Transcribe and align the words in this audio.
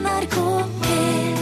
NRK 0.00 0.36
P1 0.80 1.40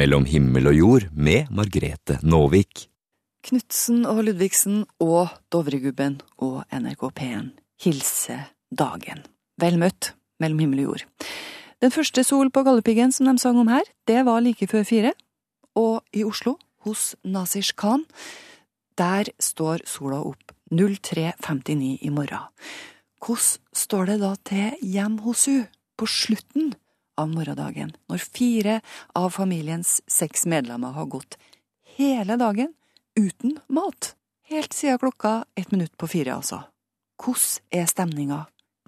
Mellom 0.00 0.24
himmel 0.26 0.66
og 0.70 0.74
jord 0.74 1.04
med 1.14 1.46
Margrete 1.54 2.16
Nåvik. 2.26 2.88
Knutsen 3.46 4.02
og 4.08 4.24
Ludvigsen 4.26 4.82
og 5.04 5.28
Dovregubben 5.52 6.20
og 6.42 6.64
NRK 6.74 7.02
P1 7.20 7.52
hilser 7.84 8.50
dagen. 8.74 9.22
Vel 9.62 9.78
møtt 9.78 10.14
mellom 10.42 10.58
himmel 10.64 10.82
og 10.82 10.86
jord. 10.90 11.04
Den 11.78 11.94
første 11.94 12.24
sol 12.26 12.50
på 12.50 12.64
Galdhøpiggen 12.66 13.14
som 13.14 13.30
de 13.30 13.38
sang 13.38 13.58
om 13.60 13.70
her, 13.70 13.86
det 14.10 14.26
var 14.26 14.42
like 14.42 14.66
før 14.66 14.82
fire. 14.82 15.12
Og 15.78 16.02
i 16.12 16.24
Oslo, 16.26 16.58
hos 16.82 17.14
Nazish 17.22 17.78
Khan, 17.78 18.04
der 18.98 19.24
står 19.38 19.86
sola 19.86 20.18
opp 20.18 20.52
03.59 20.74 22.02
i 22.02 22.10
morgen. 22.10 22.50
Hvordan 23.20 23.60
står 23.76 24.04
det 24.10 24.18
da 24.24 24.34
til 24.48 24.70
hjem 24.82 25.18
hos 25.22 25.46
hun 25.46 25.68
på 26.00 26.06
slutten 26.08 26.72
av 27.20 27.28
morgendagen, 27.28 27.92
når 28.08 28.22
fire 28.24 28.78
av 29.18 29.34
familiens 29.36 29.98
seks 30.08 30.46
medlemmer 30.48 30.94
har 30.96 31.10
gått 31.12 31.36
hele 31.98 32.38
dagen 32.40 32.72
uten 33.18 33.58
mat? 33.68 34.14
Helt 34.48 34.72
siden 34.72 34.98
klokka 34.98 35.44
ett 35.54 35.70
minutt 35.70 35.96
på 36.00 36.08
fire, 36.08 36.34
altså. 36.40 36.62
Hvordan 37.20 37.82
er 37.82 37.90
stemninga 37.90 38.38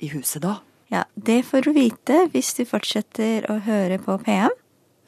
i 0.01 0.09
huset 0.15 0.43
da? 0.43 0.55
Ja, 0.89 1.05
det 1.15 1.43
får 1.51 1.69
du 1.69 1.75
vite 1.77 2.23
hvis 2.33 2.55
du 2.57 2.65
fortsetter 2.69 3.45
å 3.53 3.59
høre 3.67 4.01
på 4.01 4.17
PM. 4.25 4.57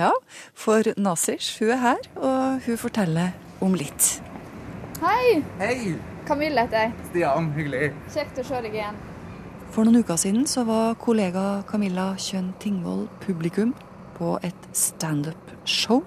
Ja, 0.00 0.12
for 0.52 0.92
Nasish, 1.00 1.56
hun 1.60 1.73
er 1.73 1.80
her, 1.80 2.04
og 2.20 2.68
hun 2.68 2.80
forteller 2.84 3.32
om 3.64 3.76
litt. 3.78 4.18
Hei! 5.00 5.40
Hei, 5.62 5.96
Camille 6.28 6.68
heter 6.68 6.86
jeg. 6.86 7.09
Stian. 7.10 7.50
Hyggelig. 7.56 7.92
Kjekt 8.12 8.45
å 8.45 8.48
se 8.52 8.62
deg 8.68 8.80
igjen. 8.82 9.02
For 9.74 9.83
noen 9.83 10.05
uker 10.06 10.14
siden 10.14 10.45
så 10.46 10.62
var 10.69 10.92
kollega 11.02 11.64
Camilla 11.66 12.12
Kjønn 12.15 12.52
Tingvold 12.62 13.09
publikum 13.24 13.73
på 14.15 14.37
et 14.46 14.69
standup-show. 14.70 16.04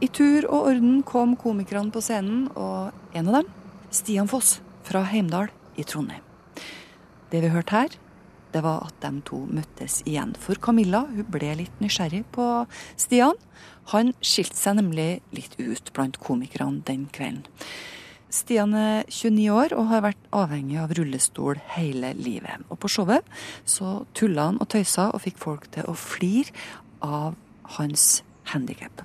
I 0.00 0.08
tur 0.08 0.46
og 0.46 0.70
orden 0.70 1.02
kom 1.04 1.34
komikerne 1.36 1.92
på 1.92 2.00
scenen, 2.00 2.46
og 2.56 2.96
en 3.12 3.28
av 3.28 3.36
dem, 3.36 3.50
Stian 3.92 4.30
Foss 4.32 4.54
fra 4.88 5.02
Heimdal 5.10 5.52
i 5.76 5.84
Trondheim. 5.84 6.24
Det 7.28 7.42
vi 7.44 7.50
hørte 7.52 7.76
her, 7.76 7.98
det 8.56 8.64
var 8.64 8.88
at 8.88 8.96
de 9.04 9.20
to 9.28 9.42
møttes 9.44 9.98
igjen. 10.08 10.32
For 10.40 10.56
Camilla 10.56 11.02
hun 11.10 11.28
ble 11.28 11.52
litt 11.60 11.84
nysgjerrig 11.84 12.22
på 12.32 12.48
Stian. 12.96 13.36
Han 13.92 14.14
skilte 14.24 14.56
seg 14.56 14.80
nemlig 14.80 15.10
litt 15.36 15.60
ut 15.60 15.92
blant 15.92 16.16
komikerne 16.24 16.80
den 16.88 17.10
kvelden. 17.12 17.44
Stian 18.36 18.74
er 18.76 19.06
29 19.08 19.46
år 19.54 19.72
og 19.76 19.88
har 19.90 20.04
vært 20.04 20.28
avhengig 20.36 20.76
av 20.82 20.92
rullestol 20.98 21.60
hele 21.76 22.12
livet. 22.18 22.66
Og 22.68 22.80
på 22.82 22.90
showet 22.92 23.24
så 23.68 24.02
tulla 24.16 24.50
han 24.50 24.60
og 24.60 24.68
tøysa 24.74 25.08
og 25.14 25.22
fikk 25.24 25.40
folk 25.40 25.68
til 25.74 25.88
å 25.88 25.96
flire 25.96 26.52
av 27.04 27.36
hans 27.78 28.20
handikap. 28.52 29.02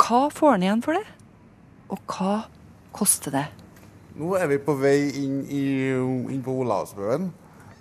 Hva 0.00 0.28
får 0.32 0.56
han 0.56 0.66
igjen 0.66 0.84
for 0.86 0.98
det? 0.98 1.04
Og 1.90 2.14
hva 2.14 2.36
koster 2.96 3.34
det? 3.34 3.46
Nå 4.18 4.32
er 4.38 4.48
vi 4.50 4.58
på 4.62 4.74
vei 4.78 5.10
inn, 5.20 5.42
i, 5.46 5.64
inn 6.32 6.42
på 6.44 6.54
Olavsbøen, 6.64 7.28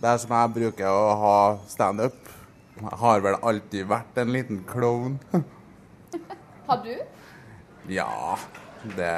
der 0.04 0.20
som 0.22 0.36
jeg 0.36 0.56
bruker 0.56 0.90
å 0.92 1.16
ha 1.24 1.38
standup. 1.70 2.20
Jeg 2.80 3.00
har 3.02 3.24
vel 3.26 3.40
alltid 3.44 3.88
vært 3.90 4.20
en 4.22 4.34
liten 4.36 4.62
klovn. 4.68 5.18
Har 6.70 6.84
du? 6.86 6.94
Ja, 7.90 8.38
det 8.96 9.14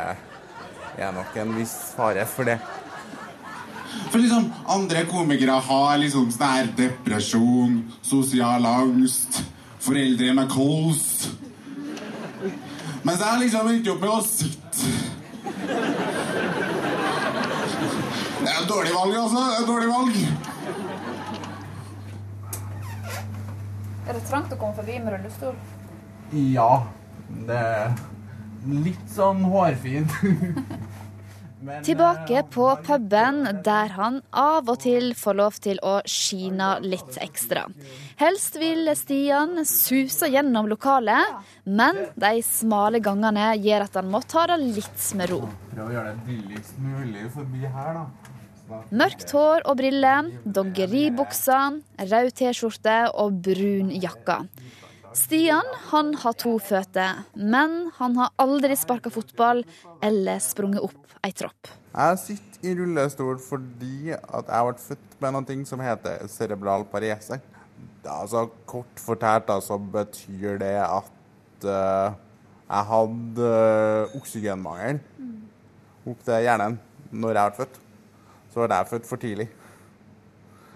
er 0.97 1.11
nok 1.15 1.35
en 1.41 1.55
viss 1.57 1.75
fare 1.95 2.25
for 2.29 2.49
det. 2.49 2.57
For 4.11 4.19
liksom, 4.19 4.49
andre 4.67 5.05
komikere 5.07 5.55
har 5.67 5.97
liksom 6.01 6.31
sånn 6.33 6.47
her 6.55 6.71
depresjon, 6.77 7.77
sosial 8.03 8.65
angst, 8.67 9.41
foreldre 9.81 10.33
med 10.37 10.51
kols. 10.51 11.31
Mens 13.07 13.23
jeg 13.23 13.41
liksom 13.45 13.71
endte 13.71 13.93
opp 13.93 14.03
med 14.03 14.11
å 14.11 14.21
sitte. 14.25 14.91
Det 18.41 18.49
er 18.49 18.57
et 18.57 18.69
dårlig 18.69 18.93
valg, 18.95 19.15
altså. 19.21 19.41
Det 19.41 19.55
er 19.55 19.61
et 19.61 19.69
dårlig 19.69 19.89
valg. 19.91 20.15
Er 24.07 24.17
det 24.17 24.23
trangt 24.27 24.51
å 24.51 24.57
komme 24.59 24.75
forbi 24.75 24.97
med 24.99 25.13
rullestol? 25.15 25.55
Ja, 26.31 26.71
det 27.47 27.61
litt 28.65 29.07
sånn 29.15 29.45
hårfint. 29.51 30.17
Men, 31.61 31.83
Tilbake 31.85 32.39
eh, 32.39 32.45
på 32.49 32.65
puben 32.81 33.43
der 33.61 33.91
han 33.93 34.15
av 34.33 34.69
og 34.71 34.79
til 34.81 35.11
får 35.13 35.35
lov 35.37 35.59
til 35.61 35.77
å 35.85 35.99
skine 36.09 36.71
litt 36.81 37.19
ekstra. 37.21 37.67
Helst 38.17 38.57
vil 38.57 38.89
Stian 38.97 39.61
suse 39.69 40.31
gjennom 40.33 40.65
lokalet, 40.71 41.37
men 41.69 41.99
de 42.17 42.41
smale 42.41 42.97
gangene 43.05 43.51
gjør 43.61 43.85
at 43.85 43.99
han 44.01 44.09
må 44.09 44.23
ta 44.25 44.47
det 44.49 44.57
litt 44.63 45.05
med 45.19 45.29
ro. 45.35 45.43
Prøv 45.75 45.85
å 45.85 45.93
gjøre 45.99 46.15
det 46.15 46.25
billigst 46.31 46.81
mulig 46.81 47.29
forbi 47.37 47.61
her, 47.77 48.01
da. 48.01 48.07
Mørkt 48.95 49.33
hår 49.35 49.65
og 49.67 49.77
briller, 49.77 50.31
doggeribukser, 50.57 51.81
rød 52.09 52.33
T-skjorte 52.39 53.01
og 53.21 53.37
brun 53.45 53.91
jakke. 53.93 54.41
Stian 55.13 55.67
han 55.89 56.13
har 56.15 56.35
to 56.39 56.53
føtter, 56.63 57.25
men 57.35 57.89
han 57.97 58.15
har 58.15 58.31
aldri 58.39 58.77
sparka 58.79 59.11
fotball 59.11 59.59
eller 60.03 60.39
sprunget 60.39 60.85
opp 60.85 61.17
ei 61.25 61.33
tropp. 61.35 61.67
Jeg 61.91 62.19
sitter 62.21 62.69
i 62.69 62.75
rullestol 62.79 63.35
fordi 63.43 64.13
at 64.15 64.47
jeg 64.47 64.67
ble 64.69 64.85
født 64.85 65.17
med 65.23 65.35
noe 65.35 65.57
som 65.67 65.83
heter 65.83 66.23
cerebral 66.31 66.87
parese. 66.87 67.41
Altså, 68.07 68.45
kort 68.65 69.03
fortalt 69.03 69.49
da, 69.49 69.59
så 69.61 69.75
betyr 69.77 70.57
det 70.61 70.73
at 70.79 71.67
uh, 71.67 72.15
jeg 72.71 72.89
hadde 72.93 73.51
uh, 73.51 74.15
oksygenmangel 74.17 75.03
opp 76.07 76.23
til 76.23 76.47
hjernen 76.47 76.79
når 77.11 77.35
jeg 77.35 77.51
ble 77.51 77.65
født. 77.65 77.79
Så 78.53 78.63
ble 78.63 78.79
jeg 78.79 78.91
født 78.95 79.11
for 79.11 79.27
tidlig. 79.27 79.51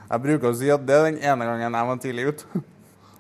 Jeg 0.06 0.22
bruker 0.28 0.52
å 0.52 0.58
si 0.60 0.70
at 0.70 0.84
det 0.86 1.00
er 1.00 1.08
den 1.08 1.24
ene 1.24 1.48
gangen 1.48 1.80
jeg 1.80 1.94
var 1.94 2.04
tidlig 2.04 2.32
ute. 2.34 2.66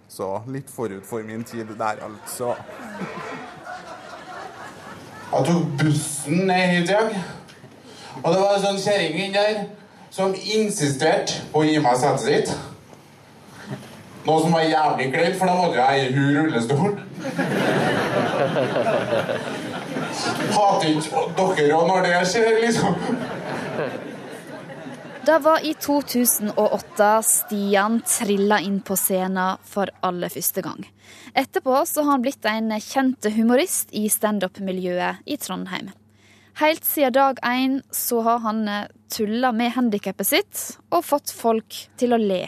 Så 0.09 0.41
litt 0.47 0.69
forut 0.69 1.05
for 1.05 1.23
min 1.25 1.43
tid 1.43 1.65
der, 1.77 1.97
altså. 2.05 2.53
Jeg 5.31 5.45
tok 5.45 5.63
bussen 5.79 6.45
ned 6.47 6.67
hit 6.67 6.89
i 6.89 6.93
dag. 6.93 7.15
Og 8.23 8.33
det 8.33 8.39
var 8.41 8.53
en 8.55 8.63
sånn 8.63 8.79
kjerring 8.79 9.17
inni 9.19 9.33
der 9.35 9.65
som 10.15 10.35
insisterte 10.35 11.41
på 11.51 11.59
å 11.59 11.67
gi 11.67 11.79
meg 11.83 11.97
setet 11.99 12.23
sitt. 12.23 12.53
Noe 14.25 14.41
som 14.41 14.53
var 14.55 14.63
jævlig 14.63 15.11
kleint, 15.13 15.35
for 15.37 15.45
da 15.49 15.55
måtte 15.59 15.83
jeg 15.83 16.05
i 16.05 16.13
hun 16.15 16.37
rullestol. 16.37 16.91
Hater 20.55 20.87
ikke 20.89 21.25
dere 21.37 21.75
òg 21.75 21.85
når 21.91 22.07
det 22.07 22.21
skjer, 22.31 22.61
liksom. 22.63 22.93
Det 25.25 25.39
var 25.39 25.65
i 25.65 25.73
2008 25.73 27.21
Stian 27.23 28.01
trilla 28.05 28.59
inn 28.61 28.75
på 28.85 28.93
scenen 28.93 29.57
for 29.65 29.89
aller 30.05 30.29
første 30.29 30.61
gang. 30.61 30.83
Etterpå 31.33 31.79
så 31.89 32.03
har 32.03 32.11
han 32.11 32.21
blitt 32.21 32.45
en 32.45 32.69
kjent 32.77 33.25
humorist 33.33 33.89
i 33.97 34.03
standup-miljøet 34.11 35.25
i 35.25 35.39
Trondheim. 35.41 35.89
Helt 36.61 36.85
siden 36.85 37.17
dag 37.17 37.41
én 37.41 37.79
så 37.89 38.21
har 38.27 38.43
han 38.45 38.61
tulla 39.09 39.49
med 39.49 39.73
handikappet 39.73 40.29
sitt 40.29 40.63
og 40.93 41.01
fått 41.09 41.33
folk 41.33 41.81
til 41.97 42.13
å 42.13 42.21
le. 42.21 42.43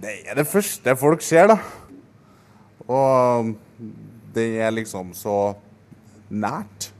Det 0.00 0.16
er 0.24 0.40
det 0.40 0.48
første 0.48 0.96
folk 0.96 1.20
ser, 1.20 1.52
da. 1.52 1.60
Og 2.88 3.52
det 4.32 4.54
er 4.64 4.72
liksom 4.72 5.12
så 5.12 5.52
nært. 6.32 6.94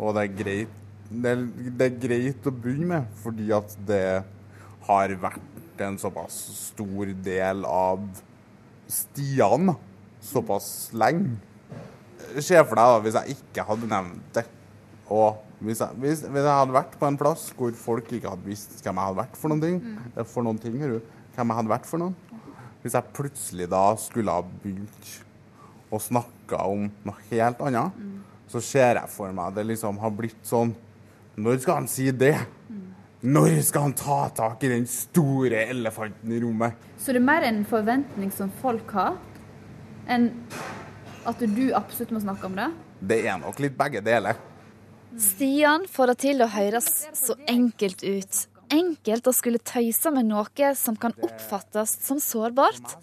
Og 0.00 0.16
det 0.16 0.24
er 0.24 0.38
greit 0.44 0.79
det 1.10 1.34
det 1.78 1.86
er 1.88 2.00
greit 2.02 2.46
å 2.46 2.54
begynne 2.54 2.88
med, 2.92 3.14
fordi 3.22 3.50
at 3.54 3.74
det 3.86 4.22
har 4.86 5.14
vært 5.22 5.82
en 5.82 5.98
såpass 5.98 6.36
stor 6.70 7.10
del 7.24 7.64
av 7.66 8.02
Stian 8.90 9.72
såpass 10.20 10.90
lenge. 10.92 11.38
Se 12.38 12.58
for 12.62 12.78
deg 12.78 12.90
da, 12.92 12.98
hvis 13.02 13.16
jeg 13.18 13.36
ikke 13.38 13.64
hadde 13.66 13.88
nevnt 13.90 14.34
det, 14.36 14.44
og 15.10 15.40
hvis 15.60 15.80
jeg, 15.82 15.96
hvis, 16.00 16.22
hvis 16.24 16.44
jeg 16.46 16.58
hadde 16.60 16.76
vært 16.76 16.94
på 17.00 17.08
en 17.08 17.18
plass 17.20 17.48
hvor 17.56 17.72
folk 17.76 18.12
ikke 18.14 18.30
hadde 18.30 18.46
visst 18.46 18.78
hvem 18.80 19.00
jeg 19.00 19.10
hadde 19.10 19.20
vært 19.20 19.40
for 19.40 19.52
noen 19.52 19.64
ting, 19.64 19.80
mm. 19.82 20.20
for 20.30 20.46
noen 20.46 20.60
ting, 20.62 20.76
hører 20.80 21.00
du, 21.00 21.16
hvem 21.34 21.50
jeg 21.52 21.60
hadde 21.60 21.72
vært 21.72 21.88
for 21.90 22.02
noen, 22.02 22.14
hvis 22.80 22.96
jeg 22.96 23.14
plutselig 23.16 23.66
da 23.72 23.82
skulle 24.00 24.36
ha 24.36 24.44
begynt 24.62 25.10
å 25.90 25.98
snakke 26.00 26.60
om 26.70 26.86
noe 27.04 27.26
helt 27.32 27.60
annet, 27.66 27.98
så 28.50 28.62
ser 28.64 29.00
jeg 29.00 29.12
for 29.12 29.34
meg 29.34 29.50
at 29.50 29.58
det 29.58 29.66
liksom 29.68 29.98
har 30.02 30.14
blitt 30.14 30.40
sånn 30.46 30.72
Når 31.40 31.60
skal 31.62 31.78
han 31.78 31.88
si 31.88 32.10
det? 32.12 32.34
Når 33.20 33.54
skal 33.64 33.86
han 33.88 33.94
ta 33.96 34.18
tak 34.36 34.64
i 34.64 34.70
den 34.72 34.86
store 34.88 35.64
elefanten 35.72 36.32
i 36.32 36.40
rommet? 36.42 36.76
Så 37.00 37.14
det 37.14 37.20
er 37.20 37.26
mer 37.28 37.44
en 37.48 37.62
forventning 37.68 38.32
som 38.32 38.52
folk 38.60 38.92
har, 38.96 39.16
enn 40.08 40.30
at 41.28 41.40
du 41.40 41.66
absolutt 41.76 42.12
må 42.16 42.22
snakke 42.24 42.48
om 42.48 42.56
det? 42.56 42.68
Det 43.00 43.20
er 43.24 43.40
nok 43.40 43.60
litt 43.60 43.76
begge 43.76 44.02
deler. 44.04 44.40
Stian 45.20 45.86
får 45.90 46.12
det 46.12 46.16
til 46.26 46.44
å 46.44 46.48
høres 46.52 46.88
så 47.16 47.36
enkelt 47.48 48.04
ut, 48.04 48.42
enkelt 48.72 49.28
å 49.28 49.34
skulle 49.34 49.60
tøyse 49.64 50.12
med 50.14 50.28
noe 50.28 50.72
som 50.78 50.96
kan 51.00 51.16
oppfattes 51.24 51.96
som 52.04 52.20
sårbart. 52.22 52.96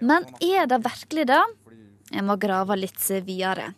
Men 0.00 0.26
er 0.38 0.70
det 0.70 0.80
virkelig 0.86 1.26
det? 1.30 1.42
Jeg 2.10 2.26
må 2.26 2.34
grave 2.42 2.74
litt 2.78 2.98
videre. 3.26 3.68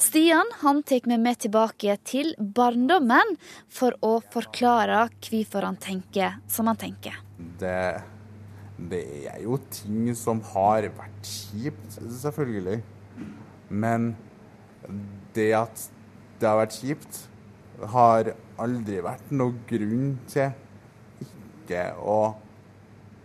Stian 0.00 0.50
han 0.60 0.82
tar 0.86 1.08
meg 1.08 1.22
med 1.24 1.40
tilbake 1.46 1.96
til 2.04 2.34
barndommen 2.38 3.34
for 3.72 3.96
å 4.04 4.18
forklare 4.34 5.06
hvorfor 5.24 5.64
han 5.64 5.80
tenker 5.80 6.36
som 6.52 6.68
han 6.68 6.80
tenker. 6.80 7.16
Det, 7.60 7.80
det 8.92 9.02
er 9.32 9.40
jo 9.44 9.56
ting 9.72 10.12
som 10.18 10.42
har 10.52 10.90
vært 10.98 11.32
kjipt, 11.32 11.96
selvfølgelig. 11.96 12.82
Men 13.68 14.12
det 15.36 15.50
at 15.56 15.88
det 16.38 16.48
har 16.48 16.60
vært 16.60 16.76
kjipt, 16.78 17.24
har 17.94 18.32
aldri 18.58 19.00
vært 19.04 19.32
noe 19.32 19.54
grunn 19.68 20.16
til 20.30 20.52
ikke 21.24 21.84
å 22.00 22.20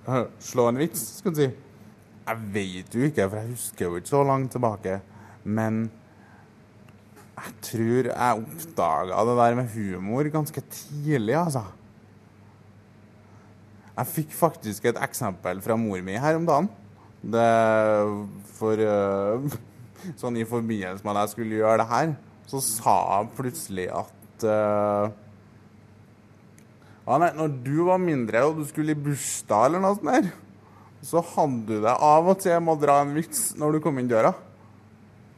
øh, 0.08 0.26
slå 0.44 0.68
en 0.70 0.82
vits, 0.82 1.04
skal 1.20 1.34
du 1.34 1.42
si. 1.42 1.50
Jeg 2.24 2.40
vet 2.56 2.96
jo 2.96 3.04
ikke, 3.04 3.28
for 3.28 3.40
jeg 3.42 3.52
husker 3.52 3.86
jo 3.86 4.00
ikke 4.00 4.12
så 4.14 4.24
langt 4.24 4.54
tilbake. 4.56 5.00
Men 5.44 5.86
jeg 7.34 7.56
tror 7.68 8.10
jeg 8.10 8.44
oppdaga 8.44 9.24
det 9.28 9.40
der 9.40 9.58
med 9.58 9.74
humor 9.74 10.30
ganske 10.32 10.62
tidlig, 10.72 11.36
altså. 11.36 11.64
Jeg 13.94 14.10
fikk 14.10 14.32
faktisk 14.34 14.86
et 14.90 15.02
eksempel 15.06 15.60
fra 15.62 15.76
mor 15.78 16.00
mi 16.02 16.16
her 16.18 16.40
om 16.40 16.48
dagen. 16.48 16.70
Det 17.24 17.50
for 18.58 18.80
uh, 18.80 19.60
Sånn 20.20 20.36
i 20.36 20.44
forbindelse 20.48 21.06
med 21.06 21.16
at 21.16 21.22
jeg 21.22 21.32
skulle 21.32 21.60
gjøre 21.62 21.80
det 21.80 21.88
her, 21.88 22.10
så 22.52 22.60
sa 22.60 22.96
jeg 23.14 23.30
plutselig 23.38 23.86
at 23.96 24.44
uh, 24.44 25.14
ah, 27.08 27.20
nei, 27.22 27.30
Når 27.38 27.54
du 27.64 27.78
var 27.88 28.02
mindre 28.04 28.42
og 28.44 28.60
du 28.60 28.66
skulle 28.68 28.92
i 28.92 29.00
bursdag 29.00 29.70
eller 29.70 29.84
noe 29.84 29.96
sånt 29.96 30.10
der, 30.10 30.28
så 31.04 31.22
hadde 31.34 31.68
du 31.68 31.84
det 31.84 31.94
av 31.94 32.32
og 32.32 32.40
til 32.42 32.60
med 32.64 32.78
å 32.78 32.82
dra 32.82 33.02
en 33.04 33.14
vits 33.16 33.52
når 33.60 33.76
du 33.76 33.84
kom 33.84 34.00
inn 34.00 34.10
døra. 34.12 34.32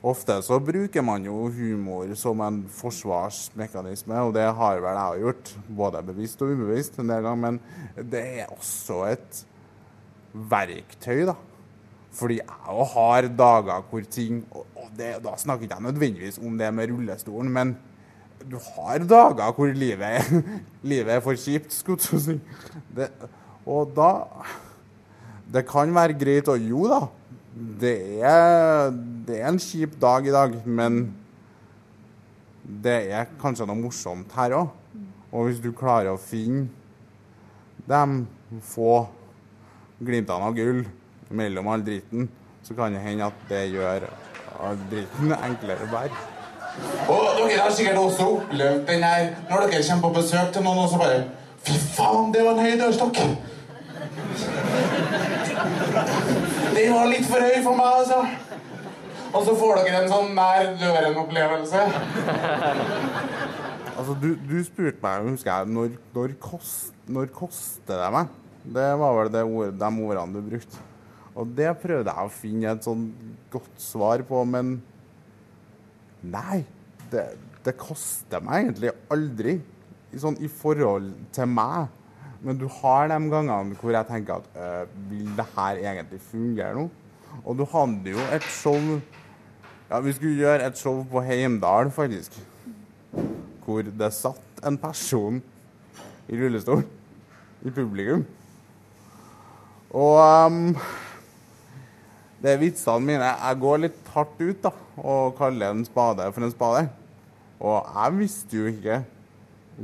Ofte 0.06 0.38
så 0.46 0.60
bruker 0.62 1.02
man 1.02 1.24
jo 1.26 1.48
humor 1.50 2.12
som 2.20 2.42
en 2.46 2.60
forsvarsmekanisme, 2.70 4.20
og 4.22 4.36
det 4.36 4.46
har 4.60 4.82
vel 4.84 5.00
jeg 5.00 5.24
gjort, 5.24 5.54
både 5.80 6.04
bevisst 6.06 6.44
og 6.46 6.54
ubevisst 6.54 7.00
en 7.02 7.10
del 7.10 7.26
ganger, 7.26 7.42
men 7.42 8.06
det 8.14 8.22
er 8.44 8.54
også 8.54 9.00
et 9.10 9.42
verktøy, 10.36 11.24
da. 11.32 11.36
Fordi 12.16 12.38
jeg 12.38 12.86
har 12.94 13.26
dager 13.36 13.82
hvor 13.90 14.06
ting 14.08 14.46
Og 14.54 14.86
det, 14.96 15.18
da 15.20 15.34
snakker 15.36 15.68
jeg 15.68 15.84
nødvendigvis 15.84 16.38
om 16.40 16.54
det 16.58 16.70
med 16.72 16.88
rullestolen, 16.88 17.50
men 17.52 17.74
du 18.46 18.56
har 18.62 19.04
dager 19.04 19.52
hvor 19.58 19.74
livet 19.74 20.30
livet 20.94 21.18
er 21.18 21.26
for 21.26 21.36
kjipt, 21.36 21.74
skulle 21.74 22.00
jeg 22.14 22.22
si. 22.22 22.38
Og 23.66 23.92
da 23.98 24.12
Det 25.56 25.64
kan 25.68 25.94
være 25.96 26.18
greit 26.20 26.50
å 26.52 26.58
Jo 26.60 26.88
da, 26.92 27.04
det 27.80 27.96
er, 28.20 28.90
det 29.28 29.38
er 29.40 29.48
en 29.48 29.60
kjip 29.62 29.94
dag 30.02 30.26
i 30.28 30.34
dag, 30.36 30.58
men 30.68 31.06
det 32.84 32.98
er 33.16 33.30
kanskje 33.40 33.68
noe 33.70 33.80
morsomt 33.80 34.34
her 34.36 34.58
òg. 34.58 34.74
Og 35.32 35.48
hvis 35.48 35.62
du 35.64 35.70
klarer 35.76 36.12
å 36.12 36.20
finne 36.20 36.68
de 37.88 38.60
få 38.66 39.06
glimtene 40.04 40.50
av 40.50 40.56
gull 40.58 40.84
mellom 41.36 41.72
all 41.72 41.84
dritten, 41.86 42.28
så 42.66 42.76
kan 42.76 42.96
det 42.96 43.04
hende 43.06 43.30
at 43.30 43.48
det 43.48 43.64
gjør 43.72 44.10
all 44.60 44.80
dritten 44.92 45.36
enklere 45.38 45.88
å 45.88 45.92
bære. 45.92 46.24
Og 47.08 47.26
dere 47.40 47.62
har 47.62 47.72
sikkert 47.72 48.02
også 48.02 48.28
opplevd 48.42 48.88
den 48.90 49.04
her 49.08 49.30
når 49.48 49.70
dere 49.70 49.84
kommer 49.88 50.10
på 50.10 50.16
besøk 50.20 50.52
til 50.52 50.66
noen 50.68 50.84
og 50.84 50.92
så 50.92 51.00
bare 51.00 51.26
Fy 51.66 51.80
faen, 51.96 52.28
det 52.34 52.44
var 52.46 52.60
en 52.60 52.62
høy 52.62 52.76
dørstokk! 52.78 53.22
Den 56.76 56.92
var 56.92 57.08
litt 57.08 57.28
for 57.30 57.40
høy 57.40 57.62
for 57.64 57.78
meg, 57.80 58.02
altså. 58.02 58.18
Og 59.36 59.46
så 59.48 59.54
får 59.60 59.82
dere 59.82 60.02
en 60.02 60.12
sånn 60.12 60.34
nær 60.36 60.74
døren-opplevelse. 60.80 61.84
Altså, 63.96 64.16
du, 64.20 64.34
du 64.44 64.58
spurte 64.68 65.00
meg, 65.00 65.30
husker 65.30 65.52
jeg, 65.54 65.72
når, 65.72 65.94
når, 66.16 66.34
kost, 66.44 66.92
når 67.08 67.30
koster 67.36 68.02
det 68.02 68.10
meg? 68.12 68.34
Det 68.76 68.90
var 69.00 69.16
vel 69.16 69.32
det 69.32 69.44
ord, 69.46 69.72
de 69.80 69.90
ordene 70.10 70.36
du 70.36 70.50
brukte. 70.50 70.84
Og 71.36 71.52
det 71.56 71.70
prøvde 71.80 72.12
jeg 72.12 72.28
å 72.28 72.34
finne 72.34 72.74
et 72.76 72.88
sånn 72.88 73.06
godt 73.54 73.80
svar 73.80 74.24
på, 74.28 74.44
men 74.48 74.78
nei. 76.24 76.64
Det, 77.12 77.24
det 77.64 77.76
koster 77.80 78.44
meg 78.44 78.66
egentlig 78.66 78.92
aldri, 79.14 79.60
sånn 80.20 80.40
i 80.44 80.52
forhold 80.52 81.12
til 81.36 81.52
meg. 81.52 81.88
Men 82.42 82.58
du 82.60 82.68
har 82.82 83.08
de 83.12 83.20
gangene 83.32 83.78
hvor 83.80 83.94
jeg 83.96 84.08
tenker 84.10 84.42
at 84.42 84.58
øh, 84.58 85.12
vil 85.12 85.32
det 85.38 85.46
her 85.56 85.82
egentlig 85.84 86.22
fungere 86.22 86.74
nå? 86.76 86.90
Og 87.44 87.58
du 87.58 87.66
hadde 87.72 88.16
jo 88.16 88.28
et 88.34 88.44
show 88.44 88.80
Ja, 89.86 90.00
vi 90.02 90.16
skulle 90.18 90.40
gjøre 90.40 90.66
et 90.66 90.78
show 90.78 91.04
på 91.12 91.22
Heimdal, 91.22 91.92
faktisk 91.94 92.40
hvor 93.66 93.82
det 93.82 94.12
satt 94.14 94.62
en 94.66 94.78
person 94.78 95.40
i 96.30 96.38
rullestol 96.38 96.84
i 97.66 97.72
publikum. 97.74 98.26
Og 99.96 100.20
um, 100.22 100.76
det 102.42 102.52
er 102.52 102.62
vitsene 102.62 103.02
mine 103.08 103.32
Jeg 103.32 103.60
går 103.62 103.82
litt 103.86 104.14
hardt 104.14 104.42
ut 104.42 104.62
da, 104.62 104.72
og 105.02 105.36
kaller 105.38 105.74
en 105.74 105.86
spade 105.88 106.28
for 106.36 106.46
en 106.46 106.54
spade. 106.54 106.86
Og 107.60 107.78
jeg 107.96 108.18
visste 108.20 108.60
jo 108.60 108.70
ikke 108.70 109.02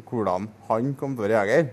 hvordan 0.08 0.48
han 0.70 0.92
kom 1.00 1.16
til 1.18 1.26
å 1.26 1.32
reagere. 1.32 1.72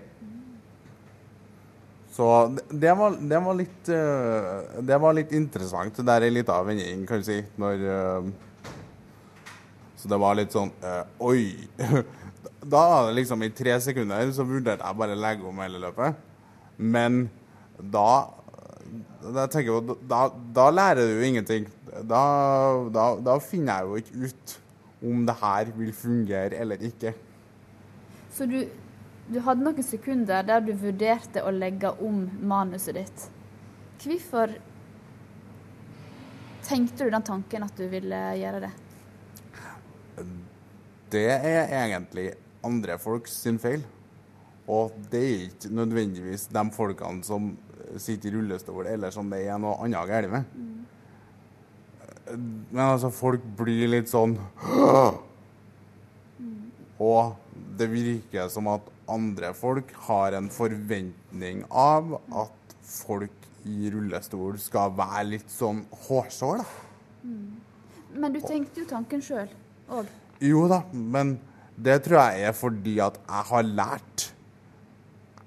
Så 2.09 2.25
det, 2.71 2.91
var, 2.97 3.15
det, 3.21 3.39
var, 3.45 3.55
litt 3.55 3.89
uh, 3.93 4.81
Det 4.81 4.97
var 4.99 5.13
litt 5.15 5.33
interessant. 5.37 5.99
Det 6.01 6.15
er 6.15 6.31
litt 6.33 6.49
av 6.51 6.65
vending, 6.67 7.05
kan 7.07 7.21
du 7.21 7.27
si. 7.27 7.37
Når 7.61 7.83
uh, 7.85 8.31
så 9.99 10.07
det 10.07 10.19
var 10.21 10.37
litt 10.39 10.55
sånn 10.55 10.71
øh, 10.79 11.03
Oi! 11.27 11.43
Da 12.59 12.81
var 12.91 13.07
det 13.07 13.17
liksom 13.17 13.43
i 13.43 13.51
tre 13.55 13.73
sekunder 13.83 14.31
så 14.35 14.43
vurderte 14.47 14.83
jeg 14.83 14.99
bare 14.99 15.15
å 15.15 15.19
legge 15.19 15.47
om 15.47 15.59
hele 15.63 15.79
løpet. 15.79 16.17
Men 16.75 17.21
da, 17.79 18.31
da 19.23 19.45
jeg, 19.55 19.95
da, 20.11 20.19
da 20.55 20.65
lærer 20.71 21.07
du 21.07 21.21
jo 21.21 21.29
ingenting. 21.29 21.69
Da, 22.07 22.21
da, 22.91 23.37
finner 23.43 23.79
jeg 23.79 23.87
jo 23.87 24.01
ikke 24.01 24.27
ut 24.27 24.55
om 25.09 25.23
det 25.27 25.37
her 25.39 25.71
vil 25.79 25.93
fungere 25.95 26.59
eller 26.59 26.83
ikke. 26.83 27.13
Så 28.35 28.47
du, 28.47 28.59
du 29.29 29.39
hadde 29.45 29.65
noen 29.65 29.85
sekunder 29.85 30.45
der 30.45 30.63
du 30.65 30.73
vurderte 30.77 31.43
å 31.45 31.53
legge 31.53 31.91
om 32.01 32.23
manuset 32.49 32.97
ditt. 32.97 33.25
Hvorfor 34.01 34.55
tenkte 36.65 37.05
du 37.05 37.13
den 37.13 37.25
tanken 37.25 37.65
at 37.65 37.77
du 37.77 37.85
ville 37.91 38.21
gjøre 38.39 38.67
det? 38.67 38.75
det 41.09 41.25
er 41.33 41.71
egentlig 41.73 42.31
andre 42.65 42.97
folks 43.01 43.33
sin 43.43 43.59
feil. 43.61 43.81
Og 44.69 44.93
det 45.09 45.21
er 45.21 45.45
ikke 45.47 45.71
nødvendigvis 45.73 46.47
de 46.53 46.63
folkene 46.73 47.25
som 47.25 47.55
sitter 47.97 48.29
i 48.29 48.35
rullestol, 48.35 48.85
eller 48.85 49.13
som 49.13 49.29
det 49.31 49.41
er 49.47 49.57
noe 49.61 49.79
annet 49.81 50.09
galt 50.11 50.29
med. 50.29 50.43
Mm. 50.53 50.75
Men 52.69 52.83
altså, 52.83 53.09
folk 53.09 53.41
blir 53.57 53.89
litt 53.89 54.11
sånn 54.11 54.35
mm. 56.37 56.59
Og 57.01 57.33
det 57.79 57.87
virker 57.89 58.51
som 58.53 58.67
at 58.69 58.85
andre 59.11 59.51
folk 59.57 59.91
har 60.07 60.37
en 60.37 60.49
forventning 60.53 61.63
av 61.69 62.15
at 62.43 62.75
folk 62.85 63.47
i 63.67 63.89
rullestol 63.91 64.57
skal 64.61 64.93
være 64.97 65.25
litt 65.33 65.51
sånn 65.51 65.83
hårsår, 66.07 66.61
da. 66.61 66.67
Mm. 67.23 67.49
Men 68.19 68.33
du 68.33 68.39
tenkte 68.41 68.81
jo 68.81 68.89
tanken 68.89 69.21
sjøl 69.21 69.49
òg? 69.93 70.09
Jo 70.43 70.63
da, 70.71 70.81
men 70.93 71.35
det 71.79 71.99
tror 72.05 72.21
jeg 72.21 72.49
er 72.49 72.55
fordi 72.55 72.95
at 73.03 73.19
jeg 73.19 73.47
har 73.51 73.67
lært. 73.67 74.29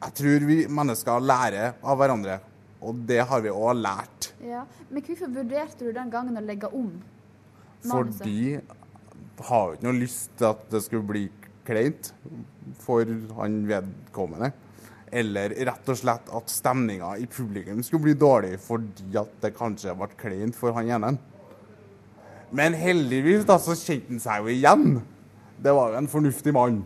Jeg 0.03 0.17
tror 0.19 0.47
vi 0.49 0.59
mennesker 0.67 1.23
lærer 1.23 1.77
av 1.81 1.99
hverandre, 2.01 2.39
og 2.83 3.03
det 3.09 3.21
har 3.29 3.43
vi 3.45 3.53
òg 3.55 3.79
lært. 3.79 4.33
Ja, 4.43 4.65
Men 4.91 5.05
hvorfor 5.07 5.31
vurderte 5.31 5.87
du 5.87 5.93
den 5.95 6.11
gangen 6.11 6.37
å 6.37 6.43
legge 6.43 6.71
om 6.75 6.91
manuset? 7.85 8.19
Fordi 8.19 8.39
jeg 8.53 9.47
har 9.49 9.69
jo 9.69 9.77
ikke 9.77 9.87
noe 9.87 10.01
lyst 10.01 10.33
til 10.39 10.49
at 10.51 10.65
det 10.71 10.83
skulle 10.85 11.07
bli 11.07 11.25
kleint 11.67 12.13
for 12.83 13.09
han 13.39 13.63
vedkommende. 13.69 14.53
Eller 15.13 15.53
rett 15.69 15.91
og 15.93 15.99
slett 15.99 16.31
at 16.33 16.53
stemninga 16.53 17.11
i 17.21 17.27
publikum 17.29 17.83
skulle 17.85 18.07
bli 18.09 18.15
dårlig 18.17 18.55
fordi 18.63 19.19
at 19.21 19.35
det 19.43 19.53
kanskje 19.59 19.95
ble 19.99 20.09
kleint 20.17 20.57
for 20.57 20.73
han 20.77 20.89
ene. 20.89 21.13
Men 22.53 22.77
heldigvis 22.77 23.47
da, 23.49 23.59
så 23.61 23.77
kjente 23.77 24.13
han 24.13 24.21
seg 24.21 24.45
jo 24.45 24.53
igjen. 24.53 24.87
Det 25.63 25.73
var 25.73 25.93
jo 25.93 26.01
en 26.01 26.11
fornuftig 26.11 26.53
mann. 26.57 26.83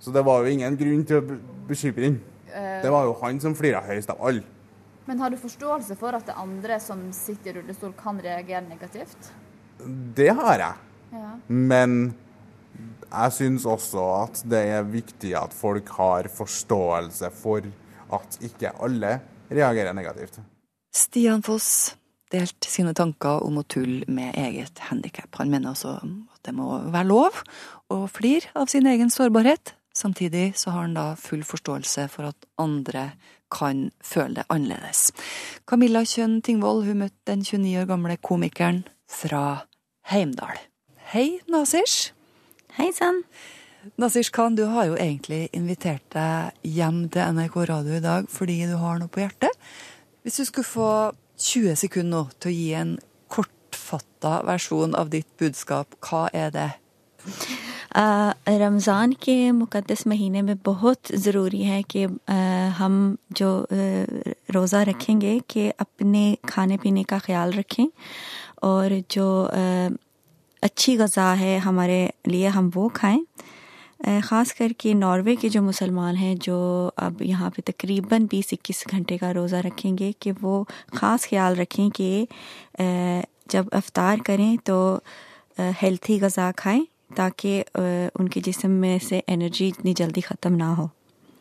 Så 0.00 0.12
det 0.14 0.22
var 0.26 0.42
jo 0.42 0.52
ingen 0.52 0.76
grunn 0.80 1.02
til 1.06 1.36
bekymring. 1.68 2.20
Uh, 2.50 2.80
det 2.82 2.90
var 2.90 3.06
jo 3.06 3.16
han 3.22 3.40
som 3.42 3.54
flira 3.58 3.82
høyest 3.84 4.12
av 4.14 4.22
alle. 4.26 4.44
Men 5.06 5.18
har 5.18 5.32
du 5.32 5.38
forståelse 5.40 5.96
for 5.98 6.14
at 6.14 6.28
det 6.28 6.36
andre 6.38 6.78
som 6.82 7.02
sitter 7.14 7.50
i 7.50 7.54
rullestol, 7.58 7.92
kan 7.98 8.20
reagere 8.22 8.62
negativt? 8.68 9.30
Det 10.16 10.30
har 10.38 10.62
jeg. 10.62 10.86
Ja. 11.10 11.30
Men 11.48 11.96
jeg 13.10 13.36
syns 13.36 13.66
også 13.66 14.04
at 14.22 14.42
det 14.50 14.62
er 14.74 14.86
viktig 14.86 15.34
at 15.38 15.54
folk 15.56 15.88
har 15.98 16.30
forståelse 16.32 17.30
for 17.34 17.66
at 18.14 18.38
ikke 18.42 18.72
alle 18.82 19.18
reagerer 19.50 19.94
negativt. 19.96 20.38
Stian 20.94 21.42
Foss 21.46 21.96
delte 22.30 22.70
sine 22.70 22.94
tanker 22.94 23.42
om 23.42 23.58
å 23.58 23.66
tulle 23.66 24.06
med 24.10 24.36
eget 24.38 24.78
handikap. 24.90 25.28
Han 25.38 25.50
mener 25.50 25.72
også 25.72 25.96
at 25.98 26.40
det 26.46 26.54
må 26.54 26.78
være 26.90 27.10
lov 27.10 27.42
å 27.90 28.04
flire 28.10 28.52
av 28.58 28.70
sin 28.70 28.86
egen 28.86 29.10
sårbarhet. 29.10 29.74
Samtidig 29.94 30.52
så 30.58 30.70
har 30.70 30.86
han 30.86 30.94
da 30.94 31.12
full 31.18 31.42
forståelse 31.46 32.06
for 32.12 32.30
at 32.30 32.48
andre 32.62 33.10
kan 33.50 33.88
føle 34.06 34.38
det 34.38 34.46
annerledes. 34.54 35.10
Camilla 35.66 36.04
Kjønn 36.06 36.38
Tingvoll 36.46 36.84
hun 36.86 37.02
møtte 37.02 37.32
den 37.32 37.42
29 37.42 37.82
år 37.82 37.90
gamle 37.90 38.16
komikeren 38.22 38.84
fra 39.10 39.66
Heimdal. 40.06 40.62
Hei, 41.10 41.40
Nasirs. 41.50 42.12
Hei 42.76 42.92
sann. 42.92 43.24
Nasish 43.98 44.30
Khan, 44.30 44.54
du 44.54 44.64
har 44.64 44.84
jo 44.86 44.94
egentlig 44.94 45.48
invitert 45.52 46.04
deg 46.14 46.52
hjem 46.62 47.08
til 47.10 47.32
NRK 47.34 47.56
Radio 47.66 47.96
i 47.98 48.02
dag 48.04 48.28
fordi 48.30 48.60
du 48.70 48.76
har 48.78 49.00
noe 49.00 49.10
på 49.10 49.24
hjertet. 49.24 49.56
Hvis 50.22 50.38
du 50.38 50.44
skulle 50.44 50.68
få 50.68 50.90
20 51.40 51.74
sekunder 51.80 52.10
nå 52.12 52.20
til 52.38 52.52
å 52.52 52.54
gi 52.54 52.68
en 52.78 52.92
kortfatta 53.26 54.36
versjon 54.46 54.94
av 54.94 55.10
ditt 55.10 55.26
budskap, 55.40 55.98
hva 56.06 56.28
er 56.32 56.54
det? 56.54 56.70
رمضان 58.46 59.12
کے 59.14 59.52
مقدس 59.52 60.06
مہینے 60.06 60.42
میں 60.42 60.54
بہت 60.64 61.12
ضروری 61.14 61.64
ہے 61.64 61.82
کہ 61.88 62.06
ہم 62.78 63.14
جو 63.30 63.64
روزہ 64.54 64.76
رکھیں 64.76 65.20
گے 65.20 65.38
کہ 65.46 65.72
اپنے 65.78 66.34
کھانے 66.42 66.76
پینے 66.82 67.02
کا 67.02 67.18
خیال 67.18 67.52
رکھیں 67.58 67.86
اور 68.62 68.90
جو 69.08 69.48
अच्छी 70.62 70.96
गज़ा 70.96 71.32
है 71.34 71.58
हमारे 71.58 71.98
लिए 72.28 72.46
हम 72.56 72.70
वो 72.74 72.88
खाएँ 72.96 73.24
ख़ास 74.24 74.52
करके 74.58 74.92
नॉर्वे 74.94 75.34
के 75.36 75.48
जो 75.48 75.62
मुसलमान 75.62 76.16
हैं 76.16 76.36
जो 76.38 76.58
अब 76.98 77.22
यहाँ 77.22 77.50
पे 77.50 77.62
तकरीबन 77.62 78.26
20-21 78.26 78.86
घंटे 78.88 79.18
का 79.18 79.30
रोज़ा 79.30 79.60
रखेंगे 79.60 80.12
कि 80.22 80.30
वो 80.42 80.66
ख़ास 80.96 81.26
ख्याल 81.26 81.56
रखें 81.56 81.90
कि 81.90 82.26
जब 83.50 83.68
अफ्तार 83.72 84.20
करें 84.20 84.56
तो 84.66 84.78
हेल्थी 85.82 86.18
गज़ा 86.18 86.50
खाएँ 86.62 86.86
ताकि 87.16 87.60
उनके 88.20 88.40
जिस्म 88.40 88.70
में 88.70 88.98
से 88.98 89.22
एनर्जी 89.28 89.68
इतनी 89.68 89.94
जल्दी 89.94 90.20
ख़त्म 90.20 90.52
ना 90.52 90.72
हो 90.74 90.90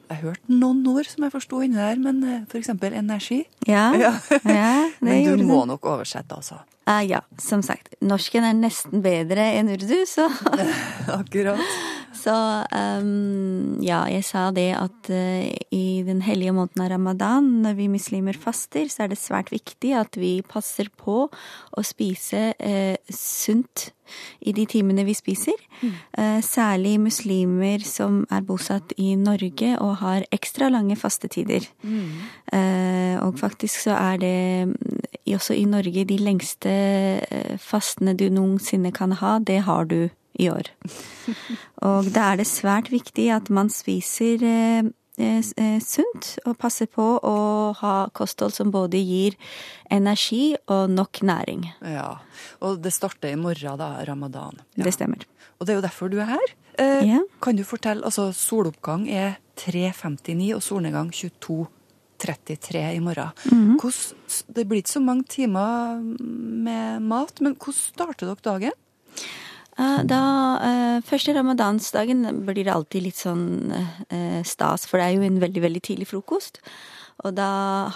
Jeg 0.09 0.17
hørte 0.17 0.53
noen 0.53 0.79
ord 0.88 1.05
som 1.05 1.23
jeg 1.23 1.31
forsto 1.31 1.59
inni 1.61 1.77
der, 1.77 1.99
men 2.01 2.23
eh, 2.23 2.38
for 2.49 2.57
eksempel 2.57 2.93
energi. 2.93 3.45
Ja, 3.67 3.93
Ja. 4.03 4.13
ja 4.43 4.89
Men 5.01 5.38
du 5.38 5.43
må 5.45 5.65
nok 5.65 5.85
oversette, 5.85 6.35
altså. 6.35 6.55
Ah, 6.89 7.03
ja, 7.05 7.22
som 7.38 7.62
sagt. 7.62 7.93
Norsken 8.01 8.48
er 8.48 8.55
nesten 8.58 9.03
bedre 9.05 9.43
enn 9.60 9.69
urdu, 9.69 10.00
så 10.10 10.25
Akkurat. 11.19 11.62
Så 12.17 12.34
um, 12.34 13.77
ja, 13.86 14.01
jeg 14.10 14.25
sa 14.25 14.48
det 14.55 14.72
at 14.74 15.12
uh, 15.13 15.46
i 15.69 16.01
den 16.08 16.24
hellige 16.25 16.55
måneden 16.58 16.81
av 16.84 16.89
ramadan, 16.96 17.51
når 17.63 17.77
vi 17.77 17.91
muslimer 17.93 18.34
faster, 18.34 18.89
så 18.89 19.05
er 19.05 19.13
det 19.13 19.19
svært 19.22 19.53
viktig 19.53 19.93
at 20.01 20.17
vi 20.17 20.39
passer 20.41 20.89
på 20.98 21.27
å 21.29 21.86
spise 21.86 22.50
uh, 22.58 22.98
sunt 23.13 23.91
i 24.41 24.53
de 24.55 24.65
timene 24.69 25.05
vi 25.08 25.15
spiser. 25.17 25.58
Eh, 25.84 26.39
særlig 26.46 26.98
muslimer 27.01 27.84
som 27.86 28.24
er 28.31 28.46
bosatt 28.48 28.93
i 28.98 29.13
Norge 29.19 29.75
og 29.79 30.00
har 30.01 30.25
ekstra 30.36 30.69
lange 30.74 30.98
fastetider. 31.00 31.67
Eh, 31.86 33.15
og 33.22 33.39
faktisk 33.39 33.86
så 33.86 33.96
er 33.98 34.22
det 34.22 34.39
mm, 34.72 35.08
også 35.38 35.55
i 35.57 35.65
Norge 35.69 36.05
de 36.09 36.17
lengste 36.21 36.71
eh, 36.71 37.57
fastene 37.62 38.15
du 38.17 38.27
noensinne 38.33 38.91
kan 38.95 39.12
ha, 39.21 39.38
det 39.39 39.62
har 39.67 39.86
du 39.89 40.09
i 40.39 40.48
år. 40.50 40.69
Og 41.89 42.09
da 42.15 42.31
er 42.31 42.39
det 42.41 42.48
svært 42.48 42.91
viktig 42.93 43.27
at 43.36 43.50
man 43.53 43.69
spiser 43.74 44.43
eh, 44.45 44.88
eh, 45.19 45.79
sunt 45.83 46.31
og 46.45 46.55
passer 46.62 46.88
på 46.88 47.07
å 47.19 47.36
ha 47.81 47.95
kosthold 48.15 48.55
som 48.55 48.71
både 48.71 49.01
gir 49.03 49.36
energi 49.91 50.55
og 50.71 50.93
nok 50.93 51.21
næring. 51.27 51.67
Ja. 51.83 52.19
Og 52.63 52.79
det 52.83 52.93
starter 52.95 53.33
i 53.33 53.39
morgen, 53.39 53.77
da, 53.81 53.91
ramadan. 54.07 54.62
Ja. 54.77 54.86
Det 54.88 54.95
stemmer. 54.95 55.27
Og 55.59 55.67
det 55.67 55.74
er 55.75 55.81
jo 55.81 55.88
derfor 55.89 56.12
du 56.12 56.19
er 56.24 56.31
her. 56.38 56.55
Eh, 56.79 57.03
Ja. 57.09 57.19
Kan 57.43 57.57
du 57.59 57.65
fortelle, 57.67 58.05
altså 58.05 58.31
Soloppgang 58.31 59.09
er 59.12 59.39
3.59 59.59 60.53
og 60.55 60.63
solnedgang 60.63 61.12
22.33 62.19 62.83
i 62.95 62.99
morgen. 62.99 63.31
Mhm. 63.51 63.79
Hvordan, 63.79 64.15
det 64.55 64.67
blir 64.67 64.83
ikke 64.83 64.97
så 64.97 65.03
mange 65.03 65.23
timer 65.27 65.99
med 65.99 67.01
mat, 67.01 67.41
men 67.41 67.55
hvordan 67.55 67.79
starter 67.79 68.27
dere 68.27 68.43
dagen? 68.43 68.71
Eh, 69.79 70.03
Da 70.03 70.21
eh, 70.61 71.01
Første 71.01 71.33
ramadansdagen 71.33 72.45
blir 72.45 72.65
det 72.65 72.73
alltid 72.73 73.03
litt 73.03 73.19
sånn 73.19 73.71
eh, 74.09 74.41
stas, 74.43 74.85
for 74.85 74.99
det 74.99 75.07
er 75.07 75.17
jo 75.17 75.27
en 75.27 75.39
veldig, 75.39 75.61
veldig 75.61 75.81
tidlig 75.81 76.09
frokost. 76.11 76.59
Og 77.27 77.33
da 77.35 77.91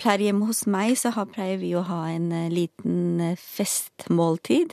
pleier 0.00 0.30
hjemme 0.30 0.46
hos 0.48 0.62
meg 0.64 0.94
så 0.96 1.10
pleier 1.28 1.58
vi 1.60 1.74
å 1.76 1.82
ha 1.84 2.06
en 2.08 2.30
liten 2.48 3.36
festmåltid. 3.36 4.72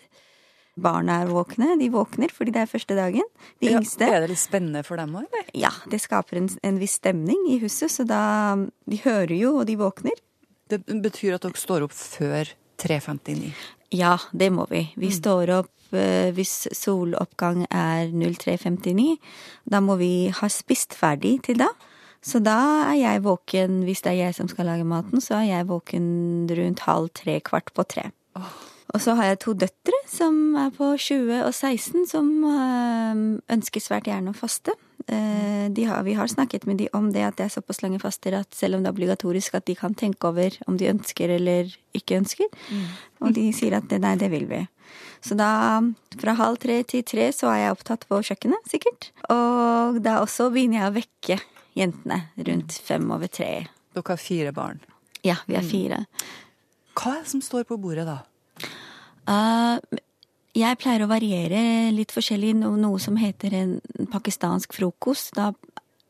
Barna 0.79 1.21
er 1.21 1.31
våkne. 1.31 1.75
De 1.79 1.89
våkner 1.91 2.31
fordi 2.33 2.53
det 2.55 2.63
er 2.63 2.71
første 2.71 2.95
dagen. 2.95 3.27
De 3.61 3.73
yngste. 3.73 4.07
Ja, 4.07 4.17
er 4.17 4.25
det 4.25 4.31
litt 4.33 4.43
spennende 4.43 4.83
for 4.87 5.01
dem 5.01 5.17
òg, 5.19 5.27
eller? 5.27 5.51
Ja, 5.57 5.73
det 5.91 5.99
skaper 6.03 6.39
en, 6.39 6.49
en 6.63 6.79
viss 6.81 6.95
stemning 7.01 7.43
i 7.51 7.59
huset, 7.63 7.91
så 7.91 8.07
da 8.07 8.21
De 8.87 9.01
hører 9.03 9.35
jo, 9.35 9.57
og 9.61 9.67
de 9.67 9.77
våkner. 9.79 10.17
Det 10.71 10.81
betyr 10.87 11.35
at 11.35 11.43
dere 11.43 11.59
står 11.59 11.85
opp 11.87 11.95
før 11.95 12.53
3.59. 12.81 13.51
Ja, 13.91 14.15
det 14.31 14.49
må 14.55 14.65
vi. 14.71 14.85
Vi 14.95 15.11
står 15.11 15.51
opp 15.57 15.95
eh, 15.95 16.31
hvis 16.35 16.69
soloppgang 16.77 17.65
er 17.67 18.07
03.59. 18.15 19.17
Da 19.67 19.81
må 19.83 19.97
vi 19.99 20.31
ha 20.31 20.51
spist 20.51 20.95
ferdig 20.97 21.41
til 21.47 21.59
da. 21.59 21.67
Så 22.23 22.39
da 22.43 22.57
er 22.91 22.99
jeg 22.99 23.23
våken, 23.25 23.81
hvis 23.83 24.03
det 24.05 24.13
er 24.13 24.19
jeg 24.27 24.37
som 24.37 24.49
skal 24.49 24.69
lage 24.69 24.85
maten, 24.87 25.23
så 25.23 25.39
er 25.39 25.47
jeg 25.49 25.69
våken 25.71 26.05
rundt 26.53 26.85
halv 26.85 27.09
tre, 27.17 27.39
kvart 27.43 27.73
på 27.75 27.85
tre. 27.89 28.11
Og 28.91 28.99
så 28.99 29.13
har 29.15 29.29
jeg 29.29 29.39
to 29.45 29.53
døtre 29.55 29.97
som 30.11 30.55
er 30.59 30.71
på 30.75 30.89
20 30.99 31.45
og 31.45 31.53
16, 31.55 32.05
som 32.11 32.27
eh, 32.43 33.21
ønsker 33.55 33.83
svært 33.83 34.09
gjerne 34.09 34.33
å 34.33 34.35
faste. 34.37 34.73
Eh, 35.07 35.69
De 35.71 35.85
har, 35.87 36.01
vi 36.03 36.17
har 36.17 36.27
snakket 36.27 36.65
med 36.67 36.81
de 36.81 36.89
om 36.97 37.07
det 37.15 37.23
at 37.23 37.37
det 37.39 37.45
er 37.47 37.53
såpass 37.53 37.79
lange 37.85 38.01
faster 38.03 38.35
at 38.35 38.51
selv 38.57 38.75
om 38.75 38.83
det 38.83 38.89
er 38.91 38.95
obligatorisk, 38.97 39.55
at 39.55 39.65
de 39.69 39.77
kan 39.79 39.95
tenke 39.95 40.27
over 40.27 40.57
om 40.67 40.75
de 40.77 40.89
ønsker 40.91 41.31
eller 41.37 41.71
ikke 41.95 42.19
ønsker. 42.19 42.51
Og 43.23 43.31
de 43.37 43.47
sier 43.55 43.77
at 43.79 43.91
nei, 44.03 44.15
det 44.19 44.27
vil 44.33 44.47
vi. 44.49 44.59
Så 45.23 45.37
da, 45.39 45.79
fra 46.19 46.33
halv 46.35 46.57
tre 46.59 46.81
til 46.83 47.05
tre, 47.07 47.29
så 47.31 47.47
er 47.53 47.61
jeg 47.61 47.75
opptatt 47.77 48.03
på 48.09 48.19
kjøkkenet, 48.27 48.67
sikkert. 48.67 49.11
Og 49.31 50.01
da 50.03 50.17
også 50.19 50.49
begynner 50.51 50.81
jeg 50.81 50.89
å 50.89 50.95
vekke 50.97 51.37
jentene 51.79 52.17
rundt 52.49 52.75
fem 52.83 53.05
over 53.13 53.31
tre. 53.31 53.67
Dere 53.95 54.09
har 54.09 54.19
fire 54.19 54.51
barn. 54.55 54.81
Ja, 55.23 55.37
vi 55.47 55.55
har 55.55 55.63
fire. 55.63 56.01
Hva 56.97 57.15
er 57.15 57.23
det 57.23 57.31
som 57.31 57.43
står 57.45 57.63
på 57.69 57.77
bordet 57.79 58.03
da? 58.09 58.17
Uh, 59.29 59.77
jeg 60.57 60.79
pleier 60.81 61.05
å 61.05 61.09
variere 61.11 61.91
litt 61.95 62.13
forskjellig. 62.13 62.55
No, 62.59 62.73
noe 62.79 62.99
som 62.99 63.19
heter 63.19 63.55
en 63.55 63.75
pakistansk 64.11 64.73
frokost. 64.75 65.35
Da, 65.37 65.51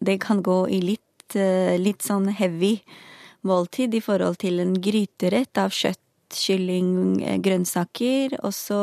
det 0.02 0.20
kan 0.24 0.42
gå 0.46 0.64
i 0.72 0.82
litt, 0.84 1.36
uh, 1.36 1.78
litt 1.80 2.06
sånn 2.06 2.32
heavy 2.38 2.78
måltid 3.48 3.96
i 3.98 4.04
forhold 4.04 4.40
til 4.42 4.62
en 4.62 4.76
gryterett 4.82 5.58
av 5.58 5.74
kjøtt, 5.74 6.00
kylling, 6.32 7.22
eh, 7.26 7.40
grønnsaker. 7.42 8.38
Og 8.46 8.54
så 8.54 8.82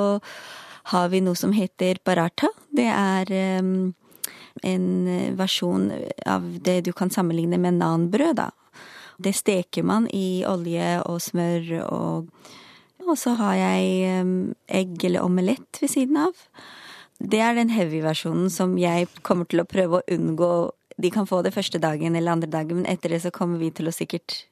har 0.93 1.09
vi 1.09 1.21
noe 1.23 1.39
som 1.39 1.53
heter 1.55 2.01
paratha. 2.05 2.51
Det 2.75 2.89
er 2.91 3.61
um, 3.63 3.95
en 4.67 4.87
versjon 5.39 5.93
av 6.27 6.45
det 6.65 6.81
du 6.89 6.93
kan 6.93 7.11
sammenligne 7.11 7.59
med 7.61 7.79
nanbrød, 7.79 8.37
da. 8.43 8.51
Det 9.19 9.35
steker 9.35 9.83
man 9.83 10.07
i 10.15 10.45
olje 10.47 10.91
og 11.07 11.19
smør 11.23 11.71
og 11.87 12.29
og 13.09 13.19
så 13.21 13.35
har 13.38 13.57
jeg 13.59 14.27
egg 14.81 15.05
eller 15.09 15.25
omelett 15.27 15.81
ved 15.83 15.93
siden 15.93 16.21
av. 16.29 16.37
Det 17.19 17.41
er 17.43 17.57
den 17.59 17.73
heavy-versjonen 17.75 18.50
som 18.53 18.77
jeg 18.79 19.09
kommer 19.27 19.49
til 19.50 19.62
å 19.62 19.69
prøve 19.69 19.99
å 19.99 20.15
unngå. 20.15 20.53
De 20.99 21.11
kan 21.15 21.27
få 21.27 21.43
det 21.43 21.55
første 21.55 21.81
dagen 21.83 22.15
eller 22.15 22.37
andre 22.37 22.50
dagen, 22.50 22.81
men 22.81 22.91
etter 22.91 23.15
det 23.15 23.23
så 23.25 23.35
kommer 23.35 23.59
vi 23.59 23.73
til 23.75 23.91
å 23.91 23.95
sikkert 23.95 24.45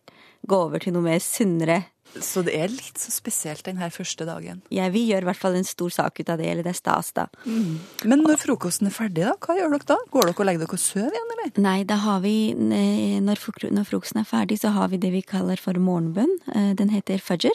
gå 0.46 0.58
over 0.68 0.82
til 0.82 0.96
noe 0.96 1.06
mer 1.06 1.22
sunnere. 1.22 1.84
Så 2.25 2.42
det 2.46 2.54
er 2.56 2.68
litt 2.73 2.99
så 3.00 3.11
spesielt 3.12 3.64
den 3.66 3.76
her 3.80 3.90
første 3.94 4.25
dagen. 4.28 4.62
Ja, 4.73 4.88
vi 4.94 5.02
gjør 5.08 5.26
i 5.26 5.28
hvert 5.30 5.40
fall 5.42 5.56
en 5.58 5.66
stor 5.68 5.90
sak 5.92 6.20
ut 6.20 6.30
av 6.32 6.38
det, 6.40 6.46
eller 6.52 6.62
det 6.66 6.73
er 6.75 6.78
stas, 6.80 7.12
da. 7.16 7.26
Men 7.46 8.23
når 8.25 8.38
frokosten 8.42 8.88
er 8.88 8.94
ferdig, 8.96 9.25
da, 9.26 9.35
hva 9.42 9.56
gjør 9.58 9.75
dere 9.76 9.88
da? 9.92 9.99
Går 10.14 10.30
dere 10.30 10.37
og 10.40 10.46
legger 10.49 10.64
dere 10.64 10.78
og 10.78 10.82
sover 10.82 11.12
igjen, 11.16 11.32
eller? 11.37 11.52
Nei, 11.66 11.78
da 11.88 11.96
har 12.06 12.20
vi 12.25 12.35
eh, 12.54 13.16
når, 13.25 13.40
frok- 13.42 13.68
når 13.73 13.88
frokosten 13.90 14.20
er 14.23 14.28
ferdig, 14.28 14.61
så 14.62 14.73
har 14.76 14.88
vi 14.92 15.00
det 15.02 15.12
vi 15.14 15.23
kaller 15.26 15.61
for 15.61 15.78
morgenbønn. 15.78 16.37
Eh, 16.54 16.73
Den 16.78 16.92
heter 16.94 17.18
fajr. 17.23 17.52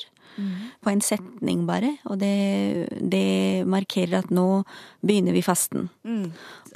På 0.82 0.88
en 0.90 1.02
setning, 1.04 1.66
bare. 1.68 1.90
Og 2.08 2.16
det, 2.22 2.88
det 3.04 3.66
markerer 3.68 4.22
at 4.22 4.30
nå 4.32 4.64
begynner 5.04 5.36
vi 5.36 5.42
fasten. 5.44 5.90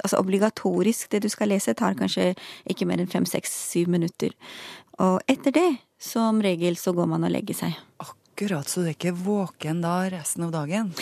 Altså 0.04 0.20
obligatorisk, 0.20 1.08
det 1.10 1.22
du 1.24 1.28
skal 1.32 1.48
lese, 1.54 1.72
tar 1.74 1.96
kanskje 1.96 2.34
ikke 2.68 2.84
mer 2.86 3.00
enn 3.00 3.08
fem, 3.10 3.24
seks, 3.26 3.54
syv 3.72 3.88
minutter. 3.88 4.34
Og 5.00 5.24
etter 5.26 5.56
det, 5.56 5.66
som 5.98 6.42
regel, 6.42 6.76
så 6.76 6.92
går 6.96 7.08
man 7.08 7.24
og 7.24 7.32
legger 7.32 7.54
seg. 7.54 7.76
Akkurat, 8.02 8.68
så 8.68 8.82
du 8.82 8.90
er 8.90 8.96
ikke 8.96 9.14
våken 9.16 9.80
da 9.84 10.02
resten 10.12 10.44
av 10.48 10.52
dagen? 10.52 10.92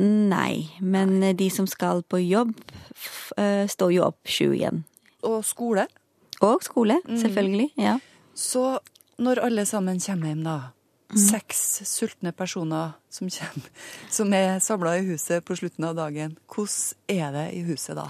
Nei, 0.00 0.70
men 0.80 1.20
de 1.36 1.50
som 1.52 1.66
skal 1.68 2.02
på 2.02 2.18
jobb, 2.24 2.54
eh, 3.36 3.66
står 3.68 3.92
jo 3.94 4.06
opp 4.08 4.18
sju 4.24 4.52
igjen. 4.54 4.84
Og 5.22 5.44
skole. 5.44 5.86
Og 6.40 6.62
skole, 6.64 6.96
selvfølgelig. 7.04 7.70
Ja. 7.76 7.98
Så 8.34 8.78
når 9.20 9.42
alle 9.44 9.66
sammen 9.68 10.00
kommer 10.00 10.32
hjem, 10.32 10.44
da, 10.44 10.58
Mm. 10.60 10.79
Seks 11.18 11.80
sultne 11.88 12.32
personer 12.36 12.92
som, 13.10 13.28
kommer, 13.32 13.70
som 14.12 14.34
er 14.36 14.60
samla 14.62 14.96
i 15.00 15.06
huset 15.08 15.44
på 15.46 15.56
slutten 15.58 15.86
av 15.88 15.96
dagen, 15.98 16.36
hvordan 16.50 17.16
er 17.16 17.32
det 17.34 17.46
i 17.58 17.62
huset 17.66 17.96
da? 17.98 18.06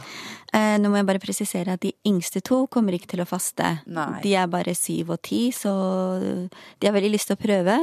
Eh, 0.53 0.77
Nå 0.81 0.91
må 0.93 1.01
jeg 1.01 1.09
bare 1.09 1.23
presisere 1.23 1.77
at 1.79 1.85
de 1.85 1.95
yngste 2.07 2.43
to 2.45 2.67
kommer 2.73 2.97
ikke 2.97 3.15
til 3.15 3.23
å 3.25 3.29
faste. 3.29 3.79
Nei. 3.87 4.21
De 4.25 4.35
er 4.37 4.51
bare 4.53 4.75
syv 4.77 5.15
og 5.17 5.23
ti, 5.27 5.49
så 5.55 5.73
de 6.21 6.87
har 6.87 6.95
veldig 6.97 7.13
lyst 7.15 7.31
til 7.31 7.39
å 7.39 7.41
prøve. 7.41 7.79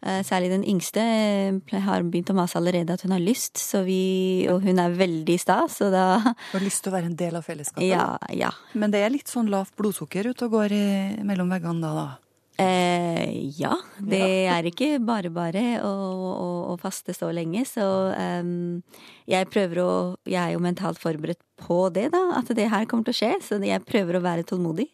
Eh, 0.00 0.22
Særlig 0.24 0.48
den 0.54 0.64
yngste 0.64 1.02
eh, 1.04 1.80
har 1.84 2.02
begynt 2.08 2.30
å 2.32 2.36
mase 2.38 2.56
allerede 2.56 2.94
at 2.96 3.02
hun 3.04 3.12
har 3.12 3.20
lyst, 3.20 3.60
så 3.60 3.82
vi, 3.84 4.46
og 4.48 4.64
hun 4.64 4.80
er 4.80 4.94
veldig 4.96 5.36
sta, 5.42 5.60
så 5.68 5.90
da 5.92 6.06
Du 6.24 6.56
har 6.56 6.64
lyst 6.64 6.82
til 6.84 6.92
å 6.92 6.96
være 6.96 7.10
en 7.12 7.18
del 7.20 7.36
av 7.36 7.44
fellesskapet? 7.44 7.84
Ja, 7.86 8.14
ja. 8.32 8.50
Men 8.72 8.94
det 8.94 9.04
er 9.04 9.12
litt 9.12 9.28
sånn 9.28 9.50
lavt 9.52 9.76
blodsukker 9.76 10.32
ute 10.32 10.48
og 10.48 10.56
går 10.56 10.72
i, 10.74 10.84
mellom 11.28 11.52
veggene 11.52 11.84
da, 11.84 11.92
da? 11.94 12.08
Eh, 12.60 13.30
ja, 13.56 13.72
det 14.04 14.20
er 14.54 14.66
ikke 14.68 14.98
bare 15.04 15.30
bare 15.32 15.62
å, 15.86 15.90
å, 16.28 16.48
å 16.72 16.74
faste 16.80 17.14
så 17.16 17.30
lenge, 17.32 17.62
så 17.68 17.86
um, 18.12 18.82
jeg 19.30 19.48
prøver 19.52 19.80
å 19.80 19.92
Jeg 20.28 20.40
er 20.42 20.54
jo 20.56 20.62
mentalt 20.62 21.00
forberedt 21.00 21.40
på 21.60 21.86
det, 21.94 22.08
da, 22.12 22.20
at 22.36 22.50
det 22.56 22.68
her 22.72 22.88
kommer 22.90 23.08
til 23.08 23.14
å 23.14 23.20
skje, 23.20 23.32
så 23.44 23.60
jeg 23.64 23.84
prøver 23.88 24.18
å 24.18 24.24
være 24.24 24.44
tålmodig. 24.48 24.88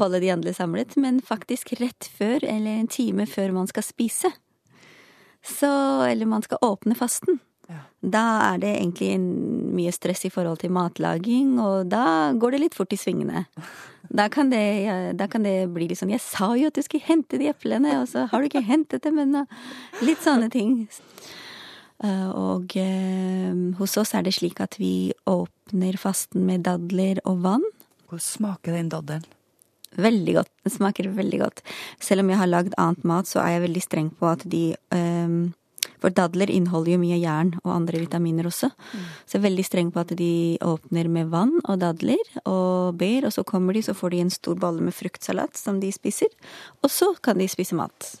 Holde 0.00 0.22
de 0.22 0.32
andre 0.32 0.54
samlet. 0.56 0.96
Men 1.00 1.20
faktisk 1.24 1.74
rett 1.80 2.08
før, 2.16 2.40
eller 2.40 2.80
en 2.80 2.88
time 2.88 3.26
før 3.28 3.52
man 3.56 3.68
skal 3.70 3.84
spise, 3.86 4.32
så 5.42 5.68
Eller 6.06 6.28
man 6.30 6.44
skal 6.44 6.62
åpne 6.62 6.94
fasten. 6.94 7.40
Da 8.02 8.22
er 8.50 8.58
det 8.58 8.72
egentlig 8.80 9.12
mye 9.22 9.92
stress 9.94 10.24
i 10.26 10.30
forhold 10.34 10.58
til 10.58 10.72
matlaging, 10.74 11.54
og 11.62 11.86
da 11.92 12.32
går 12.34 12.56
det 12.56 12.60
litt 12.64 12.74
fort 12.74 12.92
i 12.92 12.98
svingene. 12.98 13.44
Da 14.10 14.26
kan 14.28 14.50
det, 14.50 14.62
ja, 14.82 14.96
da 15.14 15.28
kan 15.30 15.46
det 15.46 15.70
bli 15.72 15.86
litt 15.88 15.98
sånn 15.98 16.10
'Jeg 16.10 16.20
sa 16.20 16.54
jo 16.58 16.66
at 16.66 16.74
du 16.74 16.82
skulle 16.82 17.06
hente 17.06 17.38
de 17.38 17.46
eplene, 17.48 18.02
og 18.02 18.08
så 18.08 18.26
har 18.26 18.42
du 18.42 18.48
ikke 18.48 18.66
hentet 18.66 19.02
dem 19.02 19.18
ennå.' 19.18 19.46
Litt 20.02 20.18
sånne 20.18 20.50
ting. 20.50 20.88
Eh, 22.02 22.28
Og 22.30 22.76
eh, 22.76 23.54
hos 23.78 23.96
oss 23.96 24.14
er 24.14 24.22
det 24.22 24.34
slik 24.34 24.60
at 24.60 24.76
vi 24.78 25.12
åpner 25.24 25.96
fasten 25.96 26.44
med 26.44 26.64
dadler 26.64 27.20
og 27.24 27.42
vann. 27.42 27.64
Hvordan 28.08 28.20
smaker 28.20 28.72
den 28.72 28.90
daddelen? 28.90 29.24
Veldig 29.96 30.34
godt. 30.34 30.48
Den 30.64 30.72
smaker 30.72 31.08
veldig 31.12 31.38
godt. 31.38 31.62
Selv 32.00 32.20
om 32.24 32.30
jeg 32.32 32.38
har 32.38 32.48
lagd 32.48 32.74
annet 32.80 33.04
mat, 33.04 33.26
så 33.28 33.40
er 33.44 33.56
jeg 33.56 33.68
veldig 33.68 33.82
streng 33.82 34.10
på 34.10 34.26
at 34.26 34.42
de 34.48 34.74
ehm, 34.90 35.52
For 36.02 36.14
dadler 36.14 36.50
inneholder 36.50 36.96
jo 36.96 37.02
mye 37.02 37.20
jern 37.22 37.54
og 37.62 37.74
andre 37.76 38.02
vitaminer 38.02 38.48
også. 38.50 38.72
Så 39.24 39.36
jeg 39.36 39.40
er 39.40 39.48
veldig 39.48 39.66
streng 39.66 39.92
på 39.94 40.02
at 40.02 40.14
de 40.18 40.32
åpner 40.66 41.10
med 41.12 41.30
vann 41.32 41.54
og 41.62 41.78
dadler 41.82 42.22
og 42.42 42.98
ber, 42.98 43.28
og 43.28 43.34
så 43.34 43.46
kommer 43.46 43.76
de, 43.76 43.84
så 43.86 43.94
får 43.94 44.14
de 44.14 44.24
en 44.24 44.34
stor 44.34 44.58
bolle 44.58 44.82
med 44.82 44.96
fruktsalat 44.96 45.58
som 45.58 45.78
de 45.82 45.92
spiser. 45.94 46.32
Og 46.82 46.90
så 46.90 47.12
kan 47.22 47.38
de 47.38 47.50
spise 47.50 47.78
mat. 47.78 48.14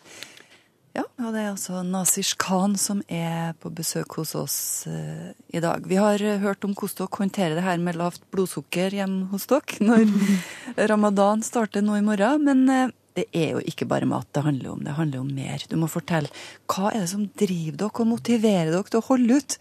Ja, 0.92 1.06
og 1.24 1.30
det 1.32 1.40
er 1.40 1.52
altså 1.54 1.80
Nasish 1.88 2.36
Khan 2.40 2.74
som 2.76 2.98
er 3.08 3.54
på 3.62 3.70
besøk 3.72 4.18
hos 4.18 4.34
oss 4.36 4.56
uh, 4.84 5.30
i 5.48 5.60
dag. 5.64 5.86
Vi 5.88 5.96
har 5.96 6.20
eh, 6.20 6.42
hørt 6.42 6.66
om 6.68 6.74
hvordan 6.76 6.98
dere 6.98 7.16
håndterer 7.16 7.56
det 7.56 7.64
her 7.64 7.80
med 7.80 7.96
lavt 7.96 8.26
blodsukker 8.34 8.92
hjemme 8.92 9.30
hos 9.30 9.48
dere 9.48 9.80
når 9.80 10.04
ramadan 10.92 11.40
starter 11.46 11.80
nå 11.80 11.96
i 11.96 12.04
morgen. 12.04 12.44
Men 12.44 12.68
eh, 12.68 12.92
det 13.16 13.26
er 13.36 13.54
jo 13.56 13.62
ikke 13.68 13.88
bare 13.88 14.08
mat 14.08 14.28
det 14.34 14.44
handler 14.46 14.72
om, 14.72 14.82
det 14.84 14.96
handler 14.96 15.20
om 15.20 15.30
mer. 15.36 15.64
Du 15.68 15.76
må 15.80 15.88
fortelle 15.90 16.32
hva 16.70 16.92
er 16.92 17.02
det 17.04 17.12
som 17.12 17.28
driver 17.28 17.78
dere 17.84 18.04
og 18.04 18.10
motiverer 18.14 18.72
dere 18.72 18.88
til 18.88 19.00
å 19.02 19.08
holde 19.10 19.40
ut 19.40 19.58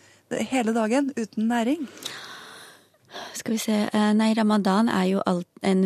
hele 0.52 0.76
dagen 0.76 1.12
uten 1.18 1.50
næring? 1.52 1.88
Skal 3.36 3.58
vi 3.58 3.60
se 3.60 3.76
eh, 3.92 4.12
Nei, 4.16 4.32
ramadan 4.38 4.88
er 4.92 5.10
jo 5.10 5.24
en, 5.68 5.82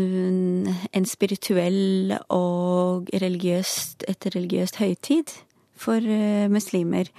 en 0.93 1.07
spirituell 1.10 2.13
og 2.29 3.10
religiøst, 3.13 4.05
et 4.07 4.29
religiøst 4.36 4.77
høytid 4.81 5.34
for 5.79 5.98
eh, 5.98 6.45
muslimer. 6.51 7.10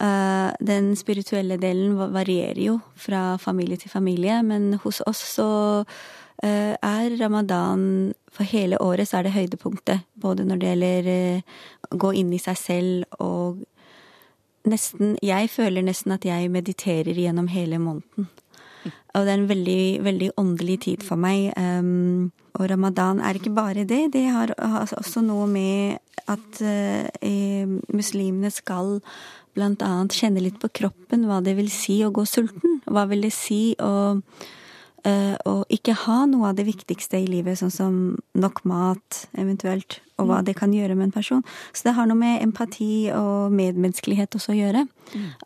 Eh, 0.00 0.48
den 0.72 0.94
spirituelle 0.96 1.60
delen 1.60 1.98
varierer 2.00 2.62
jo 2.64 2.78
fra 2.96 3.36
familie 3.36 3.76
til 3.76 3.92
familie, 3.92 4.40
men 4.42 4.80
hos 4.84 5.02
oss 5.06 5.22
så 5.36 5.50
er 6.42 7.12
ramadan 7.20 7.82
For 8.32 8.48
hele 8.48 8.80
året 8.80 9.08
så 9.08 9.18
er 9.18 9.28
det 9.28 9.34
høydepunktet. 9.36 10.06
Både 10.14 10.46
når 10.48 10.60
det 10.60 10.70
gjelder 10.70 11.10
eh, 11.12 11.58
å 11.90 11.98
gå 12.00 12.12
inn 12.22 12.32
i 12.32 12.40
seg 12.42 12.58
selv 12.58 13.20
og 13.20 13.62
nesten 14.62 15.16
Jeg 15.22 15.50
føler 15.50 15.82
nesten 15.82 16.14
at 16.14 16.24
jeg 16.24 16.50
mediterer 16.52 17.18
gjennom 17.18 17.48
hele 17.50 17.80
måneden. 17.82 18.28
Og 19.12 19.26
det 19.26 19.32
er 19.32 19.40
en 19.40 19.50
veldig, 19.50 19.82
veldig 20.04 20.30
åndelig 20.40 20.78
tid 20.86 21.02
for 21.04 21.20
meg. 21.20 21.50
Um, 21.58 22.30
og 22.56 22.70
ramadan 22.70 23.20
er 23.20 23.36
ikke 23.36 23.54
bare 23.54 23.84
det. 23.88 24.12
Det 24.14 24.24
har, 24.30 24.54
også 24.96 25.22
noe 25.24 25.46
med 25.50 25.98
at 26.30 26.62
eh, 26.62 27.68
muslimene 27.92 28.50
skal 28.52 29.00
blant 29.56 29.82
annet 29.84 30.16
kjenne 30.16 30.40
litt 30.40 30.58
på 30.62 30.70
kroppen 30.72 31.26
hva 31.28 31.42
det 31.44 31.56
vil 31.58 31.70
si 31.72 32.00
å 32.04 32.12
gå 32.14 32.24
sulten. 32.28 32.80
Hva 32.86 33.04
vil 33.10 33.26
det 33.26 33.32
si 33.36 33.74
å 33.80 34.14
uh, 35.06 35.36
å 35.48 35.54
ikke 35.72 35.94
ha 36.04 36.22
noe 36.30 36.50
av 36.50 36.58
det 36.58 36.66
viktigste 36.68 37.20
i 37.22 37.28
livet, 37.30 37.58
sånn 37.60 37.74
som 37.74 37.98
nok 38.38 38.62
mat, 38.68 39.26
eventuelt, 39.38 40.00
og 40.20 40.30
hva 40.30 40.40
det 40.46 40.56
kan 40.58 40.74
gjøre 40.74 40.96
med 40.98 41.10
en 41.10 41.14
person. 41.14 41.44
Så 41.72 41.88
det 41.88 41.96
har 41.96 42.08
noe 42.08 42.18
med 42.18 42.42
empati 42.44 43.10
og 43.16 43.54
medmenneskelighet 43.56 44.38
også 44.38 44.54
å 44.54 44.58
gjøre. 44.60 44.86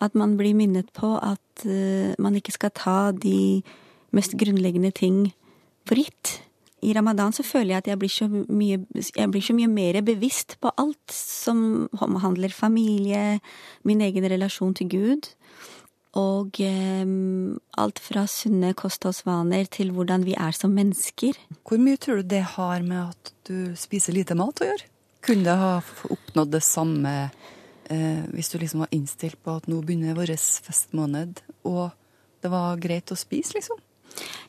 At 0.04 0.16
man 0.18 0.36
blir 0.38 0.56
minnet 0.58 0.90
på 0.96 1.14
at 1.16 1.64
eh, 1.64 2.12
man 2.22 2.36
ikke 2.36 2.54
skal 2.54 2.74
ta 2.76 2.98
de 3.16 3.62
mest 4.16 4.36
grunnleggende 4.38 4.92
ting 4.94 5.30
for 5.88 5.98
gitt. 6.00 6.40
I 6.84 6.92
ramadan 6.94 7.32
så 7.32 7.42
føler 7.46 7.72
jeg 7.72 7.82
at 7.82 7.88
jeg 7.90 7.98
blir 7.98 8.12
så 8.12 8.26
mye, 8.28 8.82
jeg 8.94 9.30
blir 9.32 9.42
så 9.42 9.56
mye 9.56 9.70
mer 9.70 9.98
bevisst 10.04 10.58
på 10.60 10.70
alt 10.76 11.14
som 11.14 11.88
omhandler 12.04 12.52
familie, 12.52 13.40
min 13.82 14.04
egen 14.04 14.28
relasjon 14.28 14.76
til 14.76 14.92
Gud. 14.92 15.30
Og 16.16 16.56
um, 16.64 17.58
alt 17.76 17.98
fra 18.00 18.22
sunne 18.30 18.70
kostholdsvaner 18.78 19.68
til 19.68 19.90
hvordan 19.92 20.24
vi 20.24 20.32
er 20.40 20.54
som 20.56 20.72
mennesker. 20.72 21.36
Hvor 21.66 21.80
mye 21.82 22.00
tror 22.00 22.22
du 22.22 22.30
det 22.30 22.42
har 22.56 22.84
med 22.86 23.10
at 23.12 23.32
du 23.48 23.74
spiser 23.76 24.16
lite 24.16 24.36
mat 24.38 24.62
å 24.64 24.70
gjøre? 24.70 24.88
Kunne 25.26 25.44
det 25.44 25.56
ha 25.60 25.74
oppnådd 26.14 26.54
det 26.54 26.62
samme 26.64 27.12
eh, 27.90 28.22
hvis 28.32 28.52
du 28.52 28.60
liksom 28.62 28.84
var 28.84 28.92
innstilt 28.94 29.36
på 29.42 29.58
at 29.58 29.66
nå 29.68 29.80
begynner 29.82 30.16
vår 30.16 30.32
festmåned, 30.38 31.42
og 31.66 31.90
det 32.44 32.52
var 32.52 32.78
greit 32.80 33.10
å 33.10 33.18
spise, 33.18 33.56
liksom? 33.58 33.82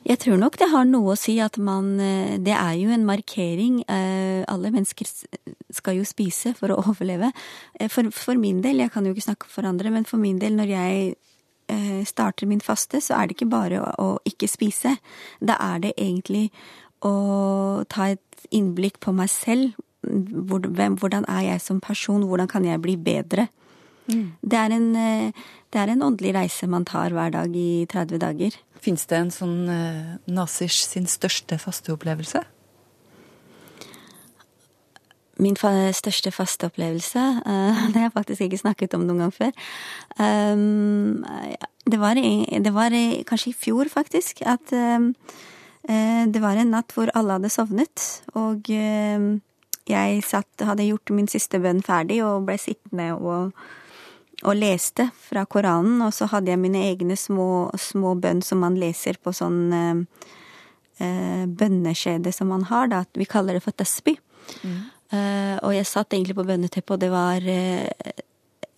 Jeg 0.06 0.22
tror 0.22 0.38
nok 0.40 0.56
det 0.56 0.70
har 0.70 0.86
noe 0.88 1.12
å 1.12 1.18
si 1.18 1.34
at 1.44 1.58
man 1.60 1.98
eh, 2.00 2.38
Det 2.40 2.54
er 2.54 2.76
jo 2.78 2.92
en 2.94 3.04
markering. 3.04 3.82
eh, 3.84 4.40
Alle 4.48 4.70
mennesker 4.72 5.10
skal 5.74 5.98
jo 5.98 6.06
spise 6.08 6.54
for 6.56 6.72
å 6.72 6.78
overleve. 6.88 7.32
For, 7.92 8.08
for 8.14 8.40
min 8.40 8.62
del, 8.64 8.80
jeg 8.80 8.94
kan 8.94 9.04
jo 9.04 9.12
ikke 9.12 9.26
snakke 9.28 9.50
for 9.52 9.68
andre, 9.68 9.92
men 9.92 10.08
for 10.08 10.22
min 10.22 10.38
del, 10.40 10.56
når 10.56 10.72
jeg 10.72 11.16
starter 12.08 12.48
min 12.48 12.62
faste, 12.64 13.00
så 13.04 13.18
er 13.18 13.28
det 13.28 13.36
ikke 13.36 13.50
bare 13.52 13.80
å, 13.82 13.90
å 14.00 14.08
ikke 14.28 14.48
spise. 14.48 14.94
Da 15.40 15.58
er 15.60 15.82
det 15.84 15.92
egentlig 15.96 16.48
å 17.04 17.84
ta 17.90 18.08
et 18.14 18.48
innblikk 18.54 18.98
på 19.04 19.12
meg 19.16 19.30
selv. 19.32 19.76
Hvordan 20.02 21.26
er 21.28 21.44
jeg 21.52 21.62
som 21.62 21.80
person? 21.84 22.24
Hvordan 22.26 22.48
kan 22.50 22.64
jeg 22.64 22.80
bli 22.82 22.96
bedre? 22.96 23.48
Det, 24.08 24.56
er 24.56 24.72
en, 24.72 24.88
eh, 24.96 25.32
det 25.72 25.80
er 25.80 25.92
en 25.92 26.04
åndelig 26.06 26.32
reise 26.36 26.68
man 26.70 26.86
tar 26.88 27.12
hver 27.12 27.32
dag 27.34 27.56
i 27.56 27.84
30 27.90 28.22
dager. 28.22 28.56
Fins 28.80 29.04
det 29.10 29.18
en 29.18 29.32
sånn 29.34 29.58
eh, 29.68 30.14
Nasish 30.32 30.80
sin 30.86 31.08
største 31.10 31.58
fasteopplevelse? 31.60 32.44
Min 35.38 35.56
største 35.56 36.32
fasteopplevelse 36.34 37.24
uh, 37.46 37.82
Det 37.92 37.96
har 37.96 38.08
jeg 38.08 38.14
faktisk 38.16 38.46
ikke 38.46 38.62
snakket 38.64 38.94
om 38.98 39.06
noen 39.06 39.26
gang 39.26 39.34
før. 39.34 39.52
Um, 40.18 41.24
det, 41.86 42.00
var 42.00 42.18
i, 42.18 42.46
det 42.58 42.72
var 42.74 42.94
kanskje 43.28 43.52
i 43.52 43.58
fjor, 43.58 43.90
faktisk, 43.92 44.42
at 44.42 44.72
um, 44.74 45.12
eh, 45.88 46.24
det 46.26 46.42
var 46.42 46.58
en 46.58 46.74
natt 46.74 46.92
hvor 46.92 47.12
alle 47.14 47.38
hadde 47.38 47.52
sovnet. 47.54 48.06
Og 48.34 48.66
um, 48.74 49.30
jeg 49.88 50.22
satt, 50.26 50.66
hadde 50.66 50.88
gjort 50.90 51.14
min 51.14 51.30
siste 51.30 51.60
bønn 51.62 51.80
ferdig 51.86 52.20
og 52.26 52.48
ble 52.48 52.58
sittende 52.60 53.12
og, 53.16 53.54
og 54.42 54.58
leste 54.58 55.08
fra 55.30 55.46
Koranen. 55.46 56.02
Og 56.04 56.12
så 56.18 56.28
hadde 56.34 56.52
jeg 56.52 56.60
mine 56.60 56.82
egne 56.90 57.16
små, 57.16 57.70
små 57.78 58.18
bønn 58.18 58.42
som 58.44 58.60
man 58.66 58.76
leser 58.80 59.16
på 59.22 59.32
sånn 59.32 59.72
uh, 59.72 60.02
bønneskjede 60.98 62.34
som 62.34 62.50
man 62.52 62.66
har. 62.68 62.90
Da. 62.90 63.04
Vi 63.14 63.28
kaller 63.30 63.56
det 63.56 63.64
for 63.64 63.76
tasbih. 63.78 64.18
Eh, 64.64 64.78
og 65.64 65.72
jeg 65.72 65.88
satt 65.88 66.12
egentlig 66.12 66.36
på 66.36 66.46
bønneteppet, 66.48 66.94
og 66.94 67.00
det 67.00 67.10
var 67.12 67.44
eh, 67.48 67.88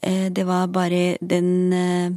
eh, 0.01 0.29
Det 0.31 0.45
var 0.47 0.69
bare 0.71 1.17
den 1.21 1.73
eh, 1.73 2.11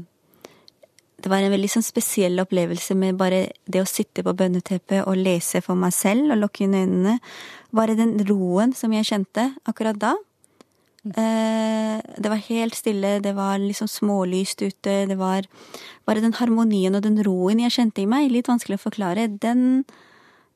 Det 1.18 1.32
var 1.32 1.42
en 1.42 1.54
veldig 1.54 1.72
sånn 1.72 1.86
spesiell 1.86 2.38
opplevelse 2.44 2.96
med 3.00 3.18
bare 3.18 3.48
det 3.66 3.82
å 3.82 3.90
sitte 3.90 4.26
på 4.26 4.36
bønneteppet 4.36 5.08
og 5.08 5.18
lese 5.18 5.64
for 5.64 5.80
meg 5.80 5.96
selv 5.96 6.34
og 6.34 6.42
lukke 6.42 6.66
inn 6.66 6.76
øynene. 6.76 7.18
Bare 7.72 7.96
den 7.96 8.18
roen 8.28 8.74
som 8.76 8.92
jeg 8.92 9.08
kjente 9.08 9.54
akkurat 9.66 9.98
da. 10.02 10.18
Eh, 11.04 12.00
det 12.18 12.30
var 12.32 12.44
helt 12.48 12.76
stille, 12.76 13.18
det 13.20 13.34
var 13.36 13.58
liksom 13.60 13.88
smålyst 13.92 14.62
ute, 14.64 15.06
det 15.10 15.18
var 15.20 15.48
bare 16.08 16.24
den 16.24 16.36
harmonien 16.38 16.96
og 16.96 17.04
den 17.04 17.20
roen 17.24 17.60
jeg 17.60 17.76
kjente 17.76 18.04
i 18.04 18.08
meg, 18.08 18.30
litt 18.32 18.48
vanskelig 18.48 18.80
å 18.80 18.86
forklare, 18.86 19.28
den, 19.28 19.84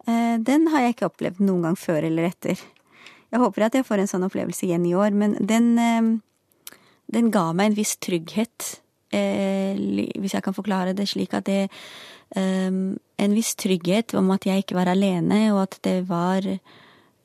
eh, 0.08 0.38
den 0.40 0.70
har 0.72 0.86
jeg 0.86 0.96
ikke 0.96 1.10
opplevd 1.10 1.44
noen 1.44 1.68
gang 1.68 1.76
før 1.76 2.08
eller 2.08 2.30
etter. 2.30 2.64
Jeg 3.38 3.44
håper 3.44 3.68
at 3.68 3.76
jeg 3.78 3.86
får 3.86 4.02
en 4.02 4.10
sånn 4.10 4.26
opplevelse 4.26 4.66
igjen 4.66 4.86
i 4.90 4.96
år, 4.98 5.14
men 5.14 5.36
den, 5.38 5.68
eh, 5.78 6.08
den 7.14 7.28
ga 7.30 7.52
meg 7.54 7.70
en 7.70 7.76
viss 7.78 7.94
trygghet, 8.02 8.80
eh, 9.14 9.78
hvis 10.18 10.34
jeg 10.34 10.42
kan 10.42 10.56
forklare 10.58 10.96
det 10.98 11.06
slik 11.06 11.36
at 11.38 11.46
det 11.46 11.70
eh, 12.36 12.72
En 13.18 13.34
viss 13.34 13.56
trygghet 13.56 14.14
om 14.14 14.30
at 14.30 14.46
jeg 14.46 14.62
ikke 14.62 14.76
var 14.78 14.90
alene, 14.92 15.52
og 15.54 15.64
at 15.64 15.80
det 15.82 16.08
var 16.08 16.46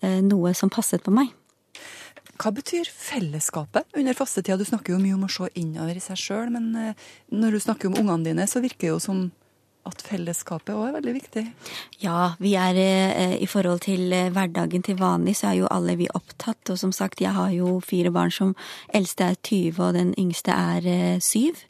noe 0.00 0.54
som 0.54 0.70
passet 0.72 1.02
på 1.04 1.12
meg. 1.12 1.28
Hva 2.40 2.48
betyr 2.48 2.88
fellesskapet 2.88 3.84
under 3.94 4.16
fastetida? 4.16 4.56
Du 4.56 4.64
snakker 4.64 4.94
jo 4.94 5.02
mye 5.02 5.18
om 5.18 5.26
å 5.26 5.28
se 5.28 5.50
innover 5.60 6.00
i 6.00 6.00
seg 6.00 6.16
sjøl, 6.16 6.48
men 6.48 6.94
når 7.28 7.52
du 7.52 7.60
snakker 7.60 7.90
om 7.90 7.98
ungene 8.00 8.24
dine, 8.24 8.46
så 8.48 8.64
virker 8.64 8.86
det 8.86 8.92
jo 8.94 8.98
som 9.04 9.20
at 9.88 10.02
fellesskapet 10.06 10.74
òg 10.76 10.88
er 10.88 10.94
veldig 10.96 11.14
viktig. 11.16 11.42
Ja, 12.02 12.34
vi 12.42 12.54
er 12.58 12.78
eh, 12.78 13.34
i 13.42 13.48
forhold 13.50 13.82
til 13.86 14.12
eh, 14.14 14.30
hverdagen 14.34 14.84
til 14.86 14.98
vanlig, 15.00 15.34
så 15.40 15.50
er 15.50 15.58
jo 15.58 15.70
alle 15.74 15.96
vi 15.98 16.06
opptatt. 16.14 16.70
Og 16.70 16.78
som 16.78 16.92
sagt, 16.94 17.22
jeg 17.22 17.34
har 17.34 17.50
jo 17.54 17.80
fire 17.82 18.12
barn 18.14 18.30
som 18.30 18.54
eldste 18.94 19.32
er 19.32 19.38
20, 19.40 19.80
og 19.82 19.98
den 19.98 20.14
yngste 20.20 20.54
er 20.54 20.86
eh, 20.86 21.18
syv. 21.22 21.64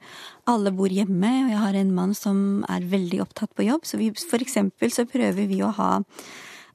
Alle 0.50 0.74
bor 0.76 0.92
hjemme, 0.92 1.30
og 1.46 1.52
jeg 1.54 1.62
har 1.62 1.78
en 1.80 1.94
mann 1.96 2.12
som 2.18 2.38
er 2.68 2.84
veldig 2.92 3.22
opptatt 3.24 3.54
på 3.56 3.68
jobb. 3.68 3.86
Så 3.88 4.00
vi, 4.00 4.10
for 4.12 4.44
eksempel 4.44 4.92
så 4.92 5.06
prøver 5.08 5.48
vi 5.48 5.62
å 5.64 5.72
ha 5.78 5.92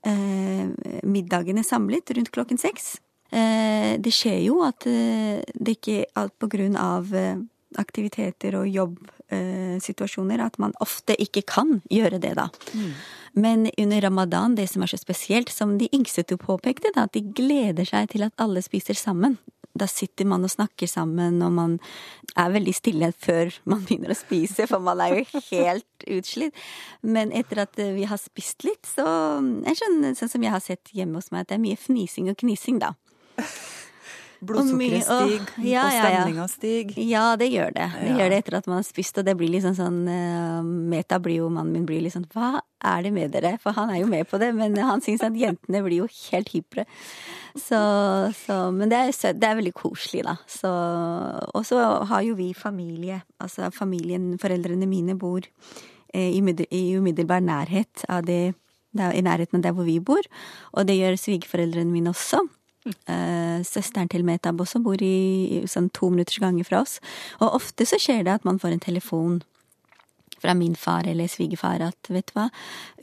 eh, 0.07 0.65
middagene 1.05 1.65
samlet 1.67 2.15
rundt 2.17 2.33
klokken 2.33 2.61
seks. 2.61 2.95
Eh, 3.29 3.93
det 4.01 4.13
skjer 4.15 4.41
jo 4.47 4.63
at 4.65 4.89
eh, 4.89 5.43
det 5.53 5.77
ikke 5.77 6.01
at 6.17 6.33
på 6.39 6.49
grunn 6.49 6.79
av 6.79 7.13
aktiviteter 7.77 8.55
og 8.57 8.71
jobbsituasjoner 9.31 10.41
at 10.43 10.57
man 10.59 10.73
ofte 10.79 11.15
ikke 11.19 11.43
kan 11.47 11.81
gjøre 11.89 12.19
det, 12.19 12.35
da. 12.37 12.49
Men 13.33 13.69
under 13.77 14.01
ramadan, 14.01 14.55
det 14.55 14.69
som 14.69 14.83
er 14.83 14.87
så 14.87 14.97
spesielt, 14.97 15.49
som 15.49 15.77
de 15.77 15.89
yngste 15.93 16.23
to 16.23 16.37
påpekte, 16.37 16.91
da, 16.95 17.05
at 17.05 17.13
de 17.13 17.21
gleder 17.21 17.85
seg 17.85 18.09
til 18.11 18.23
at 18.23 18.33
alle 18.37 18.61
spiser 18.61 18.97
sammen. 18.97 19.37
Da 19.77 19.85
sitter 19.85 20.25
man 20.25 20.43
og 20.43 20.49
snakker 20.49 20.87
sammen, 20.89 21.41
og 21.45 21.51
man 21.53 21.79
er 22.35 22.49
veldig 22.49 22.73
stille 22.73 23.11
før 23.13 23.53
man 23.65 23.83
begynner 23.85 24.15
å 24.15 24.17
spise, 24.17 24.65
for 24.65 24.81
man 24.81 24.99
er 25.01 25.19
jo 25.19 25.41
helt 25.51 26.07
utslitt. 26.07 26.55
Men 27.01 27.31
etter 27.31 27.61
at 27.67 27.77
eh, 27.77 27.93
vi 27.93 28.07
har 28.09 28.17
spist 28.17 28.65
litt, 28.65 28.87
så 28.89 29.05
er 29.37 29.77
skjønner, 29.77 30.17
sånn 30.17 30.33
som 30.33 30.47
jeg 30.47 30.55
har 30.55 30.63
sett 30.63 30.93
hjemme 30.97 31.21
hos 31.21 31.29
meg, 31.29 31.45
at 31.45 31.51
det 31.51 31.59
er 31.59 31.65
mye 31.67 31.77
fnising 31.77 32.31
og 32.31 32.39
knising, 32.41 32.81
da. 32.81 32.95
Blodsukkeret 34.41 35.03
stiger, 35.03 35.45
ja, 35.65 35.81
og 35.87 35.93
ja, 35.93 35.93
ja. 35.97 36.01
stemninga 36.03 36.47
stiger. 36.51 36.97
Ja, 37.01 37.35
det 37.35 37.47
gjør 37.49 37.71
det. 37.73 37.87
Det 37.97 38.09
Ja. 38.11 38.17
gjør 38.19 38.29
det 38.29 38.37
etter 38.43 38.57
at 38.59 38.67
man 38.67 38.77
har 38.77 38.83
spist, 38.85 39.17
og 39.17 39.25
det 39.25 39.33
blir 39.37 39.49
liksom 39.49 39.73
sånn 39.75 39.99
uh, 40.07 40.61
Meta 40.63 41.17
blir 41.19 41.39
jo, 41.41 41.49
mannen 41.49 41.73
min 41.73 41.85
blir 41.85 42.01
litt 42.01 42.13
sånn 42.13 42.27
Hva 42.33 42.61
er 42.85 43.01
det 43.03 43.13
med 43.13 43.31
dere? 43.33 43.57
For 43.63 43.73
han 43.73 43.89
er 43.89 44.01
jo 44.03 44.07
med 44.11 44.27
på 44.29 44.37
det, 44.37 44.51
men 44.53 44.77
han 44.77 45.01
syns 45.01 45.23
at 45.25 45.33
jentene 45.33 45.81
blir 45.83 46.03
jo 46.03 46.07
helt 46.31 46.49
hypre. 46.53 46.85
Så, 47.57 47.79
så 48.45 48.71
Men 48.71 48.89
det 48.89 48.97
er, 48.97 49.33
det 49.33 49.49
er 49.49 49.57
veldig 49.57 49.73
koselig, 49.73 50.23
da. 50.27 50.35
Så, 50.45 50.69
og 51.53 51.65
så 51.65 51.81
har 52.05 52.21
jo 52.21 52.35
vi 52.37 52.53
familie. 52.53 53.23
Altså 53.41 53.71
familien, 53.73 54.35
foreldrene 54.37 54.85
mine 54.85 55.17
bor 55.17 55.41
eh, 56.13 56.29
i, 56.37 56.41
i 56.69 56.83
umiddelbar 56.97 57.41
nærhet 57.41 58.05
av 58.09 58.25
det 58.29 58.53
I 58.97 59.21
nærheten 59.21 59.59
av 59.59 59.65
der 59.65 59.73
hvor 59.77 59.85
vi 59.85 59.99
bor. 59.99 60.21
Og 60.73 60.85
det 60.87 60.95
gjør 60.99 61.17
svigerforeldrene 61.17 61.91
mine 61.91 62.13
også. 62.13 62.43
Eh, 62.87 63.59
søsteren 63.67 64.09
til 64.11 64.25
Metab 64.27 64.61
også 64.61 64.81
bor 64.83 65.01
i, 65.03 65.63
sånn 65.69 65.89
to 65.95 66.09
minutters 66.13 66.39
gange 66.43 66.65
fra 66.67 66.81
oss. 66.83 66.97
Og 67.41 67.59
ofte 67.59 67.87
så 67.87 67.99
skjer 68.01 68.25
det 68.27 68.39
at 68.39 68.47
man 68.47 68.59
får 68.61 68.75
en 68.75 68.85
telefon 68.87 69.39
fra 70.37 70.53
min 70.53 70.75
far 70.77 71.07
eller 71.09 71.29
svigerfar 71.31 71.81
at 71.81 72.11
vet 72.13 72.29
du 72.29 72.35
hva, 72.37 72.47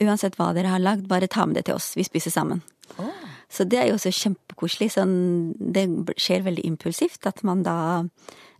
uansett 0.05 0.37
hva 0.39 0.53
dere 0.55 0.71
har 0.71 0.83
lagd, 0.83 1.09
bare 1.11 1.27
ta 1.31 1.45
med 1.45 1.59
det 1.59 1.65
til 1.67 1.75
oss, 1.75 1.93
vi 1.97 2.05
spiser 2.07 2.31
sammen. 2.31 2.63
Så 3.51 3.65
det 3.67 3.79
er 3.79 3.89
jo 3.89 3.97
også 3.97 4.13
kjempekoselig. 4.13 4.91
Sånn, 4.95 5.15
det 5.59 5.85
skjer 6.21 6.45
veldig 6.45 6.65
impulsivt 6.67 7.27
at 7.29 7.43
man 7.47 7.63
da 7.65 7.77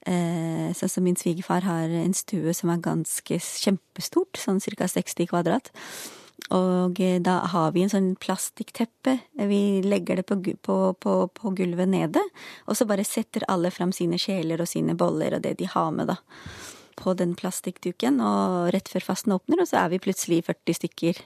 eh, 0.06 0.70
Sånn 0.76 0.92
som 0.92 1.06
min 1.06 1.18
svigerfar 1.18 1.66
har 1.66 1.94
en 2.04 2.14
stue 2.18 2.54
som 2.58 2.72
er 2.74 2.84
ganske 2.84 3.40
kjempestort, 3.40 4.38
sånn 4.38 4.62
ca. 4.62 4.90
60 4.92 5.32
kvadrat. 5.32 5.72
Og 6.54 7.00
eh, 7.02 7.18
da 7.24 7.40
har 7.54 7.72
vi 7.74 7.82
en 7.86 7.92
sånn 7.92 8.12
plastikkteppe. 8.22 9.18
Vi 9.50 9.62
legger 9.86 10.20
det 10.20 10.28
på, 10.30 10.38
på, 10.62 10.78
på, 11.02 11.14
på 11.34 11.54
gulvet 11.58 11.90
nede, 11.90 12.22
og 12.70 12.78
så 12.78 12.86
bare 12.90 13.06
setter 13.08 13.46
alle 13.52 13.72
fram 13.74 13.94
sine 13.96 14.20
kjeler 14.22 14.62
og 14.62 14.70
sine 14.70 14.94
boller 15.00 15.38
og 15.38 15.46
det 15.46 15.56
de 15.62 15.70
har 15.72 15.90
med, 15.96 16.12
da. 16.12 16.20
På 16.96 17.16
den 17.18 17.34
plastikkduken, 17.36 18.22
og 18.24 18.70
rett 18.76 18.88
før 18.92 19.04
fasten 19.04 19.34
åpner, 19.36 19.64
og 19.64 19.68
så 19.68 19.82
er 19.82 19.90
vi 19.96 20.04
plutselig 20.04 20.44
40 20.48 20.78
stykker. 20.78 21.24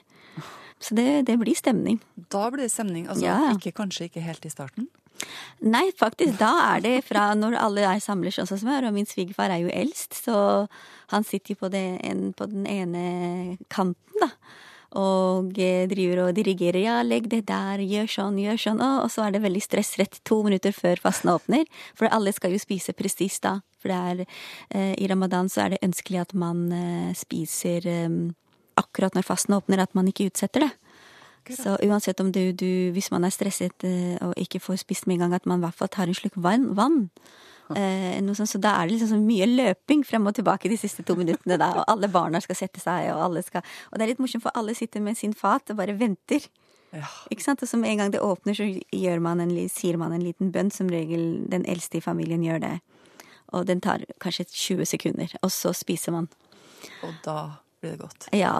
Så 0.80 0.96
det, 0.96 1.26
det 1.28 1.36
blir 1.38 1.54
stemning. 1.58 2.00
Da 2.32 2.46
blir 2.50 2.64
det 2.64 2.72
stemning. 2.72 3.04
Altså, 3.06 3.26
Ja. 3.28 3.52
ikke, 3.52 3.74
kanskje 3.76 4.08
ikke 4.08 4.24
helt 4.24 4.46
i 4.48 4.52
starten. 4.52 4.88
Nei, 5.60 5.90
faktisk, 5.92 6.38
da 6.40 6.54
er 6.72 6.80
det 6.80 6.94
fra 7.04 7.26
når 7.36 7.58
alle 7.60 7.84
er 7.84 8.00
samler 8.00 8.32
sånn 8.32 8.48
som 8.48 8.70
her, 8.72 8.86
og 8.88 8.96
min 8.96 9.06
svigerfar 9.08 9.52
er 9.52 9.60
jo 9.66 9.68
eldst, 9.68 10.16
så 10.24 10.64
han 11.12 11.26
sitter 11.28 11.52
jo 11.52 11.60
på, 11.66 11.70
det, 11.74 11.84
på 12.38 12.48
den 12.48 12.64
ene 12.64 13.04
kanten, 13.68 14.16
da. 14.24 14.30
Og 14.98 15.58
eh, 15.62 15.86
driver 15.90 16.24
og 16.24 16.34
dirigerer. 16.34 16.80
Ja, 16.82 16.96
legg 17.06 17.28
det 17.30 17.44
der, 17.46 17.78
gjør 17.78 18.08
sånn, 18.10 18.40
gjør 18.42 18.58
sånn. 18.58 18.82
Og, 18.82 19.06
så 19.12 19.22
er 19.26 19.36
det 19.36 19.44
veldig 19.44 19.62
stress 19.62 19.94
rett 20.00 20.18
to 20.26 20.40
minutter 20.46 20.74
før 20.74 20.98
fasten 21.02 21.30
åpner. 21.30 21.66
For 21.98 22.10
alle 22.10 22.32
skal 22.34 22.56
jo 22.56 22.62
spise 22.62 22.94
presis 22.96 23.38
da. 23.44 23.60
For 23.80 23.92
det 23.92 24.00
er 24.00 24.22
eh, 24.24 24.94
I 24.98 25.10
ramadan 25.10 25.50
så 25.52 25.64
er 25.64 25.74
det 25.74 25.84
ønskelig 25.86 26.24
at 26.24 26.34
man 26.34 26.66
eh, 26.74 27.10
spiser 27.18 27.86
akkurat 28.80 29.14
når 29.14 29.26
fasten 29.28 29.54
åpner, 29.54 29.82
at 29.82 29.94
man 29.94 30.08
ikke 30.08 30.30
utsetter 30.30 30.66
det. 30.66 30.72
Så 31.50 31.74
uansett 31.82 32.20
om 32.22 32.28
du, 32.30 32.52
du 32.52 32.92
hvis 32.94 33.08
man 33.10 33.24
er 33.26 33.32
stresset 33.34 33.82
og 34.22 34.36
ikke 34.38 34.60
får 34.62 34.82
spist 34.84 35.08
med 35.08 35.16
en 35.16 35.24
gang, 35.24 35.38
at 35.40 35.48
man 35.50 35.58
i 35.58 35.64
hvert 35.64 35.78
fall 35.78 35.90
tar 35.90 36.10
en 36.10 36.14
slurk 36.14 36.36
vann. 36.38 36.68
vann. 36.78 37.08
Eh, 37.76 38.18
sånt, 38.34 38.50
så 38.50 38.60
da 38.62 38.76
er 38.78 38.88
det 38.88 38.96
liksom 38.96 39.12
så 39.12 39.20
mye 39.20 39.46
løping 39.48 40.04
frem 40.06 40.26
og 40.26 40.34
tilbake 40.38 40.70
de 40.72 40.78
siste 40.80 41.04
to 41.06 41.16
minuttene. 41.18 41.58
Da, 41.60 41.70
og 41.80 41.84
alle 41.90 42.10
barna 42.12 42.40
skal 42.42 42.58
sette 42.58 42.82
seg, 42.82 43.10
og 43.14 43.22
alle 43.28 43.44
skal 43.46 43.62
Og 43.90 43.98
det 43.98 44.04
er 44.04 44.12
litt 44.12 44.22
morsomt, 44.22 44.44
for 44.46 44.54
alle 44.54 44.74
sitter 44.74 45.04
med 45.04 45.18
sin 45.18 45.34
fat 45.34 45.70
og 45.70 45.80
bare 45.80 45.96
venter. 45.98 46.46
Ja. 46.90 47.06
Ikke 47.30 47.44
sant? 47.44 47.62
Og 47.62 47.70
så 47.70 47.78
med 47.78 47.92
en 47.92 48.02
gang 48.02 48.12
det 48.12 48.22
åpner, 48.24 48.54
så 48.54 48.66
man 49.20 49.40
en, 49.40 49.68
sier 49.68 49.96
man 49.96 50.12
en 50.12 50.24
liten 50.24 50.50
bønn. 50.50 50.70
Som 50.70 50.90
regel 50.90 51.46
den 51.50 51.66
eldste 51.66 51.98
i 51.98 52.04
familien 52.04 52.42
gjør 52.42 52.60
det. 52.60 52.76
Og 53.52 53.66
den 53.66 53.80
tar 53.80 54.04
kanskje 54.20 54.46
20 54.46 54.86
sekunder, 54.86 55.34
og 55.42 55.50
så 55.50 55.72
spiser 55.74 56.12
man. 56.12 56.28
Og 57.02 57.14
da 57.24 57.36
blir 57.80 57.94
det 57.96 58.00
godt. 58.02 58.28
Ja, 58.36 58.52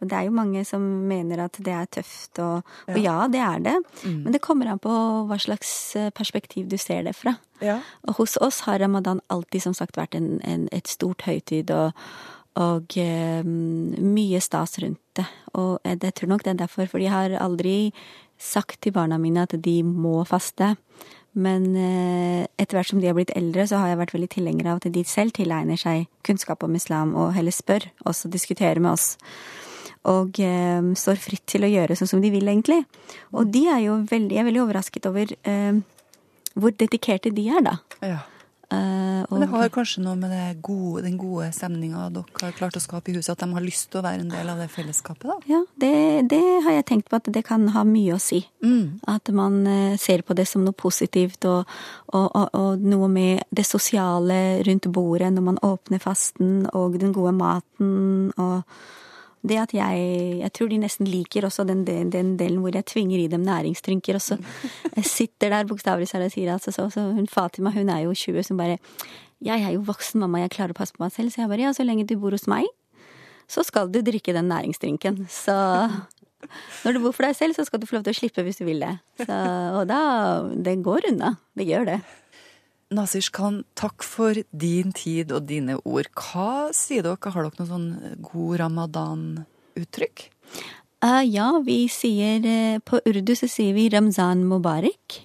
Og 0.00 0.08
det 0.10 0.12
er 0.12 0.26
jo 0.26 0.34
mange 0.36 0.64
som 0.68 0.82
mener 1.08 1.44
at 1.46 1.56
det 1.64 1.72
er 1.72 1.86
tøft, 1.86 2.38
og, 2.42 2.66
og 2.88 2.98
ja, 3.00 3.26
det 3.32 3.40
er 3.40 3.60
det. 3.64 3.76
Men 4.04 4.32
det 4.34 4.42
kommer 4.44 4.68
an 4.68 4.80
på 4.82 4.92
hva 5.28 5.38
slags 5.40 5.70
eh, 5.96 6.10
perspektiv 6.10 6.68
du 6.68 6.76
ser 6.76 7.06
det 7.06 7.14
fra. 7.16 7.36
Ja. 7.64 7.80
Og 8.04 8.18
hos 8.20 8.36
oss 8.36 8.60
har 8.66 8.78
ramadan 8.82 9.22
alltid 9.32 9.62
som 9.62 9.74
sagt 9.74 9.96
vært 9.96 10.14
en, 10.18 10.40
en, 10.44 10.68
et 10.72 10.90
stort 10.90 11.24
høytid 11.24 11.70
og, 11.72 11.96
og 12.60 12.96
um, 13.00 13.94
mye 14.16 14.40
stas 14.44 14.78
rundt 14.82 15.00
det. 15.16 15.26
Og 15.54 15.80
jeg 15.84 16.14
tror 16.14 16.34
nok 16.34 16.44
det 16.44 16.54
er 16.54 16.62
derfor, 16.66 16.90
for 16.90 17.00
jeg 17.00 17.14
har 17.14 17.38
aldri 17.40 17.92
sagt 18.36 18.82
til 18.82 18.92
barna 18.92 19.16
mine 19.16 19.46
at 19.46 19.56
de 19.64 19.80
må 19.86 20.20
faste. 20.28 20.74
Men 21.36 21.68
eh, 21.76 22.46
etter 22.56 22.78
hvert 22.78 22.90
som 22.90 23.00
de 23.02 23.10
har 23.10 23.16
blitt 23.16 23.34
eldre, 23.36 23.66
så 23.68 23.82
har 23.82 23.92
jeg 23.92 24.00
vært 24.00 24.14
veldig 24.16 24.30
tilhenger 24.32 24.70
av 24.70 24.80
at 24.80 24.88
de 24.92 25.04
selv 25.08 25.36
tilegner 25.36 25.80
seg 25.80 26.06
kunnskap 26.26 26.64
om 26.64 26.76
islam, 26.78 27.12
og 27.18 27.34
heller 27.36 27.52
spør 27.52 27.90
oss 28.08 28.24
og 28.24 28.32
diskuterer 28.32 28.80
med 28.80 28.94
oss. 28.94 29.10
Og 30.08 30.40
eh, 30.40 30.92
står 30.96 31.20
fritt 31.20 31.44
til 31.50 31.66
å 31.66 31.72
gjøre 31.72 31.98
sånn 31.98 32.14
som 32.14 32.24
de 32.24 32.30
vil, 32.32 32.48
egentlig. 32.48 32.80
Og 33.36 33.50
de 33.52 33.66
er 33.68 33.84
jo 33.84 33.98
veldig, 34.08 34.32
jeg 34.38 34.44
er 34.44 34.48
veldig 34.48 34.64
overrasket 34.64 35.10
over 35.10 35.36
eh, 35.36 35.82
hvor 36.56 36.72
dedikerte 36.72 37.34
de 37.36 37.50
er, 37.52 37.68
da. 37.68 37.76
ja. 38.00 38.22
Eh, 38.76 39.22
og, 39.24 39.32
Men 39.32 39.44
det 39.44 39.48
har 39.52 39.70
kanskje 39.74 40.02
noe 40.04 40.16
med 40.20 40.60
gode, 40.64 41.04
den 41.06 41.16
gode 41.20 41.48
stemninga 41.54 42.06
dere 42.14 42.42
har 42.42 42.56
klart 42.56 42.78
å 42.78 42.82
skape 42.82 43.10
i 43.12 43.16
huset, 43.16 43.32
at 43.34 43.44
de 43.44 43.48
har 43.56 43.64
lyst 43.64 43.88
til 43.92 44.00
å 44.00 44.04
være 44.06 44.24
en 44.24 44.32
del 44.32 44.50
av 44.52 44.60
det 44.60 44.68
fellesskapet, 44.72 45.26
da? 45.30 45.36
Ja, 45.50 45.62
det, 45.82 45.92
det 46.32 46.42
har 46.66 46.78
jeg 46.78 46.88
tenkt 46.90 47.10
på 47.10 47.20
at 47.20 47.30
det 47.32 47.44
kan 47.46 47.68
ha 47.74 47.84
mye 47.88 48.16
å 48.16 48.20
si. 48.22 48.42
Mm. 48.64 49.00
At 49.10 49.32
man 49.34 49.62
eh, 49.70 49.96
ser 50.00 50.24
på 50.26 50.36
det 50.38 50.48
som 50.50 50.66
noe 50.66 50.76
positivt, 50.76 51.48
og, 51.48 51.64
og, 52.12 52.28
og, 52.28 52.46
og 52.56 52.86
noe 52.86 53.10
med 53.12 53.46
det 53.54 53.66
sosiale 53.68 54.60
rundt 54.66 54.90
bordet 54.92 55.32
når 55.34 55.48
man 55.50 55.64
åpner 55.66 56.02
fasten, 56.02 56.68
og 56.76 57.00
den 57.02 57.16
gode 57.16 57.34
maten, 57.36 58.30
og 58.36 58.62
det 59.48 59.58
at 59.62 59.74
jeg 59.74 60.06
Jeg 60.40 60.52
tror 60.52 60.70
de 60.70 60.78
nesten 60.82 61.08
liker 61.08 61.46
også 61.46 61.64
den, 61.68 61.84
den, 61.86 62.10
den 62.10 62.36
delen 62.38 62.60
hvor 62.62 62.74
jeg 62.74 62.86
tvinger 62.86 63.18
i 63.18 63.28
dem 63.32 63.44
næringsdrinker 63.46 64.18
også. 64.18 64.38
Jeg 64.96 65.04
sitter 65.04 65.50
der 65.54 65.68
bokstavelig 65.68 66.08
talt 66.10 66.28
og 66.28 66.34
sier 66.34 66.52
altså 66.52 66.72
så, 66.74 66.88
så 66.90 67.08
hun 67.12 67.26
Fatima, 67.26 67.70
hun 67.70 67.88
er 67.88 68.04
jo 68.06 68.14
20, 68.14 68.42
som 68.42 68.56
bare 68.60 68.78
Jeg 69.44 69.62
er 69.62 69.74
jo 69.76 69.84
voksen 69.86 70.20
mamma, 70.20 70.40
jeg 70.44 70.54
klarer 70.56 70.72
å 70.72 70.78
passe 70.78 70.96
på 70.96 71.04
meg 71.04 71.12
selv. 71.12 71.30
Så 71.30 71.42
jeg 71.42 71.50
bare 71.52 71.68
ja, 71.68 71.72
så 71.76 71.84
lenge 71.84 72.06
du 72.08 72.16
bor 72.18 72.32
hos 72.32 72.46
meg, 72.48 72.64
så 73.48 73.62
skal 73.66 73.90
du 73.92 74.00
drikke 74.00 74.32
den 74.32 74.48
næringsdrinken. 74.48 75.26
Så 75.30 75.54
når 76.84 76.96
du 76.96 77.02
bor 77.04 77.14
for 77.16 77.26
deg 77.26 77.36
selv, 77.36 77.56
så 77.56 77.64
skal 77.66 77.80
du 77.82 77.86
få 77.88 77.98
lov 77.98 78.06
til 78.06 78.14
å 78.14 78.18
slippe 78.20 78.44
hvis 78.46 78.60
du 78.60 78.64
vil 78.68 78.82
det. 78.82 78.94
Så, 79.22 79.36
og 79.80 79.84
da 79.90 80.00
Det 80.46 80.78
går 80.84 81.10
unna. 81.12 81.36
Det 81.56 81.66
gjør 81.68 81.90
det. 81.92 82.00
Nasish 82.94 83.32
Khan, 83.34 83.64
takk 83.74 84.04
for 84.06 84.38
din 84.54 84.92
tid 84.94 85.32
og 85.34 85.48
dine 85.48 85.74
ord. 85.82 86.06
Hva 86.14 86.70
sier 86.76 87.02
dere? 87.02 87.18
Har 87.34 87.48
dere 87.48 87.58
noe 87.58 87.66
sånn 87.66 87.86
god 88.22 88.60
ramadan-uttrykk? 88.62 90.28
Uh, 91.02 91.22
ja, 91.26 91.50
vi 91.60 91.84
sier 91.92 92.40
uh, 92.46 92.78
På 92.80 93.02
urdu 93.04 93.34
så 93.36 93.48
sier 93.50 93.74
vi 93.76 93.88
ramzan 93.92 94.46
mubarak. 94.46 95.18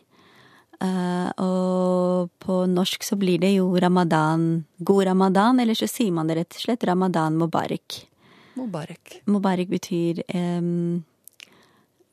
Uh, 0.82 1.30
og 1.38 2.34
på 2.42 2.64
norsk 2.66 3.06
så 3.06 3.16
blir 3.22 3.38
det 3.44 3.54
jo 3.54 3.70
ramadan, 3.78 4.66
god 4.82 5.06
ramadan, 5.12 5.62
eller 5.62 5.78
så 5.78 5.86
sier 5.86 6.10
man 6.18 6.32
det 6.32 6.42
rett 6.42 6.58
og 6.58 6.66
slett 6.66 6.90
ramadan 6.90 7.38
mubarak. 7.38 8.02
Mubarak. 8.58 9.22
Mubarak 9.30 9.70
betyr 9.70 10.26
um, 10.34 11.04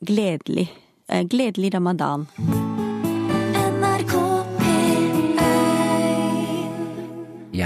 gledelig. 0.05 0.69
gledelig 1.09 1.73
ramadan. 1.73 2.29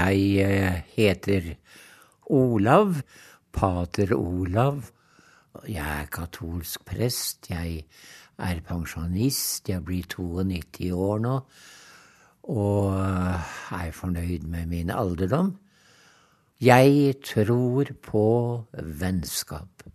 Jeg 0.03 0.43
eh, 0.43 0.81
heter 0.97 1.53
Olav, 2.35 2.97
pater 3.53 4.11
Olav. 4.17 4.81
Jeg 5.69 6.01
er 6.01 6.09
katolsk 6.11 6.83
prest. 6.85 7.47
Jeg 7.49 7.85
er 8.37 8.59
pensjonist. 8.67 9.69
Jeg 9.69 9.83
blir 9.85 10.03
92 10.09 10.91
år 10.91 11.23
nå. 11.23 11.37
Og 12.51 12.99
er 12.99 13.91
fornøyd 13.95 14.43
med 14.51 14.67
min 14.73 14.91
alderdom. 14.91 15.53
Jeg 16.59 17.15
tror 17.23 17.93
på 18.03 18.27
vennskap. 18.99 19.87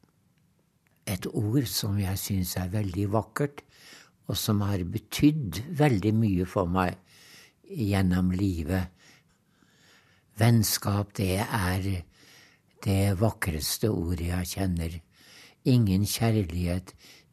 Et 1.09 1.27
ord 1.33 1.65
som 1.69 1.99
jeg 2.01 2.21
syns 2.21 2.57
er 2.57 2.73
veldig 2.73 3.11
vakkert, 3.13 3.63
og 4.29 4.37
som 4.37 4.61
har 4.65 4.85
betydd 4.85 5.63
veldig 5.77 6.13
mye 6.17 6.49
for 6.49 6.69
meg 6.69 6.97
gjennom 7.69 8.33
livet. 8.37 8.93
Vennskap, 10.39 11.17
det 11.19 11.41
er 11.43 11.87
det 12.85 13.17
vakreste 13.19 13.89
ordet 13.91 14.29
jeg 14.29 14.51
kjenner. 14.53 14.93
Ingen 15.67 16.05
kjærlighet, 16.07 16.93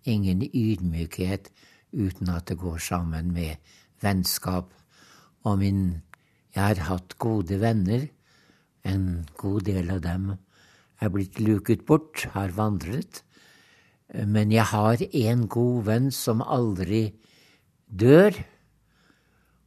ingen 0.09 0.41
ydmykhet 0.41 1.51
uten 1.93 2.31
at 2.33 2.47
det 2.49 2.57
går 2.57 2.81
sammen 2.81 3.29
med 3.35 3.61
vennskap. 4.01 4.73
Og 5.45 5.59
min 5.59 6.01
Jeg 6.55 6.63
har 6.63 6.87
hatt 6.87 7.17
gode 7.19 7.59
venner. 7.59 8.07
En 8.85 9.27
god 9.37 9.65
del 9.67 9.89
av 9.91 10.01
dem 10.01 10.37
er 11.01 11.09
blitt 11.09 11.39
luket 11.39 11.85
bort, 11.85 12.25
har 12.31 12.55
vandret. 12.55 13.23
Men 14.13 14.51
jeg 14.51 14.63
har 14.63 14.97
en 15.03 15.47
god 15.47 15.83
venn 15.83 16.11
som 16.11 16.41
aldri 16.41 17.11
dør, 17.85 18.33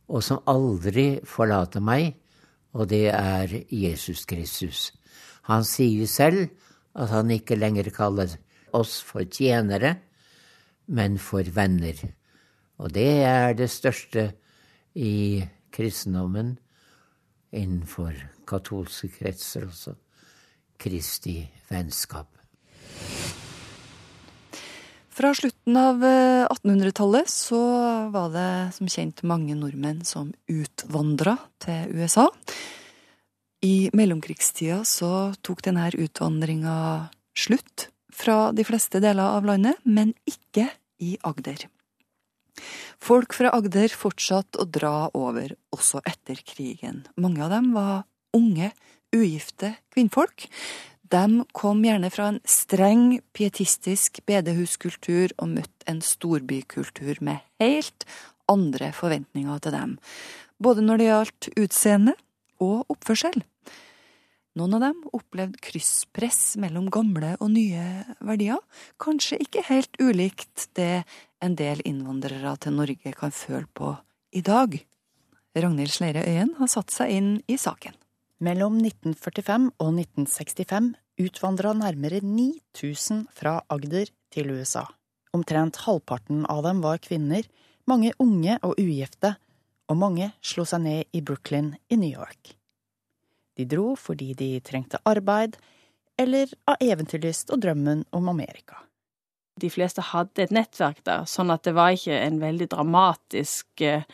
og 0.09 0.24
som 0.24 0.40
aldri 0.48 1.20
forlater 1.29 1.85
meg 1.85 2.16
og 2.78 2.86
det 2.92 3.08
er 3.10 3.50
Jesus 3.74 4.24
Kristus. 4.28 4.92
Han 5.50 5.64
sier 5.66 6.06
selv 6.06 6.46
at 6.94 7.10
han 7.10 7.30
ikke 7.34 7.58
lenger 7.58 7.90
kaller 7.94 8.36
oss 8.76 9.00
for 9.02 9.26
tjenere, 9.26 9.96
men 10.86 11.18
for 11.18 11.42
venner. 11.54 11.98
Og 12.78 12.94
det 12.94 13.10
er 13.26 13.56
det 13.58 13.70
største 13.70 14.30
i 14.94 15.42
kristendommen, 15.74 16.56
innenfor 17.52 18.14
katolske 18.46 19.10
kretser 19.18 19.66
også. 19.66 19.94
Kristi 20.78 21.40
vennskap. 21.70 22.38
Fra 25.18 25.33
slutten 25.35 25.74
av 25.74 26.04
1800-tallet 26.04 27.26
eh, 27.26 27.31
så 27.33 27.59
var 28.14 28.28
det 28.31 28.50
som 28.76 28.87
kjent 28.87 29.24
mange 29.26 29.57
nordmenn 29.59 30.04
som 30.07 30.28
utvandra 30.46 31.33
til 31.59 31.90
USA. 31.98 32.28
I 33.66 33.90
mellomkrigstida 33.98 34.85
så 34.87 35.33
tok 35.42 35.64
denne 35.66 35.88
utvandringa 35.90 36.76
slutt 37.35 37.88
fra 38.14 38.52
de 38.54 38.62
fleste 38.68 39.00
deler 39.02 39.35
av 39.40 39.48
landet, 39.48 39.83
men 39.83 40.12
ikke 40.22 40.68
i 41.02 41.16
Agder. 41.26 41.66
Folk 43.02 43.35
fra 43.35 43.50
Agder 43.59 43.90
fortsatte 43.90 44.62
å 44.62 44.70
dra 44.70 45.09
over 45.18 45.57
også 45.74 45.98
etter 46.07 46.38
krigen. 46.46 47.09
Mange 47.18 47.42
av 47.42 47.57
dem 47.57 47.72
var 47.74 48.07
unge, 48.38 48.70
ugifte 49.11 49.74
kvinnfolk 49.90 50.46
de 51.12 51.44
kom 51.56 51.82
gjerne 51.84 52.10
fra 52.12 52.30
en 52.32 52.40
streng 52.48 53.18
pietistisk 53.36 54.20
bedehuskultur 54.28 55.32
og 55.38 55.52
møtte 55.56 55.88
en 55.88 56.00
storbykultur 56.04 57.22
med 57.24 57.44
helt 57.62 58.06
andre 58.48 58.90
forventninger 58.96 59.60
til 59.64 59.76
dem, 59.76 59.94
både 60.60 60.84
når 60.84 61.00
det 61.00 61.08
gjaldt 61.08 61.48
utseende 61.56 62.14
og 62.64 62.90
oppførsel. 62.92 63.40
Noen 64.58 64.74
av 64.74 64.82
dem 64.88 65.02
opplevde 65.14 65.60
krysspress 65.62 66.56
mellom 66.58 66.88
gamle 66.90 67.36
og 67.38 67.52
nye 67.54 67.84
verdier, 68.24 68.58
kanskje 68.98 69.38
ikke 69.44 69.62
helt 69.68 69.94
ulikt 70.02 70.66
det 70.74 71.04
en 71.44 71.54
del 71.58 71.84
innvandrere 71.86 72.56
til 72.64 72.74
Norge 72.80 73.14
kan 73.14 73.34
føle 73.34 73.68
på 73.70 73.94
i 74.34 74.42
dag. 74.42 74.74
Ragnhild 75.58 75.94
Sleire 75.94 76.26
Øyen 76.26 76.56
har 76.58 76.70
satt 76.70 76.90
seg 76.94 77.14
inn 77.14 77.30
i 77.46 77.58
saken. 77.60 77.94
Mellom 78.38 78.77
1945 78.79 79.64
og 79.83 79.88
1965 79.98 80.92
utvandra 81.24 81.72
nærmere 81.74 82.20
9000 82.22 83.24
fra 83.35 83.57
Agder 83.66 84.12
til 84.31 84.53
USA. 84.55 84.85
Omtrent 85.35 85.81
halvparten 85.83 86.44
av 86.46 86.62
dem 86.62 86.79
var 86.85 87.01
kvinner, 87.03 87.42
mange 87.90 88.12
unge 88.22 88.55
og 88.62 88.79
ugifte, 88.79 89.33
og 89.90 89.98
mange 89.98 90.29
slo 90.38 90.62
seg 90.68 90.85
ned 90.85 91.18
i 91.18 91.22
Brooklyn 91.24 91.72
i 91.90 91.98
New 91.98 92.12
York. 92.14 92.55
De 93.59 93.66
dro 93.66 93.96
fordi 93.98 94.31
de 94.38 94.53
trengte 94.62 95.01
arbeid, 95.03 95.57
eller 96.14 96.53
av 96.70 96.79
eventyrlyst 96.79 97.51
og 97.51 97.64
drømmen 97.64 98.05
om 98.14 98.31
Amerika. 98.31 98.85
De 99.59 99.66
fleste 99.66 100.05
hadde 100.12 100.44
et 100.44 100.55
nettverk 100.55 101.03
der, 101.03 101.27
sånn 101.27 101.51
at 101.51 101.66
det 101.66 101.74
var 101.74 101.96
ikke 101.96 102.14
en 102.22 102.38
veldig 102.38 102.70
dramatisk 102.70 103.83
eh, 103.83 104.07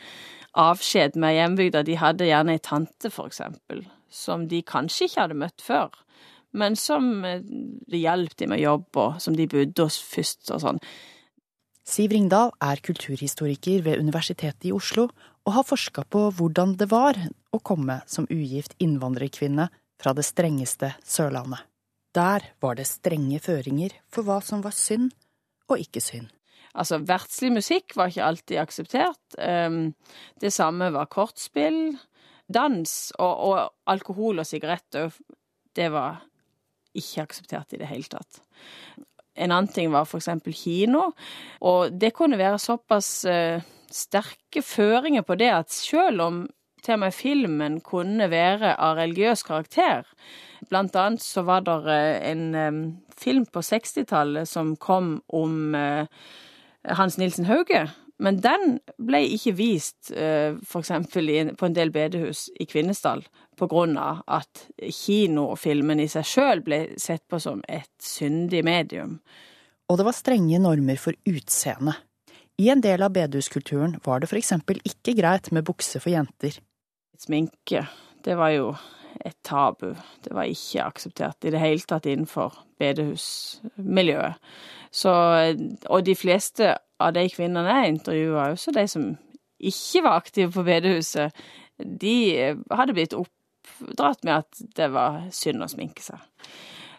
avskjed 0.57 1.13
med 1.21 1.37
hjembygda. 1.37 1.85
De 1.85 1.99
hadde 2.01 2.25
gjerne 2.25 2.57
ei 2.57 2.63
tante, 2.65 3.13
for 3.13 3.29
eksempel, 3.29 3.83
som 4.15 4.47
de 4.51 4.61
kanskje 4.65 5.09
ikke 5.09 5.25
hadde 5.25 5.39
møtt 5.43 5.63
før, 5.63 5.91
men 6.55 6.77
som 6.79 7.25
eh, 7.27 7.43
det 7.43 8.01
hjalp 8.01 8.37
de 8.39 8.49
med 8.51 8.63
jobb, 8.63 8.89
og 8.95 9.19
som 9.21 9.35
de 9.37 9.47
bodde 9.51 9.87
hos 9.87 9.99
først 9.99 10.53
og 10.55 10.63
sånn. 10.63 10.81
Siv 11.85 12.15
Ringdal 12.15 12.49
er 12.65 12.81
kulturhistoriker 12.81 13.83
ved 13.85 14.01
Universitetet 14.01 14.65
i 14.65 14.73
Oslo 14.73 15.09
og 15.45 15.51
har 15.53 15.67
forska 15.67 16.07
på 16.09 16.23
hvordan 16.33 16.73
det 16.79 16.87
var 16.89 17.19
å 17.53 17.59
komme 17.61 17.99
som 18.09 18.25
ugift 18.33 18.73
innvandrerkvinne 18.81 19.67
fra 20.01 20.13
det 20.17 20.25
strengeste 20.25 20.95
Sørlandet. 21.05 21.61
Der 22.15 22.47
var 22.63 22.79
det 22.79 22.87
strenge 22.89 23.41
føringer 23.43 23.93
for 24.09 24.25
hva 24.25 24.39
som 24.41 24.63
var 24.65 24.73
synd 24.73 25.11
og 25.69 25.81
ikke 25.83 26.01
synd. 26.01 26.31
Altså, 26.75 26.99
verdslig 27.07 27.53
musikk 27.55 27.95
var 27.95 28.11
ikke 28.11 28.25
alltid 28.25 28.59
akseptert. 28.59 29.37
Ehm, 29.39 29.93
det 30.41 30.51
samme 30.55 30.89
var 30.95 31.11
kortspill 31.11 31.97
dans 32.47 33.11
og, 33.19 33.33
og 33.49 33.91
alkohol 33.91 34.41
og 34.41 34.47
sigaretter, 34.47 35.13
det 35.75 35.91
var 35.93 36.23
ikke 36.95 37.25
akseptert 37.25 37.75
i 37.75 37.79
det 37.81 37.89
hele 37.89 38.07
tatt. 38.09 38.41
En 39.35 39.51
annen 39.51 39.71
ting 39.71 39.91
var 39.91 40.07
eksempel 40.07 40.55
kino, 40.55 41.09
og 41.59 41.95
det 41.99 42.13
kunne 42.15 42.39
være 42.39 42.61
såpass 42.61 43.09
uh, 43.27 43.59
sterke 43.91 44.63
føringer 44.63 45.25
på 45.27 45.35
det 45.39 45.51
at 45.51 45.73
selv 45.75 46.23
om 46.23 46.45
til 46.85 46.93
og 46.93 47.01
med 47.01 47.15
filmen 47.17 47.79
kunne 47.81 48.29
være 48.29 48.75
av 48.77 48.99
religiøs 48.99 49.43
karakter, 49.43 50.05
blant 50.69 50.95
annet 50.95 51.23
så 51.25 51.43
var 51.43 51.65
det 51.65 51.81
uh, 51.83 52.29
en 52.31 52.45
um, 52.55 52.79
film 53.17 53.43
på 53.49 53.63
60-tallet 53.65 54.47
som 54.47 54.75
kom 54.75 55.17
om 55.33 55.75
Hans 56.83 57.15
Nilsen 57.17 57.47
Hauge, 57.47 57.85
men 58.23 58.37
den 58.39 58.77
ble 59.01 59.19
ikke 59.35 59.51
vist 59.57 60.11
eh, 60.15 60.55
f.eks. 60.63 60.91
på 61.11 61.67
en 61.67 61.75
del 61.75 61.91
bedehus 61.91 62.47
i 62.59 62.67
Kvinesdal 62.69 63.25
på 63.59 63.67
grunn 63.71 63.97
av 63.99 64.21
at 64.31 64.65
kinofilmen 64.79 65.99
i 66.03 66.07
seg 66.11 66.27
sjøl 66.27 66.63
ble 66.63 66.79
sett 67.01 67.25
på 67.31 67.39
som 67.43 67.63
et 67.67 67.91
syndig 68.03 68.63
medium. 68.67 69.19
Og 69.91 69.99
det 69.99 70.07
var 70.07 70.17
strenge 70.17 70.59
normer 70.63 70.99
for 70.99 71.17
utseende. 71.27 71.97
I 72.57 72.69
en 72.71 72.81
del 72.83 73.03
av 73.03 73.11
bedehuskulturen 73.15 73.97
var 74.05 74.23
det 74.23 74.31
f.eks. 74.31 74.53
ikke 74.87 75.17
greit 75.19 75.51
med 75.51 75.67
bukse 75.67 75.99
for 75.99 76.13
jenter. 76.13 76.55
Sminke, 77.19 77.83
det 78.23 78.37
var 78.39 78.53
jo 78.55 78.69
et 79.19 79.35
tabu. 79.43 79.91
Det 80.23 80.31
var 80.35 80.47
ikke 80.47 80.87
akseptert 80.87 81.47
i 81.47 81.51
det 81.51 81.59
hele 81.59 81.83
tatt 81.87 82.07
innenfor 82.07 82.55
bedehusmiljøet. 82.79 84.39
Så, 84.95 85.11
og 85.91 86.05
de 86.07 86.15
fleste 86.15 86.77
av 87.01 87.15
de 87.15 87.25
kvinnene 87.31 87.79
jeg 87.79 87.95
intervjua, 87.95 88.49
også 88.53 88.73
de 88.75 88.85
som 88.89 89.09
ikke 89.59 90.03
var 90.05 90.19
aktive 90.21 90.51
på 90.53 90.63
bedehuset, 90.67 91.35
de 91.79 92.15
hadde 92.71 92.95
blitt 92.95 93.15
oppdratt 93.17 94.23
med 94.23 94.43
at 94.43 94.63
det 94.77 94.89
var 94.93 95.25
synd 95.35 95.63
å 95.63 95.69
sminke 95.71 96.03
seg. 96.03 96.21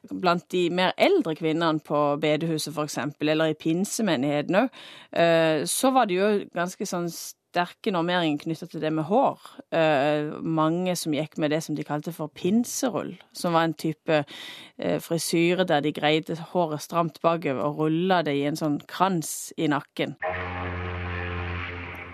Blant 0.06 0.44
de 0.54 0.68
mer 0.70 0.92
eldre 1.02 1.34
kvinnene 1.34 1.82
på 1.82 2.00
bedehuset, 2.22 2.72
for 2.74 2.86
eksempel, 2.86 3.32
eller 3.32 3.50
i 3.50 3.58
pinsemenigheten 3.58 4.60
òg, 4.60 4.82
eh, 5.12 5.64
så 5.66 5.90
var 5.94 6.06
det 6.06 6.20
jo 6.20 6.28
ganske 6.54 6.86
sånn 6.86 7.08
sterke 7.56 7.92
normeringer 7.94 8.42
knytta 8.44 8.68
til 8.68 8.82
det 8.84 8.90
med 8.92 9.06
hår. 9.08 9.40
Uh, 9.72 10.36
mange 10.44 10.92
som 10.98 11.14
gikk 11.16 11.38
med 11.40 11.54
det 11.54 11.62
som 11.64 11.76
de 11.76 11.86
kalte 11.86 12.12
for 12.12 12.28
pinserull, 12.28 13.14
som 13.32 13.56
var 13.56 13.68
en 13.68 13.76
type 13.76 14.20
uh, 14.20 14.98
frisyre 15.00 15.64
der 15.64 15.80
de 15.80 15.94
greide 15.96 16.36
håret 16.52 16.84
stramt 16.84 17.20
bakover 17.24 17.62
og 17.64 17.80
rulla 17.80 18.20
det 18.26 18.36
i 18.36 18.44
en 18.48 18.58
sånn 18.58 18.80
krans 18.90 19.54
i 19.56 19.70
nakken. 19.72 20.16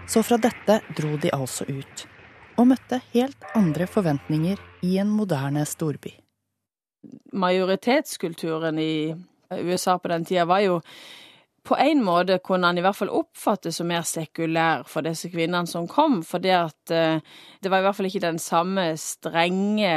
Så 0.07 0.23
fra 0.23 0.39
dette 0.39 0.79
dro 0.95 1.17
de 1.19 1.33
altså 1.35 1.67
ut, 1.67 2.07
og 2.61 2.69
møtte 2.71 3.01
helt 3.15 3.51
andre 3.59 3.89
forventninger 3.91 4.61
i 4.87 4.99
en 5.03 5.11
moderne 5.11 5.65
storby. 5.67 6.15
Majoritetskulturen 7.35 8.79
i 8.79 8.95
USA 9.51 9.99
på 9.99 10.13
den 10.13 10.27
tida 10.29 10.47
var 10.47 10.63
jo 10.63 10.79
på 11.63 11.77
en 11.79 12.03
måte 12.05 12.39
kunne 12.43 12.67
han 12.67 12.79
i 12.79 12.83
hvert 12.83 12.99
fall 12.99 13.13
oppfattes 13.15 13.79
som 13.79 13.91
mer 13.91 14.07
sekulær 14.07 14.87
for 14.91 15.07
disse 15.07 15.31
kvinnene 15.31 15.69
som 15.71 15.87
kom, 15.91 16.21
fordi 16.27 16.55
at 16.57 16.95
eh, 16.95 17.23
det 17.63 17.71
var 17.71 17.83
i 17.83 17.87
hvert 17.87 17.99
fall 17.99 18.09
ikke 18.11 18.25
den 18.25 18.41
samme 18.43 18.89
strenge 18.99 19.93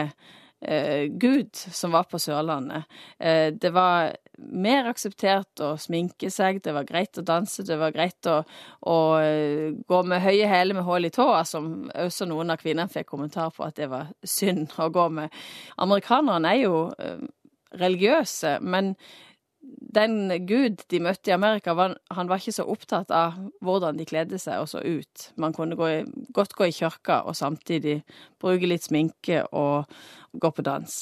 eh, 0.61 1.07
Gud 1.09 1.55
som 1.55 1.95
var 1.95 2.05
på 2.11 2.21
Sørlandet. 2.21 2.85
Eh, 3.17 3.49
det 3.57 3.73
var 3.73 4.13
mer 4.53 4.91
akseptert 4.91 5.63
å 5.63 5.71
sminke 5.81 6.29
seg, 6.29 6.61
det 6.61 6.75
var 6.75 6.85
greit 6.85 7.17
å 7.17 7.25
danse, 7.25 7.65
det 7.65 7.79
var 7.81 7.95
greit 7.95 8.29
å, 8.29 8.41
å 8.85 8.97
gå 9.89 10.01
med 10.05 10.21
høye 10.21 10.51
hæler 10.51 10.77
med 10.77 10.85
hull 10.85 11.09
i 11.09 11.13
tåa, 11.17 11.41
som 11.49 11.87
også 11.89 12.29
noen 12.29 12.53
av 12.53 12.61
kvinnene 12.61 12.91
fikk 12.91 13.09
kommentar 13.15 13.55
på 13.55 13.65
at 13.65 13.79
det 13.79 13.89
var 13.89 14.11
synd 14.21 14.75
å 14.77 14.91
gå 14.93 15.09
med. 15.17 15.33
Amerikanerne 15.81 16.51
er 16.51 16.65
jo 16.67 16.83
religiøse, 17.75 18.59
men 18.61 18.93
den 19.95 20.29
Gud 20.47 20.83
de 20.91 20.99
møtte 21.03 21.31
i 21.31 21.35
Amerika, 21.35 21.73
var, 21.77 21.95
han 22.11 22.29
var 22.29 22.41
ikke 22.41 22.55
så 22.57 22.65
opptatt 22.69 23.11
av 23.15 23.37
hvordan 23.63 23.99
de 23.99 24.07
kledde 24.07 24.39
seg 24.41 24.61
og 24.61 24.69
så 24.71 24.81
ut. 24.83 25.29
Man 25.41 25.55
kunne 25.55 25.77
gå 25.79 25.89
i, 25.91 25.99
godt 26.35 26.55
gå 26.57 26.69
i 26.69 26.75
kirka 26.75 27.21
og 27.25 27.37
samtidig 27.37 28.01
bruke 28.41 28.69
litt 28.69 28.85
sminke 28.87 29.43
og 29.55 29.91
gå 30.35 30.51
på 30.51 30.65
dans. 30.65 30.97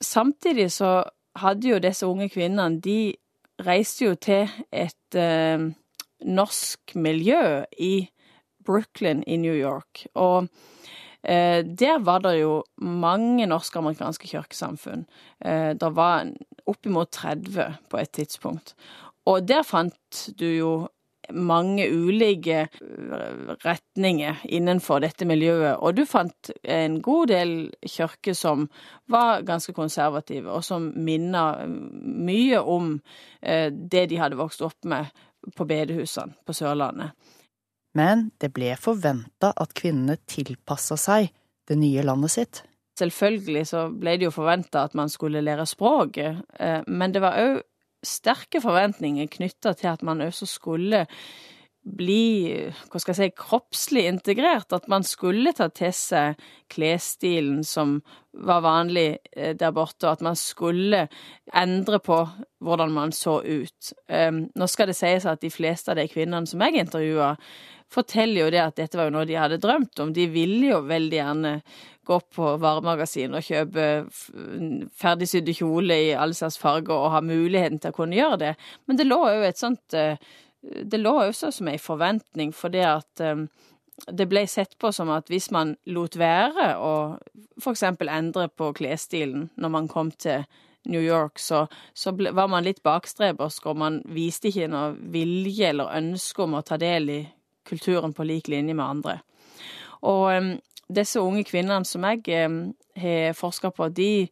Samtidig 0.00 0.70
så 0.74 1.00
hadde 1.38 1.68
jo 1.68 1.82
disse 1.82 2.08
unge 2.08 2.30
kvinnene 2.32 2.80
De 2.82 3.12
reiste 3.62 4.06
jo 4.06 4.16
til 4.16 4.48
et 4.72 5.18
eh, 5.18 5.68
norsk 6.24 6.94
miljø 6.96 7.62
i 7.78 8.08
Brooklyn 8.64 9.22
i 9.26 9.36
New 9.36 9.54
York. 9.54 10.06
Og 10.14 10.48
Eh, 11.22 11.64
der 11.64 11.98
var 11.98 12.18
det 12.18 12.40
jo 12.40 12.62
mange 12.80 13.46
norsk-amerikanske 13.46 14.28
kirkesamfunn. 14.28 15.04
Eh, 15.44 15.76
det 15.76 15.96
var 15.96 16.32
oppimot 16.70 17.12
30 17.18 17.76
på 17.90 18.00
et 18.00 18.12
tidspunkt. 18.16 18.74
Og 19.28 19.44
der 19.46 19.62
fant 19.66 20.24
du 20.40 20.46
jo 20.48 20.72
mange 21.36 21.84
ulike 21.92 22.62
eh, 22.64 23.50
retninger 23.62 24.40
innenfor 24.50 25.02
dette 25.04 25.28
miljøet, 25.28 25.76
og 25.78 25.98
du 25.98 26.02
fant 26.08 26.50
en 26.64 26.96
god 27.04 27.30
del 27.30 27.52
kirker 27.86 28.34
som 28.34 28.64
var 29.12 29.44
ganske 29.46 29.74
konservative, 29.76 30.50
og 30.50 30.64
som 30.66 30.88
minner 30.96 31.66
mye 31.68 32.58
om 32.60 32.96
det 33.40 34.02
de 34.10 34.18
hadde 34.20 34.36
vokst 34.36 34.60
opp 34.66 34.84
med 34.90 35.06
på 35.56 35.64
bedehusene 35.64 36.34
på 36.44 36.52
Sørlandet. 36.56 37.14
Men 37.96 38.30
det 38.38 38.52
ble 38.54 38.74
forventa 38.78 39.52
at 39.58 39.74
kvinnene 39.78 40.18
tilpassa 40.30 40.98
seg 41.00 41.30
det 41.70 41.78
nye 41.78 42.04
landet 42.06 42.34
sitt. 42.34 42.62
Selvfølgelig 43.00 43.66
så 43.70 43.86
ble 43.92 44.18
det 44.20 44.28
jo 44.28 44.34
forventa 44.34 44.84
at 44.84 44.96
man 44.98 45.08
skulle 45.12 45.42
lære 45.44 45.66
språket, 45.68 46.42
eh, 46.60 46.80
men 46.86 47.14
det 47.14 47.22
var 47.24 47.38
òg 47.40 47.60
sterke 48.04 48.62
forventninger 48.64 49.28
knytta 49.28 49.74
til 49.76 49.90
at 49.92 50.02
man 50.06 50.22
også 50.24 50.48
skulle 50.48 51.06
bli, 51.80 52.52
hva 52.90 53.00
skal 53.00 53.14
jeg 53.14 53.18
si, 53.32 53.36
kroppslig 53.40 54.04
integrert. 54.10 54.72
At 54.76 54.88
man 54.92 55.04
skulle 55.06 55.54
ta 55.56 55.70
til 55.72 55.92
seg 55.96 56.40
klesstilen 56.72 57.64
som 57.66 57.98
var 58.36 58.62
vanlig 58.64 59.08
eh, 59.32 59.56
der 59.58 59.74
borte, 59.74 60.06
og 60.06 60.18
at 60.18 60.24
man 60.24 60.38
skulle 60.38 61.06
endre 61.56 62.00
på 62.04 62.22
hvordan 62.60 62.94
man 62.94 63.14
så 63.16 63.40
ut. 63.42 63.92
Eh, 64.12 64.30
nå 64.30 64.70
skal 64.70 64.90
det 64.90 64.98
sies 65.00 65.26
at 65.28 65.42
de 65.42 65.52
fleste 65.52 65.92
av 65.92 66.00
de 66.00 66.08
kvinnene 66.10 66.48
som 66.48 66.62
jeg 66.66 66.84
intervjua, 66.84 67.34
forteller 67.90 68.44
jo 68.44 68.50
det 68.54 68.60
at 68.62 68.76
dette 68.78 68.98
var 68.98 69.08
jo 69.08 69.16
noe 69.16 69.26
de 69.26 69.34
hadde 69.34 69.58
drømt 69.62 69.98
om. 70.02 70.12
De 70.14 70.28
ville 70.30 70.68
jo 70.68 70.84
veldig 70.86 71.16
gjerne 71.16 71.54
gå 72.06 72.18
på 72.34 72.52
varemagasin 72.62 73.34
og 73.38 73.46
kjøpe 73.46 73.86
ferdigsydde 74.98 75.54
kjole 75.58 75.98
i 76.06 76.12
alle 76.14 76.36
slags 76.38 76.58
farger 76.58 76.94
og 76.94 77.10
ha 77.14 77.20
muligheten 77.24 77.80
til 77.82 77.92
å 77.92 77.96
kunne 77.96 78.18
gjøre 78.18 78.38
det. 78.44 78.52
Men 78.86 79.00
det 79.00 79.08
lå 79.08 79.20
jo 79.26 79.42
et 79.46 79.58
sånt 79.60 79.98
eh, 79.98 80.22
Det 80.62 81.00
lå 81.00 81.14
også 81.22 81.50
som 81.54 81.68
ei 81.72 81.78
forventning, 81.80 82.52
for 82.54 82.72
det 82.72 82.84
at 82.84 83.22
eh, 83.24 83.46
det 84.08 84.26
ble 84.28 84.46
sett 84.48 84.76
på 84.80 84.92
som 84.92 85.10
at 85.12 85.28
hvis 85.32 85.50
man 85.54 85.74
lot 85.92 86.16
være 86.20 86.74
å 86.80 86.92
eksempel 87.70 88.10
endre 88.12 88.48
på 88.48 88.72
klesstilen 88.76 89.48
når 89.60 89.72
man 89.72 89.88
kom 89.88 90.10
til 90.10 90.44
New 90.88 91.02
York, 91.02 91.38
så, 91.38 91.66
så 91.92 92.12
ble, 92.16 92.32
var 92.32 92.48
man 92.48 92.64
litt 92.64 92.80
bakstrebersk, 92.86 93.66
og 93.68 93.80
man 93.82 94.00
viste 94.08 94.48
ikke 94.48 94.70
noe 94.72 94.94
vilje 95.12 95.68
eller 95.68 95.92
ønske 95.98 96.46
om 96.46 96.56
å 96.56 96.64
ta 96.64 96.78
del 96.80 97.10
i 97.12 97.20
kulturen 97.68 98.14
på 98.16 98.24
lik 98.24 98.48
linje 98.48 98.74
med 98.74 98.86
andre. 98.86 99.18
Og 100.08 100.24
um, 100.32 100.54
disse 100.88 101.20
unge 101.20 101.44
kvinnene 101.44 101.84
som 101.84 102.06
jeg 102.08 102.24
um, 102.48 102.62
har 102.96 103.36
forska 103.36 103.70
på, 103.76 103.90
de 103.92 104.30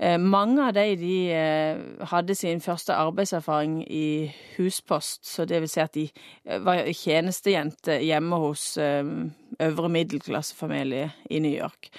mange 0.00 0.64
av 0.64 0.72
de, 0.72 0.96
de 0.96 1.16
uh, 1.36 2.06
hadde 2.08 2.34
sin 2.34 2.62
første 2.64 2.94
arbeidserfaring 2.96 3.82
i 3.84 4.30
huspost, 4.56 5.26
så 5.28 5.44
det 5.44 5.60
vil 5.60 5.68
si 5.68 5.82
at 5.82 5.92
de 5.92 6.06
uh, 6.48 6.56
var 6.64 6.88
tjenestejente 6.96 7.98
hjemme 8.00 8.38
hos 8.40 8.78
øvre 8.80 9.92
middelklassefamilie 9.92 11.10
i 11.30 11.42
New 11.44 11.52
York. 11.52 11.90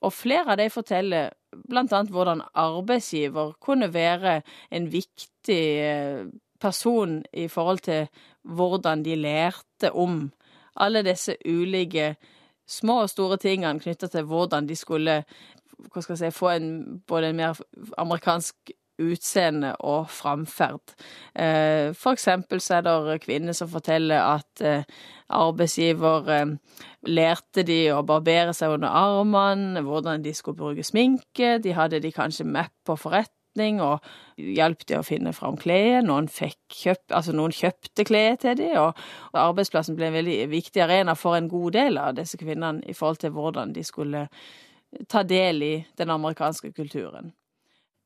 Og 0.00 0.14
flere 0.16 0.54
av 0.54 0.58
de 0.62 0.70
forteller 0.72 1.30
blant 1.68 1.92
annet 1.92 2.10
hvordan 2.14 2.40
arbeidsgiver 2.56 3.52
kunne 3.60 3.92
være 3.92 4.40
en 4.72 4.88
viktig 4.92 5.62
person 6.62 7.20
i 7.32 7.48
forhold 7.48 7.84
til 7.84 8.08
hvordan 8.42 9.04
de 9.04 9.16
lærte 9.16 9.92
om 9.92 10.30
alle 10.76 11.02
disse 11.04 11.36
ulike 11.46 12.14
små 12.68 13.02
og 13.04 13.10
store 13.10 13.38
tingene 13.42 13.82
knytta 13.82 14.08
til 14.10 14.26
hvordan 14.28 14.68
de 14.68 14.76
skulle 14.76 15.22
hva 15.90 16.04
skal 16.04 16.16
jeg 16.16 16.22
si, 16.32 16.38
få 16.38 16.52
en, 16.54 16.70
både 17.08 17.32
en 17.32 17.42
mer 17.42 17.60
amerikansk 17.98 18.74
utseende 19.00 19.72
og 19.80 20.10
framferd. 20.12 20.94
Eh, 21.34 21.92
for 21.96 22.16
eksempel 22.16 22.60
så 22.60 22.78
er 22.78 22.86
det 22.86 23.20
kvinner 23.24 23.56
som 23.56 23.70
forteller 23.72 24.20
at 24.20 24.64
eh, 24.64 24.88
arbeidsgiver 25.32 26.32
eh, 26.32 26.56
lærte 27.08 27.64
de 27.66 27.80
å 27.94 28.02
barbere 28.06 28.54
seg 28.56 28.76
under 28.76 28.92
armene, 28.92 29.82
hvordan 29.86 30.24
de 30.24 30.34
skulle 30.36 30.60
bruke 30.60 30.84
sminke, 30.86 31.56
de 31.62 31.76
hadde 31.76 32.02
de 32.04 32.12
kanskje 32.12 32.48
mapp 32.48 32.74
på 32.86 32.98
forretning 33.00 33.80
og 33.84 34.04
hjalp 34.36 34.84
de 34.88 34.96
å 34.96 35.04
finne 35.04 35.32
fram 35.36 35.58
klær. 35.60 36.02
Noen, 36.06 36.28
kjøp, 36.28 37.04
altså 37.12 37.34
noen 37.36 37.54
kjøpte 37.56 38.06
klær 38.08 38.36
til 38.44 38.58
de, 38.60 38.72
og, 38.80 38.98
og 39.32 39.40
arbeidsplassen 39.48 39.96
ble 39.96 40.10
en 40.10 40.20
veldig 40.20 40.42
viktig 40.52 40.84
arena 40.84 41.16
for 41.18 41.36
en 41.36 41.50
god 41.52 41.78
del 41.78 42.00
av 42.00 42.16
disse 42.20 42.40
kvinnene 42.40 42.84
i 42.88 42.96
forhold 42.96 43.24
til 43.24 43.34
hvordan 43.36 43.72
de 43.76 43.84
skulle 43.86 44.28
ta 45.08 45.22
del 45.26 45.62
i 45.62 45.74
den 45.96 46.10
amerikanske 46.10 46.72
kulturen. 46.72 47.32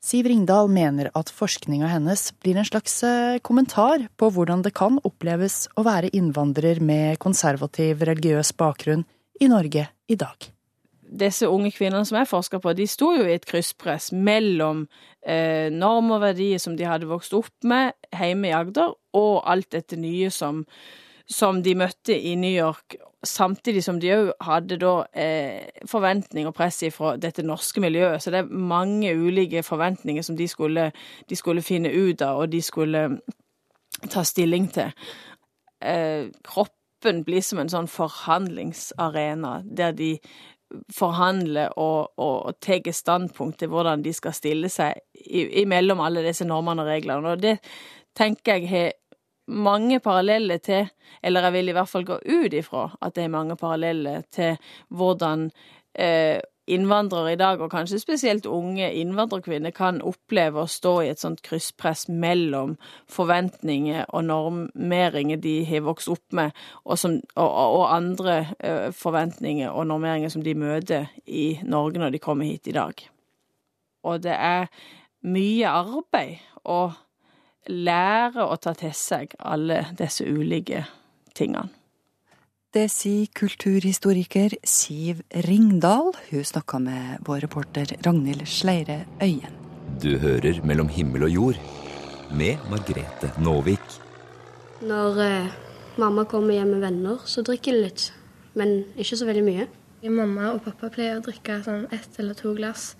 Siv 0.07 0.29
Ringdal 0.31 0.69
mener 0.71 1.09
at 1.19 1.33
forskninga 1.35 1.89
hennes 1.91 2.29
blir 2.43 2.59
en 2.61 2.69
slags 2.69 3.01
eh, 3.03 3.39
kommentar 3.43 4.07
på 4.21 4.29
hvordan 4.31 4.63
det 4.63 4.75
kan 4.77 5.01
oppleves 5.09 5.65
å 5.75 5.87
være 5.87 6.13
innvandrer 6.15 6.83
med 6.85 7.19
konservativ 7.23 8.05
religiøs 8.07 8.53
bakgrunn 8.61 9.07
i 9.41 9.49
Norge 9.51 9.89
i 10.07 10.21
dag 10.21 10.53
disse 11.07 11.49
unge 11.49 11.71
kvinnene 11.75 12.05
som 12.07 12.19
jeg 12.21 12.29
forsker 12.31 12.61
på, 12.63 12.75
de 12.75 12.87
sto 12.91 13.13
jo 13.17 13.27
i 13.27 13.35
et 13.37 13.47
krysspress 13.47 14.11
mellom 14.13 14.85
eh, 15.23 15.73
norm 15.73 16.13
og 16.17 16.23
verdier 16.25 16.61
som 16.63 16.77
de 16.79 16.87
hadde 16.89 17.09
vokst 17.11 17.35
opp 17.37 17.53
med 17.67 17.95
hjemme 18.15 18.51
i 18.51 18.55
Agder, 18.57 18.95
og 19.17 19.35
alt 19.49 19.71
dette 19.75 19.99
nye 20.01 20.31
som, 20.35 20.65
som 21.27 21.63
de 21.63 21.77
møtte 21.79 22.17
i 22.17 22.35
New 22.39 22.53
York, 22.53 22.99
samtidig 23.29 23.83
som 23.85 23.99
de 24.01 24.13
òg 24.15 24.31
hadde 24.47 24.79
da 24.81 24.93
eh, 25.17 25.69
forventning 25.89 26.49
og 26.49 26.55
press 26.57 26.83
fra 26.95 27.17
dette 27.21 27.45
norske 27.47 27.83
miljøet. 27.83 28.23
Så 28.23 28.33
det 28.33 28.43
er 28.43 28.51
mange 28.73 29.15
ulike 29.15 29.63
forventninger 29.67 30.23
som 30.23 30.37
de 30.37 30.49
skulle, 30.49 30.91
de 31.29 31.37
skulle 31.37 31.63
finne 31.63 31.93
ut 31.93 32.23
av, 32.23 32.43
og 32.43 32.53
de 32.53 32.63
skulle 32.63 33.07
ta 34.13 34.25
stilling 34.25 34.69
til. 34.75 34.93
Eh, 35.83 36.29
kroppen 36.45 37.25
blir 37.25 37.45
som 37.45 37.63
en 37.63 37.73
sånn 37.73 37.89
forhandlingsarena, 37.91 39.61
der 39.65 39.97
de 39.97 40.17
forhandler 40.93 41.75
og, 41.79 42.13
og, 42.19 42.37
og 42.49 42.57
tar 42.61 42.91
standpunkt 42.93 43.61
til 43.61 43.71
hvordan 43.71 44.03
de 44.03 44.13
skal 44.17 44.35
stille 44.35 44.71
seg 44.73 44.99
imellom 45.63 46.03
alle 46.03 46.25
disse 46.27 46.47
normene 46.49 46.83
og 46.83 46.91
reglene. 46.91 47.35
Og 47.37 47.43
det 47.43 47.59
tenker 48.17 48.57
jeg 48.57 48.71
har 48.71 48.95
mange 49.47 50.01
paralleller 50.01 50.59
til, 50.59 50.91
eller 51.23 51.47
jeg 51.47 51.53
vil 51.53 51.69
i 51.69 51.77
hvert 51.77 51.91
fall 51.91 52.05
gå 52.07 52.19
ut 52.19 52.55
ifra 52.55 52.89
at 53.03 53.15
det 53.17 53.25
er 53.25 53.33
mange 53.33 53.57
paralleller 53.57 54.27
til 54.35 54.57
hvordan 54.89 55.51
eh, 55.95 56.41
innvandrere 56.67 57.33
i 57.33 57.39
dag, 57.39 57.61
og 57.61 57.71
kanskje 57.71 58.01
spesielt 58.03 58.47
unge 58.47 58.89
innvandrerkvinner, 58.99 59.71
kan 59.71 60.01
oppleve 60.03 60.65
å 60.65 60.71
stå 60.71 60.95
i 61.05 61.11
et 61.13 61.23
sånt 61.23 61.43
krysspress 61.47 62.09
mellom 62.11 62.75
forventninger 63.11 64.09
og 64.11 64.27
normeringer 64.27 65.39
de 65.43 65.61
har 65.69 65.87
vokst 65.87 66.11
opp 66.11 66.35
med, 66.35 66.57
og, 66.85 66.99
som, 66.99 67.21
og, 67.37 67.51
og 67.79 67.87
andre 67.95 68.37
eh, 68.59 68.91
forventninger 68.95 69.71
og 69.71 69.87
normeringer 69.93 70.33
som 70.33 70.43
de 70.43 70.57
møter 70.59 71.11
i 71.27 71.61
Norge 71.63 72.03
når 72.03 72.17
de 72.17 72.23
kommer 72.23 72.51
hit 72.51 72.67
i 72.67 72.77
dag. 72.77 73.07
Og 74.07 74.23
det 74.27 74.35
er 74.35 74.67
mye 75.27 75.71
arbeid 75.71 76.43
å 76.67 76.91
lære 77.69 78.45
å 78.45 78.57
ta 78.61 78.75
til 78.79 78.95
seg 78.97 79.35
alle 79.39 79.83
disse 79.99 80.25
ulike 80.25 80.85
tingene. 81.37 81.69
Det 82.77 82.91
sier 82.93 83.31
kulturhistoriker 83.33 84.59
Siv 84.67 85.23
Ringdal. 85.47 86.11
Hun 86.29 86.45
snakka 86.45 86.81
med 86.83 87.23
vår 87.25 87.47
reporter 87.47 87.95
Ragnhild 88.05 88.45
Sleire 88.51 89.07
Øyen. 89.23 89.55
Du 90.03 90.19
hører 90.21 90.61
Mellom 90.67 90.91
himmel 90.93 91.25
og 91.25 91.33
jord 91.33 91.61
med 92.37 92.61
Margrete 92.69 93.31
Nåvik. 93.41 94.01
Når 94.85 95.21
eh, 95.25 95.55
mamma 95.97 96.27
kommer 96.29 96.59
hjem 96.59 96.75
med 96.75 96.85
venner, 96.85 97.23
så 97.25 97.41
drikker 97.47 97.73
de 97.73 97.87
litt. 97.87 98.11
Men 98.53 98.83
ikke 98.97 99.17
så 99.17 99.29
veldig 99.31 99.47
mye. 99.47 99.69
Mamma 100.07 100.53
og 100.53 100.61
pappa 100.67 100.91
pleier 100.93 101.17
å 101.17 101.25
drikke 101.25 101.63
sånn 101.65 101.89
ett 101.95 102.21
eller 102.21 102.37
to 102.37 102.53
glass 102.55 102.93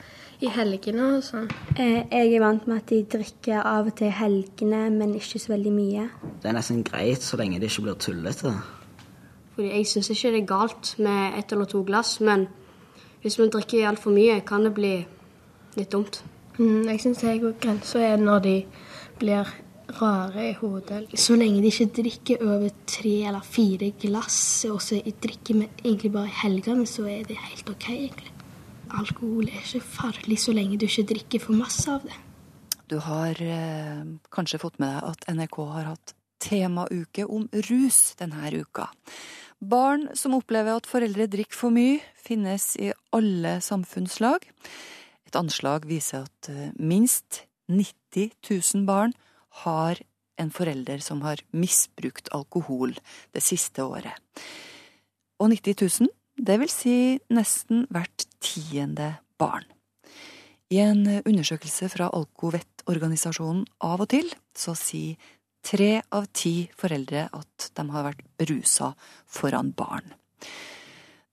i 0.45 0.51
helgene 0.53 1.09
og 1.17 1.25
sånn. 1.25 1.49
Eh, 1.77 2.05
jeg 2.11 2.35
er 2.37 2.43
vant 2.43 2.67
med 2.69 2.83
at 2.83 2.93
de 2.93 3.01
drikker 3.17 3.63
av 3.63 3.89
og 3.89 3.97
til 3.97 4.11
i 4.11 4.17
helgene, 4.19 4.83
men 4.93 5.15
ikke 5.17 5.41
så 5.41 5.55
veldig 5.55 5.73
mye. 5.73 6.07
Det 6.43 6.51
er 6.51 6.57
nesten 6.59 6.85
greit 6.87 7.25
så 7.25 7.39
lenge 7.41 7.61
det 7.63 7.71
ikke 7.71 7.87
blir 7.89 7.99
tullete. 8.05 8.53
Fordi 9.57 9.73
jeg 9.73 9.89
syns 9.89 10.13
ikke 10.13 10.35
det 10.35 10.43
er 10.43 10.49
galt 10.51 10.95
med 11.01 11.39
ett 11.39 11.53
eller 11.57 11.69
to 11.71 11.83
glass, 11.87 12.19
men 12.21 12.49
hvis 13.23 13.39
man 13.41 13.53
drikker 13.55 13.89
altfor 13.89 14.13
mye, 14.13 14.41
kan 14.47 14.69
det 14.69 14.75
bli 14.77 14.97
litt 15.77 15.93
dumt. 15.93 16.21
Mm, 16.59 16.85
jeg 16.91 17.01
syns 17.05 17.25
grensa 17.61 18.05
er 18.05 18.21
når 18.21 18.45
de 18.45 18.57
blir 19.19 19.49
rare 20.01 20.51
i 20.51 20.55
hodet. 20.61 21.09
Så 21.19 21.37
lenge 21.37 21.63
de 21.63 21.73
ikke 21.73 22.03
drikker 22.03 22.45
over 22.45 22.69
tre 22.87 23.17
eller 23.29 23.45
fire 23.45 23.91
glass, 24.01 24.67
og 24.71 24.81
så 24.83 25.01
drikker 25.01 25.55
vi 25.55 25.69
egentlig 25.85 26.13
bare 26.13 26.29
i 26.29 26.41
helgene, 26.43 26.87
så 26.87 27.07
er 27.09 27.25
det 27.29 27.37
helt 27.41 27.71
OK, 27.71 27.91
egentlig. 27.91 28.36
Alkohol 28.95 29.49
er 29.51 29.63
ikke 29.63 29.83
farlig 29.83 30.39
så 30.43 30.55
lenge 30.55 30.79
du 30.79 30.87
ikke 30.87 31.07
drikker 31.11 31.43
for 31.43 31.59
masse 31.59 31.91
av 31.91 32.05
det. 32.07 32.17
Du 32.87 32.99
har 33.03 33.39
eh, 33.43 34.05
kanskje 34.31 34.61
fått 34.63 34.79
med 34.79 34.93
deg 34.95 35.09
at 35.11 35.27
NRK 35.35 35.57
har 35.73 35.89
hatt 35.91 36.15
temauke 36.43 37.25
om 37.27 37.49
rus 37.67 38.15
denne 38.21 38.53
uka. 38.55 38.87
Barn 39.59 40.11
som 40.15 40.37
opplever 40.37 40.77
at 40.77 40.87
foreldre 40.87 41.27
drikker 41.33 41.57
for 41.57 41.75
mye, 41.75 41.99
finnes 42.21 42.75
i 42.79 42.93
alle 43.17 43.57
samfunnslag. 43.65 44.45
Et 45.27 45.39
anslag 45.39 45.89
viser 45.89 46.27
at 46.29 46.51
eh, 46.53 46.71
minst 46.79 47.43
90 47.73 48.37
000 48.47 48.87
barn 48.87 49.17
har 49.65 49.99
en 50.39 50.53
forelder 50.53 51.01
som 51.03 51.23
har 51.25 51.41
misbrukt 51.57 52.29
alkohol 52.37 52.95
det 53.35 53.43
siste 53.43 53.83
året. 53.83 54.15
Og 55.41 55.51
90 55.51 56.05
000, 56.05 56.13
det 56.37 56.59
vil 56.61 56.71
si 56.73 56.97
nesten 57.33 57.87
hvert 57.93 58.27
tiende 58.45 59.17
barn. 59.41 59.65
I 60.71 60.81
en 60.83 61.05
undersøkelse 61.23 61.89
fra 61.93 62.09
Alkovettorganisasjonen 62.17 63.65
Av 63.87 64.03
og 64.03 64.11
til 64.11 64.33
så 64.57 64.75
sier 64.79 65.15
tre 65.67 66.01
av 66.15 66.27
ti 66.35 66.69
foreldre 66.79 67.27
at 67.35 67.69
de 67.75 67.85
har 67.91 68.07
vært 68.07 68.25
berusa 68.39 68.93
foran 69.27 69.73
barn. 69.77 70.07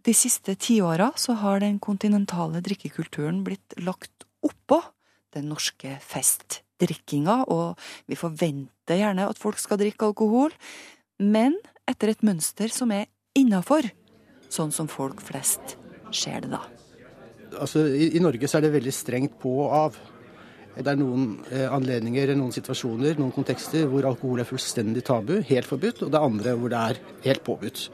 De 0.04 0.14
siste 0.18 0.56
tiåra 0.60 1.12
så 1.16 1.38
har 1.40 1.62
den 1.64 1.80
kontinentale 1.80 2.62
drikkekulturen 2.66 3.44
blitt 3.46 3.78
lagt 3.80 4.26
oppå 4.44 4.82
den 5.34 5.48
norske 5.50 5.96
festdrikkinga, 6.04 7.46
og 7.48 7.80
vi 8.10 8.18
forventer 8.20 9.00
gjerne 9.00 9.30
at 9.30 9.40
folk 9.40 9.62
skal 9.62 9.80
drikke 9.82 10.12
alkohol, 10.12 10.54
men 11.24 11.56
etter 11.90 12.12
et 12.12 12.26
mønster 12.26 12.74
som 12.74 12.92
er 12.94 13.08
innafor, 13.38 13.88
sånn 14.54 14.74
som 14.76 14.90
folk 14.92 15.22
flest 15.24 15.78
ser 16.14 16.46
det 16.46 16.54
da. 16.54 16.62
Altså, 17.60 17.86
i, 17.90 18.14
I 18.18 18.24
Norge 18.24 18.50
så 18.50 18.60
er 18.60 18.68
det 18.68 18.76
veldig 18.78 18.94
strengt 18.96 19.38
på 19.42 19.54
og 19.66 19.78
av. 19.78 20.02
Det 20.74 20.90
er 20.90 20.98
noen 20.98 21.36
eh, 21.54 21.68
anledninger, 21.70 22.34
noen 22.38 22.54
situasjoner, 22.54 23.20
noen 23.20 23.34
kontekster 23.36 23.86
hvor 23.90 24.08
alkohol 24.10 24.42
er 24.42 24.50
fullstendig 24.50 25.04
tabu, 25.06 25.36
helt 25.46 25.70
forbudt, 25.70 26.02
og 26.02 26.14
det 26.14 26.18
er 26.18 26.30
andre 26.32 26.56
hvor 26.58 26.74
det 26.74 26.80
er 26.82 27.02
helt 27.28 27.44
påbudt. 27.46 27.86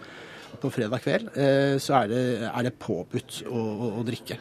På 0.59 0.71
fredag 0.73 1.03
kveld 1.03 1.27
eh, 1.39 1.75
så 1.79 2.01
er 2.01 2.07
det, 2.11 2.21
er 2.49 2.65
det 2.67 2.77
påbudt 2.79 3.41
å, 3.47 3.59
å, 3.59 3.89
å, 3.99 4.05
drikke. 4.07 4.39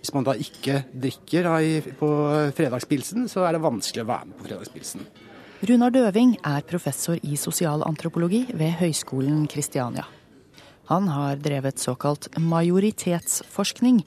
Hvis 0.00 0.14
man 0.16 0.26
da 0.26 0.34
ikke 0.38 0.84
drikker 0.90 1.46
da, 1.46 1.56
i, 1.62 1.82
på 1.98 2.12
fredagspilsen, 2.56 3.26
så 3.30 3.44
er 3.46 3.58
det 3.58 3.64
vanskelig 3.66 4.06
å 4.06 4.10
være 4.10 4.30
med 4.30 4.38
på 4.38 4.48
fredagspilsen. 4.48 5.04
Runar 5.68 5.92
Døving 5.92 6.38
er 6.46 6.64
professor 6.64 7.18
i 7.20 7.36
sosialantropologi 7.36 8.46
ved 8.56 8.78
Høgskolen 8.80 9.44
Kristiania. 9.50 10.06
Han 10.90 11.06
har 11.08 11.38
drevet 11.38 11.78
såkalt 11.78 12.26
majoritetsforskning 12.34 14.00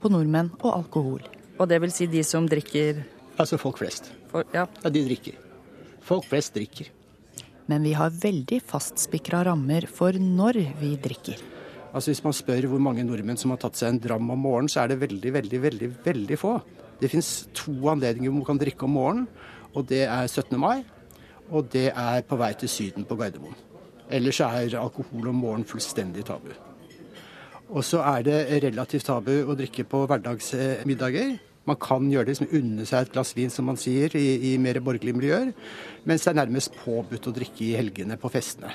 på 0.00 0.08
nordmenn 0.08 0.48
og 0.62 0.70
alkohol. 0.72 1.20
Og 1.60 1.68
det 1.68 1.76
vil 1.82 1.92
si 1.92 2.08
de 2.08 2.22
som 2.24 2.46
drikker 2.48 3.02
Altså 3.40 3.58
folk 3.60 3.78
flest. 3.80 4.08
For, 4.28 4.44
ja. 4.52 4.66
ja, 4.68 4.90
de 4.92 5.02
drikker. 5.04 5.36
Folk 6.04 6.26
flest 6.28 6.56
drikker. 6.56 6.88
Men 7.68 7.84
vi 7.84 7.92
har 7.96 8.12
veldig 8.12 8.58
fastspikra 8.68 9.42
rammer 9.48 9.84
for 9.88 10.16
når 10.16 10.62
vi 10.80 10.94
drikker. 11.00 11.40
Altså 11.92 12.10
Hvis 12.10 12.24
man 12.24 12.36
spør 12.36 12.68
hvor 12.72 12.82
mange 12.88 13.04
nordmenn 13.04 13.40
som 13.40 13.52
har 13.52 13.60
tatt 13.60 13.76
seg 13.76 13.92
en 13.92 14.02
dram 14.02 14.32
om 14.32 14.44
morgenen, 14.44 14.72
så 14.72 14.82
er 14.82 14.92
det 14.92 15.00
veldig, 15.04 15.32
veldig, 15.36 15.62
veldig 15.68 15.90
veldig 16.04 16.40
få. 16.40 16.58
Det 17.00 17.12
fins 17.12 17.50
to 17.56 17.76
anledninger 17.92 18.28
hvor 18.32 18.40
man 18.40 18.48
kan 18.48 18.60
drikke 18.64 18.88
om 18.88 18.96
morgenen, 18.96 19.28
og 19.76 19.88
det 19.92 20.06
er 20.06 20.24
17. 20.28 20.56
mai, 20.60 20.84
og 21.52 21.68
det 21.72 21.90
er 21.92 22.24
på 22.24 22.40
vei 22.40 22.54
til 22.60 22.72
Syden 22.72 23.08
på 23.08 23.20
Gardermoen. 23.20 23.56
Ellers 24.10 24.40
er 24.42 24.74
alkohol 24.80 25.30
om 25.30 25.38
morgenen 25.44 25.68
fullstendig 25.68 26.24
tabu. 26.26 26.50
Og 27.70 27.84
så 27.86 28.02
er 28.02 28.26
det 28.26 28.38
relativt 28.64 29.06
tabu 29.06 29.32
å 29.46 29.54
drikke 29.58 29.84
på 29.86 30.02
hverdagsmiddager. 30.10 31.36
Man 31.68 31.78
kan 31.78 32.08
gjøre 32.10 32.26
det, 32.26 32.34
liksom 32.34 32.54
unne 32.58 32.86
seg 32.88 33.04
et 33.04 33.12
glass 33.14 33.30
vin, 33.36 33.52
som 33.52 33.68
man 33.70 33.78
sier, 33.78 34.10
i, 34.18 34.50
i 34.50 34.54
mer 34.58 34.80
borgerlige 34.82 35.18
miljøer. 35.18 35.52
Mens 36.08 36.24
det 36.26 36.32
er 36.32 36.40
nærmest 36.40 36.74
påbudt 36.82 37.30
å 37.30 37.34
drikke 37.36 37.68
i 37.68 37.74
helgene 37.78 38.18
på 38.18 38.32
festene. 38.32 38.72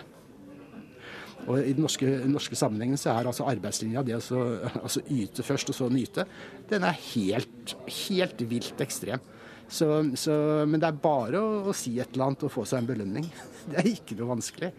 Og 1.45 1.59
I 1.59 1.73
den 1.75 1.83
norske, 1.83 2.07
norske 2.29 2.57
sammenhengen 2.57 2.97
så 2.97 3.11
er 3.13 3.27
altså 3.29 3.45
arbeidslinja, 3.49 4.01
det 4.05 4.15
å 4.17 4.43
altså 4.81 5.03
yte 5.13 5.43
først 5.45 5.69
og 5.73 5.77
så 5.77 5.89
nyte, 5.93 6.25
den 6.71 6.85
er 6.87 6.95
helt, 7.11 7.75
helt 8.07 8.41
vilt 8.49 8.81
ekstrem. 8.81 9.21
Så, 9.67 9.87
så, 10.17 10.33
men 10.69 10.81
det 10.81 10.89
er 10.89 11.01
bare 11.01 11.41
å, 11.41 11.51
å, 11.69 11.73
si 11.75 11.95
et 11.99 12.13
eller 12.13 12.29
annet 12.29 12.45
og 12.45 12.53
få 12.53 12.65
seg 12.69 12.83
en 12.83 12.89
belønning. 12.89 13.27
Det 13.69 13.79
er 13.81 13.87
ikke 13.89 14.17
noe 14.19 14.35
vanskelig. 14.35 14.71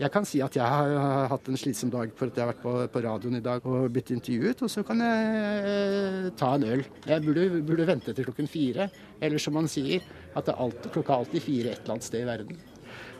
Jeg 0.00 0.08
kan 0.14 0.24
si 0.24 0.38
at 0.40 0.54
jeg 0.56 0.64
har 0.64 1.26
hatt 1.28 1.48
en 1.50 1.58
slitsom 1.60 1.90
dag 1.92 2.12
for 2.16 2.30
at 2.30 2.38
jeg 2.38 2.46
har 2.46 2.54
vært 2.54 2.62
på, 2.62 2.72
på 2.88 3.02
radioen 3.04 3.36
i 3.36 3.42
dag 3.44 3.66
og 3.68 3.90
blitt 3.92 4.12
intervjuet, 4.14 4.62
og 4.64 4.72
så 4.72 4.84
kan 4.86 5.02
jeg 5.04 5.58
eh, 5.68 6.28
ta 6.40 6.54
en 6.56 6.64
øl. 6.64 6.84
Jeg 7.04 7.24
burde, 7.26 7.44
burde, 7.68 7.88
vente 7.90 8.14
til 8.16 8.24
klokken 8.24 8.48
fire. 8.48 8.86
Eller 9.20 9.42
som 9.42 9.58
man 9.58 9.68
sier, 9.68 10.06
at 10.32 10.48
det 10.48 10.54
alt, 10.56 10.88
klokka 10.94 11.12
er 11.12 11.24
alltid 11.26 11.44
fire 11.44 11.74
et 11.74 11.82
eller 11.82 11.98
annet 11.98 12.06
sted 12.06 12.24
i 12.24 12.28
verden. 12.30 12.62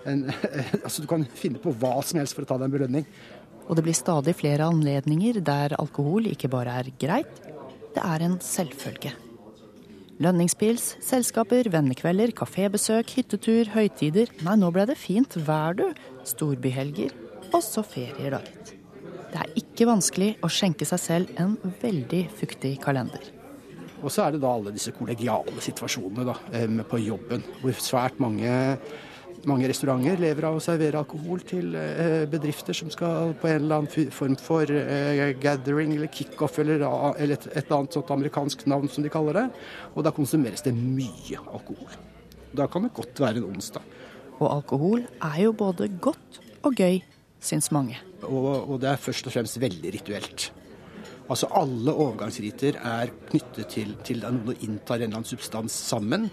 En, 0.09 0.23
altså 0.87 1.05
Du 1.05 1.09
kan 1.11 1.27
finne 1.37 1.61
på 1.61 1.75
hva 1.83 1.99
som 2.01 2.23
helst 2.23 2.39
for 2.39 2.47
å 2.47 2.49
ta 2.49 2.57
deg 2.63 2.71
en 2.71 2.77
belønning. 2.79 3.09
Og 3.67 3.77
det 3.77 3.85
blir 3.85 3.99
stadig 3.99 4.35
flere 4.39 4.71
anledninger 4.73 5.43
der 5.45 5.77
alkohol 5.77 6.31
ikke 6.31 6.49
bare 6.51 6.79
er 6.81 6.89
greit, 7.03 7.43
det 7.93 8.07
er 8.07 8.25
en 8.25 8.39
selvfølge. 8.41 9.13
Lønningspils, 10.21 10.95
selskaper, 11.05 11.69
vennekvelder, 11.73 12.33
kafébesøk, 12.37 13.13
hyttetur, 13.19 13.69
høytider. 13.73 14.33
Nei, 14.45 14.57
nå 14.61 14.73
ble 14.73 14.89
det 14.89 14.97
fint 15.01 15.37
vær, 15.47 15.77
du 15.77 15.87
storbyhelger, 16.31 17.17
og 17.51 17.61
så 17.65 17.83
ferier, 17.87 18.37
da, 18.37 18.45
gitt. 18.47 18.77
Det 19.31 19.39
er 19.39 19.53
ikke 19.61 19.87
vanskelig 19.87 20.33
å 20.43 20.49
skjenke 20.51 20.87
seg 20.89 21.03
selv 21.03 21.37
en 21.39 21.55
veldig 21.83 22.25
fuktig 22.41 22.75
kalender. 22.83 23.29
Og 24.01 24.11
så 24.11 24.25
er 24.25 24.35
det 24.35 24.41
da 24.43 24.51
alle 24.51 24.73
disse 24.75 24.95
kollegiale 24.97 25.63
situasjonene 25.63 26.25
da, 26.27 26.35
på 26.89 27.01
jobben, 27.05 27.45
hvor 27.61 27.77
svært 27.85 28.19
mange, 28.23 28.51
mange 29.49 29.69
restauranter 29.71 30.19
lever 30.21 30.49
av 30.49 30.57
å 30.57 30.65
servere 30.65 31.03
alkohol 31.03 31.45
til 31.47 31.77
eh, 31.79 32.25
bedrifter 32.33 32.77
som 32.77 32.91
skal 32.93 33.37
på 33.39 33.51
en 33.51 33.61
eller 33.61 33.83
annen 33.85 34.11
form 34.15 34.37
for 34.41 34.73
uh, 34.73 35.23
gathering 35.41 35.95
eller 35.95 36.11
kickoff 36.13 36.59
eller, 36.65 36.83
eller 37.15 37.37
et, 37.37 37.49
et, 37.53 37.73
annet 37.77 37.97
sånt 37.97 38.13
amerikansk 38.17 38.67
navn 38.73 38.91
som 38.91 39.07
de 39.07 39.13
kaller 39.13 39.43
det. 39.43 39.47
Og 39.95 40.07
da 40.07 40.15
konsumeres 40.17 40.65
det 40.67 40.75
mye 40.77 41.45
alkohol. 41.45 41.93
Da 42.57 42.67
kan 42.73 42.89
det 42.89 42.97
godt 42.97 43.21
være 43.23 43.39
en 43.39 43.53
onsdag. 43.53 43.85
Og 44.41 44.49
alkohol 44.49 45.05
er 45.05 45.43
jo 45.45 45.53
både 45.57 45.91
godt 46.01 46.41
og 46.65 46.77
gøy, 46.77 47.03
syns 47.41 47.71
mange. 47.73 48.01
Og, 48.25 48.49
og, 48.69 48.81
det 48.81 48.91
er 48.91 49.01
først 49.01 49.29
og 49.29 49.37
fremst 49.37 49.61
veldig 49.61 49.93
rituelt. 49.97 50.51
Altså 51.31 51.47
Alle 51.55 51.93
overgangsriter 51.95 52.81
er 52.83 53.13
knyttet 53.29 53.69
til, 53.71 53.93
til 54.03 54.25
at 54.27 54.35
noen 54.35 54.65
inntar 54.67 54.97
en 54.99 55.05
eller 55.05 55.21
annen 55.21 55.29
substans 55.29 55.77
sammen. 55.87 56.25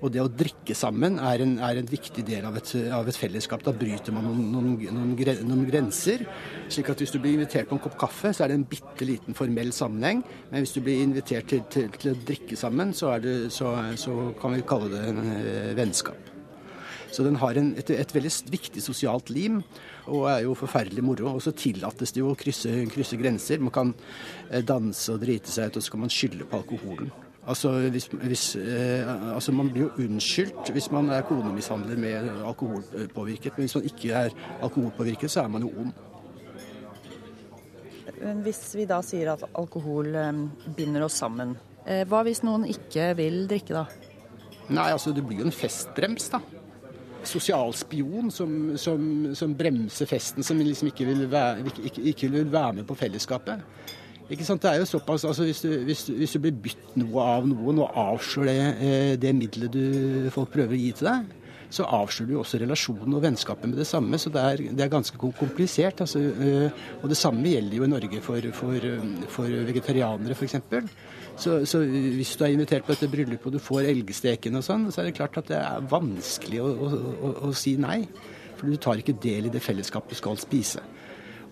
Og 0.00 0.14
det 0.14 0.22
å 0.22 0.30
drikke 0.32 0.72
sammen 0.76 1.18
er 1.20 1.42
en, 1.44 1.58
er 1.60 1.76
en 1.76 1.90
viktig 1.90 2.24
del 2.24 2.46
av 2.48 2.56
et, 2.56 2.70
av 2.96 3.04
et, 3.04 3.18
fellesskap. 3.20 3.60
Da 3.66 3.74
bryter 3.76 4.16
man 4.16 4.24
noen, 4.30 4.46
noen, 4.54 5.12
noen, 5.44 5.66
grenser. 5.68 6.24
slik 6.72 6.88
at 6.92 7.04
hvis 7.04 7.12
du 7.12 7.18
blir 7.20 7.36
invitert 7.36 7.68
på 7.68 7.76
en 7.76 7.82
kopp 7.84 7.98
kaffe, 8.00 8.32
så 8.32 8.46
er 8.46 8.54
det 8.54 8.60
en 8.62 8.68
bitte 8.70 9.08
liten 9.08 9.36
formell 9.36 9.74
sammenheng. 9.76 10.24
Men 10.52 10.64
hvis 10.64 10.72
du 10.78 10.80
blir 10.86 11.04
invitert 11.04 11.52
til, 11.52 11.66
til, 11.68 11.92
til 11.92 12.14
å 12.14 12.22
drikke 12.32 12.56
sammen, 12.56 12.96
så, 12.96 13.12
det, 13.20 13.36
så, 13.52 13.74
så, 14.00 14.16
kan 14.40 14.56
vi 14.56 14.64
kalle 14.72 14.88
det 14.94 15.04
en 15.10 15.20
eh, 15.34 15.76
vennskap. 15.76 16.35
Så 17.16 17.24
den 17.24 17.38
har 17.40 17.56
en, 17.56 17.70
et, 17.80 17.90
et, 17.94 18.10
veldig 18.12 18.30
viktig 18.52 18.82
sosialt 18.84 19.30
lim, 19.32 19.62
og 20.04 20.26
er 20.28 20.42
jo 20.44 20.56
forferdelig 20.58 21.04
moro. 21.04 21.30
Og 21.38 21.40
så 21.40 21.54
tillates 21.56 22.12
det 22.12 22.20
jo 22.20 22.34
å 22.34 22.36
krysse, 22.36 22.72
krysse, 22.92 23.16
grenser. 23.16 23.62
Man 23.64 23.72
kan 23.72 23.92
eh, 24.50 24.60
danse 24.60 25.14
og 25.14 25.22
drite 25.22 25.48
seg 25.48 25.70
ut, 25.70 25.78
og 25.80 25.86
så 25.86 25.94
kan 25.94 26.02
man 26.04 26.12
skylde 26.12 26.44
på 26.50 26.58
alkoholen. 26.60 27.08
Altså, 27.46 27.70
hvis, 27.94 28.08
hvis, 28.10 28.44
eh, 28.58 29.06
altså 29.34 29.54
Man 29.54 29.70
blir 29.70 29.86
jo 29.86 30.02
unnskyldt 30.02 30.72
hvis 30.74 30.90
man 30.90 31.08
er 31.14 31.22
konemishandler 31.28 31.96
med 31.96 32.28
alkoholpåvirket. 32.50 33.56
Men 33.56 33.64
hvis 33.64 33.78
man 33.78 33.88
ikke 33.88 34.12
er 34.24 34.36
alkoholpåvirket, 34.66 35.30
så 35.30 35.46
er 35.46 35.54
man 35.54 35.64
jo 35.64 35.72
ond. 35.86 35.94
Hvis 38.44 38.60
vi 38.76 38.84
da 38.88 39.00
sier 39.04 39.32
at 39.32 39.46
alkohol 39.56 40.12
eh, 40.12 40.44
binder 40.76 41.06
oss 41.08 41.16
sammen, 41.22 41.56
eh, 41.86 42.04
hva 42.04 42.20
hvis 42.28 42.44
noen 42.44 42.68
ikke 42.68 43.14
vil 43.16 43.46
drikke 43.48 43.80
da? 43.80 43.86
Nei, 44.66 44.90
altså 44.90 45.16
det 45.16 45.24
blir 45.24 45.40
jo 45.40 45.48
en 45.48 45.54
festbrems, 45.54 46.28
da 46.34 46.44
sosial 47.28 47.74
spion 47.76 48.30
som, 48.34 48.50
som, 48.80 49.06
som, 49.36 49.54
bremser 49.56 50.08
festen, 50.10 50.46
som 50.46 50.58
liksom 50.60 50.90
ikke 50.90 51.06
vil, 51.08 51.24
være, 51.30 51.64
ikke, 51.84 52.02
ikke 52.12 52.32
vil 52.32 52.50
være 52.52 52.80
med 52.80 52.88
på 52.88 52.98
fellesskapet. 52.98 53.62
Ikke 54.26 54.44
sant? 54.46 54.62
Det 54.62 54.72
er 54.72 54.80
jo 54.82 54.88
såpass, 54.90 55.24
altså 55.24 55.46
hvis, 55.46 55.60
du, 55.62 55.68
hvis, 55.86 56.04
du, 56.08 56.14
hvis 56.18 56.32
du 56.34 56.40
blir 56.42 56.54
bytt 56.64 56.96
noe 56.98 57.26
av 57.36 57.46
noen 57.46 57.84
og 57.84 57.98
avslår 58.02 58.48
det, 58.48 58.60
eh, 58.82 59.12
det 59.22 59.34
middelet 59.38 59.74
du, 59.74 60.30
folk 60.34 60.50
prøver 60.54 60.74
å 60.74 60.80
gi 60.80 60.94
til 60.98 61.10
deg, 61.12 61.34
så 61.70 61.86
avslører 61.98 62.30
du 62.32 62.38
også 62.40 62.58
relasjonen 62.62 63.14
og 63.14 63.22
vennskapet 63.22 63.70
med 63.70 63.78
det 63.78 63.86
samme. 63.86 64.18
Så 64.18 64.30
det 64.34 64.42
er, 64.42 64.62
det 64.78 64.84
er 64.84 64.90
ganske 64.90 65.18
komplisert. 65.18 66.02
Altså, 66.02 66.22
eh, 66.22 66.82
og 67.02 67.10
det 67.10 67.18
samme 67.18 67.52
gjelder 67.52 67.78
jo 67.78 67.86
i 67.86 67.92
Norge 67.92 68.22
for, 68.24 68.50
for, 68.54 68.90
for 69.34 69.62
vegetarianere, 69.70 70.34
f.eks. 70.34 70.58
Så, 71.36 71.58
så, 71.68 71.82
hvis 71.84 72.32
du 72.38 72.46
er 72.46 72.54
invitert 72.54 72.86
på 72.86 72.94
dette 72.94 73.10
bryllupet 73.12 73.50
og 73.50 73.56
du 73.58 73.60
får 73.60 73.90
elgsteken 73.90 74.56
og 74.56 74.64
sånn, 74.64 74.86
så 74.88 75.02
er 75.02 75.10
det 75.10 75.18
klart 75.18 75.36
at 75.36 75.50
det 75.50 75.58
er 75.60 75.88
vanskelig 75.90 76.62
å, 76.64 76.70
å, 76.72 76.88
å, 77.12 77.32
å 77.48 77.52
si 77.56 77.74
nei. 77.80 78.00
For 78.56 78.72
du 78.72 78.78
tar 78.80 79.02
ikke 79.02 79.18
del 79.20 79.50
i 79.50 79.52
det 79.52 79.60
fellesskapet 79.60 80.16
du 80.16 80.18
skal 80.18 80.40
spise. 80.40 80.80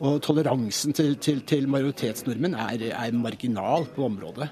Og 0.01 0.23
toleransen 0.25 0.97
til, 0.97 1.19
til, 1.23 1.43
til 1.47 1.69
majoritetsnordmenn 1.71 2.57
er, 2.65 2.89
er 2.97 3.19
marginal 3.19 3.85
på 3.93 4.09
området. 4.09 4.49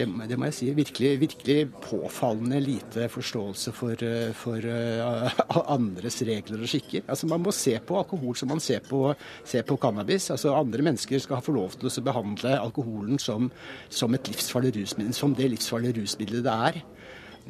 Det, 0.00 0.28
det, 0.30 0.38
må 0.40 0.48
jeg 0.48 0.56
si. 0.56 0.68
Virkelig, 0.76 1.10
virkelig 1.20 1.58
påfallende 1.84 2.60
lite 2.64 3.08
forståelse 3.12 3.74
for, 3.76 4.04
for 4.38 4.64
uh, 4.64 5.40
andres 5.76 6.20
regler 6.26 6.64
og 6.64 6.70
skikker. 6.72 7.04
Altså 7.06 7.28
Man 7.30 7.44
må 7.44 7.54
se 7.54 7.76
på 7.84 7.98
alkohol 8.00 8.38
som 8.38 8.52
man 8.52 8.62
ser 8.64 8.80
på, 8.86 9.02
ser 9.44 9.66
på 9.68 9.76
cannabis. 9.80 10.30
Altså 10.32 10.54
Andre 10.56 10.86
mennesker 10.86 11.20
skal 11.22 11.44
få 11.44 11.56
lov 11.56 11.76
til 11.76 11.90
å 11.90 12.06
behandle 12.06 12.56
alkoholen 12.60 13.20
som, 13.20 13.50
som 13.92 14.16
et 14.16 14.32
livsfarlig 14.32 14.72
rusmiddel, 14.78 15.16
som 15.16 15.36
det 15.36 15.50
livsfarlige 15.52 16.00
rusmiddelet 16.00 16.46
det 16.48 16.56
er. 16.70 16.80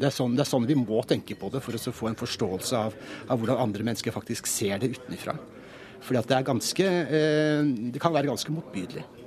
Det 0.00 0.08
er, 0.08 0.14
sånn, 0.14 0.36
det 0.36 0.44
er, 0.44 0.48
sånn, 0.48 0.68
vi 0.68 0.78
må 0.78 1.02
tenke 1.04 1.36
på 1.36 1.50
det 1.52 1.60
for 1.64 1.76
å 1.76 1.94
få 1.94 2.10
en 2.10 2.18
forståelse 2.18 2.78
av, 2.78 2.94
av 3.28 3.40
hvordan 3.40 3.64
andre 3.66 3.84
mennesker 3.84 4.14
faktisk 4.14 4.48
ser 4.48 4.80
det 4.80 4.94
utenfra. 4.96 5.34
Fordi 6.00 6.22
det 6.30 6.86
eh, 6.88 7.64
Det 7.92 8.00
kan 8.00 8.14
være 8.14 8.30
ganske 8.30 8.52
motbydelig. 8.52 9.19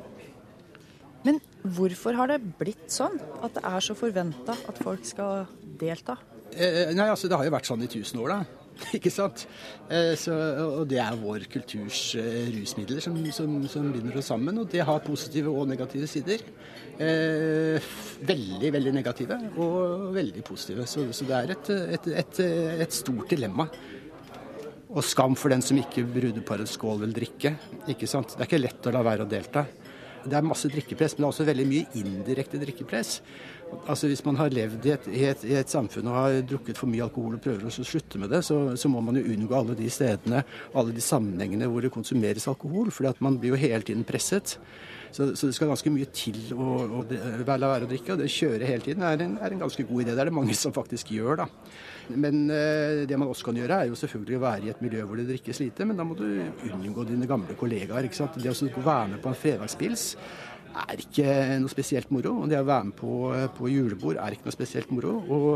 Men 1.24 1.40
hvorfor 1.64 2.18
har 2.20 2.34
det 2.34 2.42
blitt 2.60 2.90
sånn 2.92 3.16
at 3.44 3.56
det 3.56 3.64
er 3.70 3.86
så 3.86 3.96
forventa 3.98 4.56
at 4.70 4.82
folk 4.84 5.06
skal 5.08 5.46
delta? 5.80 6.18
Eh, 6.54 6.92
nei, 6.94 7.08
altså 7.10 7.30
Det 7.30 7.40
har 7.40 7.48
jo 7.48 7.56
vært 7.56 7.70
sånn 7.70 7.86
i 7.86 7.90
tusen 7.90 8.20
år, 8.22 8.36
da. 8.36 8.64
Ikke 8.98 9.12
sant? 9.14 9.46
Eh, 9.92 10.14
så, 10.20 10.36
og 10.80 10.86
det 10.90 11.00
er 11.02 11.18
vår 11.20 11.48
kulturs 11.52 12.14
eh, 12.20 12.50
rusmidler 12.54 13.04
som, 13.04 13.18
som, 13.36 13.58
som, 13.70 13.90
binder 13.94 14.20
oss 14.20 14.32
sammen. 14.32 14.62
Og 14.62 14.70
det 14.72 14.84
har 14.86 15.04
positive 15.06 15.54
og 15.54 15.70
negative 15.70 16.10
sider. 16.10 16.44
Eh, 16.94 17.92
veldig, 18.26 18.72
veldig 18.76 18.94
negative 18.96 19.40
og 19.62 20.10
veldig 20.16 20.46
positive. 20.46 20.88
Så, 20.90 21.08
så 21.16 21.28
det 21.30 21.40
er 21.40 21.56
et, 21.56 21.74
et, 21.98 22.10
et, 22.24 22.42
et, 22.86 22.96
stort 22.96 23.30
dilemma. 23.34 23.68
Og 24.94 25.02
skam 25.06 25.34
for 25.40 25.54
den 25.54 25.64
som 25.66 25.80
ikke 25.80 26.06
brudeparets 26.06 26.76
skål 26.78 27.02
vil 27.08 27.16
drikke. 27.16 27.56
Ikke 27.94 28.10
sant? 28.10 28.36
Det 28.36 28.44
er 28.44 28.52
ikke 28.52 28.62
lett 28.62 28.90
å 28.90 28.94
la 28.94 29.06
være 29.06 29.26
å 29.26 29.30
delta. 29.30 29.66
Det 30.24 30.38
er 30.38 30.46
masse 30.46 30.70
drikkepress, 30.72 31.18
men 31.18 31.24
det 31.24 31.28
er 31.28 31.34
også 31.34 31.48
veldig 31.50 31.66
mye 31.68 32.00
indirekte 32.00 32.62
drikkepress. 32.62 33.18
Altså 33.90 34.08
Hvis 34.08 34.24
man 34.26 34.38
har 34.38 34.54
levd 34.54 34.86
i 34.86 34.92
et, 34.94 35.08
i, 35.10 35.24
et, 35.26 35.44
i 35.50 35.56
et, 35.58 35.70
samfunn 35.70 36.08
og 36.12 36.18
har 36.18 36.40
drukket 36.48 36.78
for 36.78 36.92
mye 36.92 37.04
alkohol 37.06 37.38
og 37.38 37.44
prøver 37.44 37.68
å 37.68 37.74
slutte 37.74 38.22
med 38.22 38.30
det, 38.30 38.44
så, 38.46 38.58
så, 38.78 38.92
må 38.92 39.02
man 39.02 39.18
jo 39.18 39.26
unngå 39.34 39.56
alle 39.58 39.76
de 39.78 39.90
stedene, 39.92 40.44
alle 40.78 40.94
de 40.94 41.04
sammenhengene 41.04 41.70
hvor 41.72 41.82
det 41.84 41.94
konsumeres 41.94 42.48
alkohol. 42.52 42.92
fordi 42.92 43.10
at 43.10 43.24
man 43.26 43.40
blir 43.42 43.56
jo 43.56 43.62
hele 43.64 43.82
tiden 43.82 44.06
presset. 44.08 44.58
Så, 45.14 45.36
så 45.38 45.50
det 45.50 45.56
skal 45.56 45.70
ganske 45.70 45.94
mye 45.94 46.10
til 46.10 46.40
å, 46.58 46.70
å, 46.86 47.02
å 47.06 47.58
la 47.58 47.74
være 47.76 47.86
å 47.86 47.90
drikke. 47.90 48.14
Og 48.14 48.22
det 48.22 48.30
å 48.30 48.36
kjøre 48.38 48.70
hele 48.70 48.86
tiden 48.86 49.06
er 49.06 49.26
en, 49.26 49.36
er 49.42 49.54
en, 49.54 49.66
ganske 49.66 49.86
god 49.90 50.06
idé. 50.06 50.14
Det 50.14 50.24
er 50.24 50.32
det 50.32 50.38
mange 50.40 50.56
som 50.58 50.74
faktisk 50.76 51.14
gjør, 51.14 51.44
da. 51.44 51.50
Men 52.12 52.48
eh, 52.52 53.04
det 53.08 53.18
man 53.20 53.30
også 53.32 53.48
kan 53.48 53.58
gjøre, 53.58 53.84
er 53.84 53.92
jo 53.92 54.00
selvfølgelig 54.00 54.40
å 54.40 54.44
være 54.44 54.68
i 54.68 54.72
et 54.74 54.82
miljø 54.84 55.06
hvor 55.08 55.20
det 55.20 55.28
drikkes 55.30 55.62
lite. 55.64 55.88
Men 55.88 56.00
da 56.00 56.08
må 56.08 56.18
du 56.20 56.26
unngå 56.70 57.06
dine 57.08 57.30
gamle 57.30 57.56
kollegaer. 57.60 58.08
ikke 58.08 58.20
sant? 58.20 58.40
Det 58.40 58.52
å 58.52 58.84
være 58.84 59.14
med 59.14 59.24
på 59.24 59.32
en 59.32 59.40
fredagspils 59.40 60.10
er 60.74 61.02
ikke 61.04 61.34
noe 61.62 61.72
spesielt 61.72 62.12
moro. 62.14 62.36
Og 62.44 62.52
det 62.52 62.60
å 62.60 62.68
være 62.68 62.90
med 62.90 62.98
på, 63.00 63.14
på 63.58 63.72
julebord 63.72 64.20
er 64.20 64.36
ikke 64.36 64.50
noe 64.50 64.58
spesielt 64.58 64.92
moro. 64.94 65.16
Og, 65.24 65.50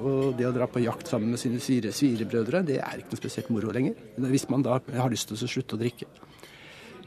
og, 0.00 0.20
det 0.38 0.48
å 0.48 0.54
dra 0.56 0.68
på 0.70 0.82
jakt 0.84 1.12
sammen 1.12 1.34
med 1.34 1.42
sine 1.42 1.62
svire, 1.62 1.94
svirebrødre, 1.94 2.64
det 2.66 2.80
er 2.80 3.02
ikke 3.02 3.14
noe 3.14 3.22
spesielt 3.22 3.52
moro 3.54 3.74
lenger. 3.74 3.96
Hvis 4.26 4.48
man 4.52 4.66
da 4.66 4.80
har 4.80 5.12
lyst 5.12 5.30
til 5.30 5.38
å 5.38 5.54
slutte 5.56 5.78
å 5.78 5.82
drikke. 5.84 6.10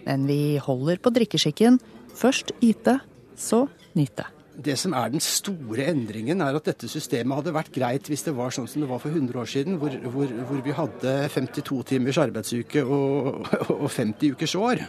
Men 0.05 0.27
vi 0.29 0.57
holder 0.63 1.01
på 1.03 1.11
drikkeskikken. 1.13 1.81
Først 2.19 2.55
yte, 2.65 2.99
så 3.39 3.65
nyte. 3.97 4.38
Det 4.59 4.75
som 4.79 4.93
er 4.97 5.11
den 5.13 5.23
store 5.23 5.85
endringen, 5.91 6.41
er 6.43 6.57
at 6.57 6.65
dette 6.67 6.89
systemet 6.91 7.37
hadde 7.39 7.55
vært 7.55 7.71
greit 7.75 8.09
hvis 8.11 8.25
det 8.25 8.33
var 8.35 8.51
sånn 8.51 8.67
som 8.67 8.83
det 8.83 8.89
var 8.89 8.99
for 8.99 9.13
100 9.13 9.39
år 9.39 9.47
siden, 9.47 9.77
hvor, 9.79 9.93
hvor, 10.11 10.33
hvor 10.49 10.63
vi 10.65 10.75
hadde 10.75 11.13
52 11.31 11.79
timers 11.93 12.19
arbeidsuke 12.19 12.83
og, 12.83 13.47
og 13.77 13.87
50 13.87 14.35
ukers 14.35 14.57
år. 14.59 14.83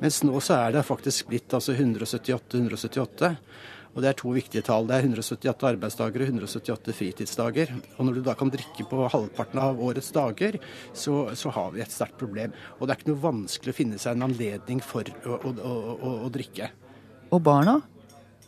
Mens 0.00 0.22
nå 0.24 0.38
så 0.44 0.60
er 0.60 0.76
det 0.76 0.86
faktisk 0.86 1.28
blitt 1.32 1.52
altså 1.56 1.74
178-178. 1.74 3.34
Og 3.90 4.04
det 4.04 4.10
er 4.10 4.18
to 4.18 4.30
viktige 4.32 4.62
tall. 4.64 4.86
Det 4.86 4.96
er 4.96 5.06
178 5.08 5.66
arbeidsdager 5.72 6.22
og 6.22 6.28
178 6.30 6.94
fritidsdager. 6.94 7.72
Og 7.96 8.06
når 8.06 8.18
du 8.18 8.22
da 8.28 8.36
kan 8.38 8.52
drikke 8.52 8.86
på 8.88 9.08
halvparten 9.10 9.60
av 9.62 9.80
årets 9.82 10.12
dager, 10.14 10.60
så, 10.94 11.32
så 11.34 11.50
har 11.56 11.72
vi 11.74 11.82
et 11.82 11.92
sterkt 11.94 12.18
problem. 12.20 12.54
Og 12.78 12.86
det 12.86 12.94
er 12.94 13.00
ikke 13.00 13.10
noe 13.10 13.24
vanskelig 13.24 13.74
å 13.74 13.78
finne 13.80 13.98
seg 14.00 14.14
en 14.14 14.28
anledning 14.30 14.82
for 14.84 15.10
å, 15.26 15.40
å, 15.42 15.54
å, 15.96 16.12
å 16.28 16.30
drikke. 16.32 16.70
Og 17.34 17.42
barna, 17.46 17.80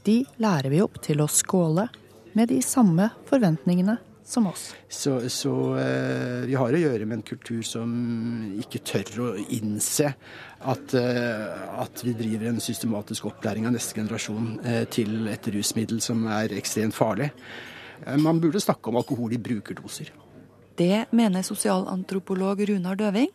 de 0.07 0.23
lærer 0.43 0.73
vi 0.73 0.81
opp 0.83 1.01
til 1.05 1.23
å 1.23 1.31
skåle 1.31 1.89
med 2.33 2.49
de 2.51 2.63
samme 2.65 3.11
forventningene 3.29 3.99
som 4.25 4.47
oss. 4.47 4.75
Så, 4.89 5.29
så 5.29 5.53
eh, 5.79 6.47
vi 6.49 6.57
har 6.57 6.73
å 6.73 6.81
gjøre 6.81 7.07
med 7.07 7.19
en 7.19 7.27
kultur 7.27 7.61
som 7.67 7.91
ikke 8.61 8.81
tør 8.87 9.21
å 9.27 9.29
innse 9.53 10.13
at, 10.63 10.95
eh, 10.97 11.83
at 11.83 12.05
vi 12.07 12.15
driver 12.17 12.53
en 12.53 12.63
systematisk 12.63 13.29
opplæring 13.33 13.67
av 13.69 13.75
neste 13.77 13.99
generasjon 13.99 14.55
eh, 14.65 14.85
til 14.93 15.29
et 15.33 15.51
rusmiddel 15.53 16.01
som 16.05 16.25
er 16.31 16.55
ekstremt 16.57 16.97
farlig. 16.97 17.33
Eh, 18.07 18.17
man 18.23 18.41
burde 18.43 18.63
snakke 18.63 18.93
om 18.93 19.01
alkohol 19.03 19.35
i 19.35 19.43
brukerdoser. 19.43 20.13
Det 20.79 21.05
mener 21.13 21.45
sosialantropolog 21.45 22.63
Runar 22.71 22.97
Døving, 22.97 23.31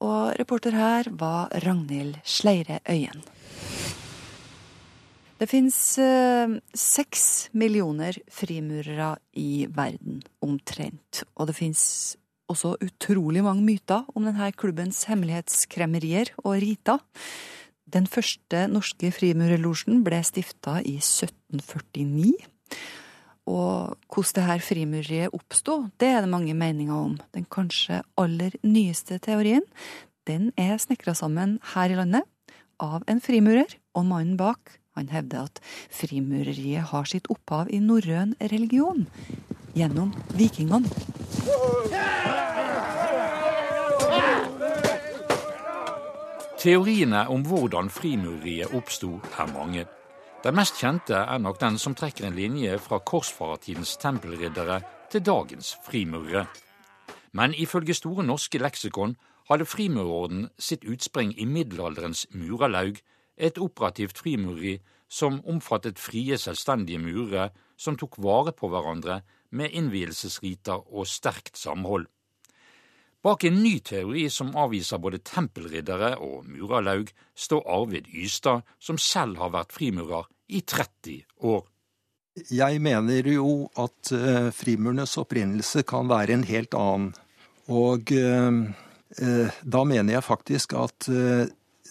og 0.00 0.32
reporter 0.40 0.72
her 0.72 1.10
var 1.12 1.52
Ragnhild 1.66 2.22
Sleire 2.24 2.80
Øyen. 2.88 3.20
Det 5.40 5.46
fins 5.48 5.76
eh, 5.96 6.58
seks 6.76 7.22
millioner 7.56 8.18
frimurere 8.28 9.14
i 9.40 9.64
verden, 9.72 10.18
omtrent. 10.44 11.22
Og 11.40 11.48
det 11.48 11.54
fins 11.56 11.82
også 12.50 12.74
utrolig 12.84 13.40
mange 13.46 13.64
myter 13.64 14.04
om 14.12 14.26
denne 14.26 14.50
klubbens 14.52 15.06
hemmelighetskremmerier 15.08 16.34
og 16.42 16.58
riter. 16.60 17.00
Den 17.88 18.04
første 18.10 18.66
norske 18.68 19.08
frimurerlosjen 19.16 20.02
ble 20.04 20.18
stifta 20.28 20.76
i 20.84 20.98
1749. 21.00 22.34
Og 23.48 23.96
hvordan 24.12 24.36
dette 24.36 24.66
frimureriet 24.66 25.32
oppsto, 25.34 25.86
det 25.96 26.10
er 26.12 26.20
det 26.20 26.34
mange 26.34 26.52
meninger 26.54 26.94
om. 26.94 27.16
Den 27.32 27.48
kanskje 27.48 28.02
aller 28.20 28.52
nyeste 28.60 29.16
teorien, 29.24 29.64
den 30.28 30.52
er 30.60 30.76
snekra 30.76 31.16
sammen 31.16 31.56
her 31.72 31.88
i 31.88 31.96
landet 31.96 32.28
av 32.80 33.08
en 33.08 33.24
frimurer, 33.24 33.72
og 33.96 34.06
mannen 34.06 34.36
bak 34.38 34.76
han 35.00 35.12
hevder 35.14 35.48
at 35.48 35.60
frimureriet 35.90 36.90
har 36.92 37.08
sitt 37.08 37.30
opphav 37.32 37.70
i 37.72 37.80
norrøn 37.82 38.36
religion, 38.52 39.06
gjennom 39.74 40.12
vikingene. 40.36 40.90
Teoriene 46.60 47.24
om 47.32 47.40
hvordan 47.48 47.88
frimureriet 47.88 48.74
oppsto, 48.76 49.14
er 49.40 49.48
mange. 49.54 49.86
Den 50.44 50.56
mest 50.56 50.76
kjente 50.80 51.16
er 51.16 51.40
nok 51.40 51.56
den 51.60 51.78
som 51.80 51.94
trekker 51.96 52.26
en 52.28 52.36
linje 52.36 52.76
fra 52.80 52.98
korsfarertidens 53.00 53.94
tempelriddere 54.00 54.80
til 55.12 55.24
dagens 55.24 55.74
frimurere. 55.86 56.46
Men 57.32 57.54
ifølge 57.56 57.96
Store 57.96 58.24
norske 58.24 58.60
leksikon 58.60 59.16
hadde 59.50 59.66
frimurerorden 59.68 60.48
sitt 60.58 60.84
utspring 60.84 61.32
i 61.38 61.46
middelalderens 61.48 62.26
murerlaug, 62.32 63.00
et 63.40 63.58
operativt 63.58 64.20
frimureri 64.20 64.76
som 65.10 65.40
omfattet 65.48 65.98
frie, 65.98 66.38
selvstendige 66.38 67.00
murere 67.02 67.50
som 67.80 67.96
tok 67.98 68.20
vare 68.22 68.52
på 68.54 68.70
hverandre 68.70 69.22
med 69.56 69.74
innvielsesriter 69.74 70.84
og 70.86 71.08
sterkt 71.10 71.58
samhold. 71.58 72.06
Bak 73.20 73.44
en 73.44 73.58
ny 73.60 73.74
teori 73.84 74.28
som 74.32 74.54
avviser 74.56 75.00
både 75.02 75.20
tempelriddere 75.26 76.14
og 76.24 76.46
murerlaug, 76.48 77.10
står 77.36 77.66
Arvid 77.68 78.08
Ystad, 78.16 78.62
som 78.80 78.96
selv 78.96 79.36
har 79.42 79.52
vært 79.52 79.74
frimurer 79.76 80.30
i 80.48 80.62
30 80.64 81.18
år. 81.50 81.66
Jeg 82.48 82.80
mener 82.80 83.26
jo 83.28 83.66
at 83.80 84.12
uh, 84.14 84.48
frimurernes 84.54 85.18
opprinnelse 85.20 85.82
kan 85.84 86.08
være 86.08 86.38
en 86.38 86.46
helt 86.48 86.76
annen. 86.78 87.10
Og 87.68 88.12
uh, 88.14 88.62
uh, 89.20 89.60
da 89.60 89.84
mener 89.84 90.16
jeg 90.16 90.24
faktisk 90.24 90.78
at 90.80 91.10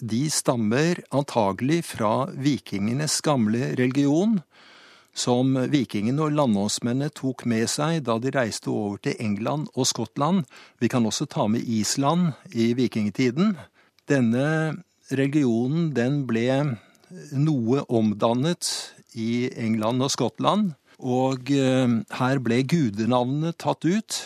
de 0.00 0.26
stammer 0.32 1.02
antagelig 1.12 1.84
fra 1.92 2.26
vikingenes 2.32 3.20
gamle 3.24 3.74
religion, 3.78 4.40
som 5.14 5.56
vikingene 5.72 6.22
og 6.26 6.36
landåsmennene 6.38 7.10
tok 7.14 7.44
med 7.50 7.66
seg 7.68 8.04
da 8.06 8.16
de 8.22 8.32
reiste 8.34 8.70
over 8.70 9.00
til 9.04 9.18
England 9.20 9.68
og 9.74 9.88
Skottland. 9.90 10.44
Vi 10.80 10.88
kan 10.88 11.06
også 11.06 11.26
ta 11.26 11.48
med 11.50 11.66
Island 11.66 12.32
i 12.54 12.72
vikingtiden. 12.78 13.56
Denne 14.08 14.78
religionen 15.10 15.90
den 15.96 16.22
ble 16.30 16.46
noe 17.34 17.84
omdannet 17.90 18.70
i 19.18 19.50
England 19.58 20.06
og 20.06 20.12
Skottland, 20.14 20.74
og 21.00 21.50
eh, 21.50 21.96
her 22.20 22.42
ble 22.44 22.62
gudenavnene 22.68 23.54
tatt 23.58 23.84
ut. 23.88 24.20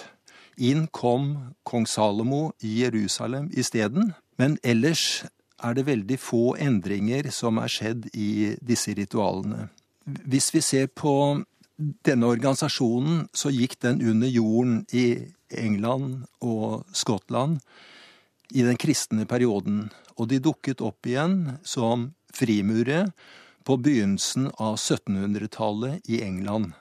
Inn 0.58 0.86
kom 0.94 1.54
kong 1.66 1.86
Salomo 1.88 2.52
i 2.62 2.82
Jerusalem 2.82 3.48
isteden. 3.56 4.12
Men 4.38 4.58
ellers 4.66 5.24
er 5.62 5.74
det 5.76 5.86
veldig 5.86 6.18
få 6.20 6.54
endringer 6.60 7.30
som 7.34 7.60
er 7.62 7.70
skjedd 7.70 8.08
i 8.14 8.54
disse 8.64 8.94
ritualene. 8.96 9.68
Hvis 10.04 10.50
vi 10.54 10.60
ser 10.64 10.88
på 10.92 11.14
denne 11.76 12.30
organisasjonen, 12.30 13.28
så 13.34 13.52
gikk 13.54 13.78
den 13.82 14.02
under 14.04 14.30
jorden 14.30 14.82
i 14.92 15.06
England 15.54 16.26
og 16.44 16.84
Skottland 16.94 17.60
i 18.54 18.62
den 18.66 18.78
kristne 18.78 19.26
perioden. 19.26 19.88
Og 20.18 20.28
de 20.30 20.42
dukket 20.42 20.84
opp 20.84 21.06
igjen 21.08 21.56
som 21.66 22.12
frimurere 22.34 23.08
på 23.64 23.78
begynnelsen 23.80 24.50
av 24.60 24.76
1700-tallet 24.76 26.10
i 26.12 26.20
England. 26.22 26.74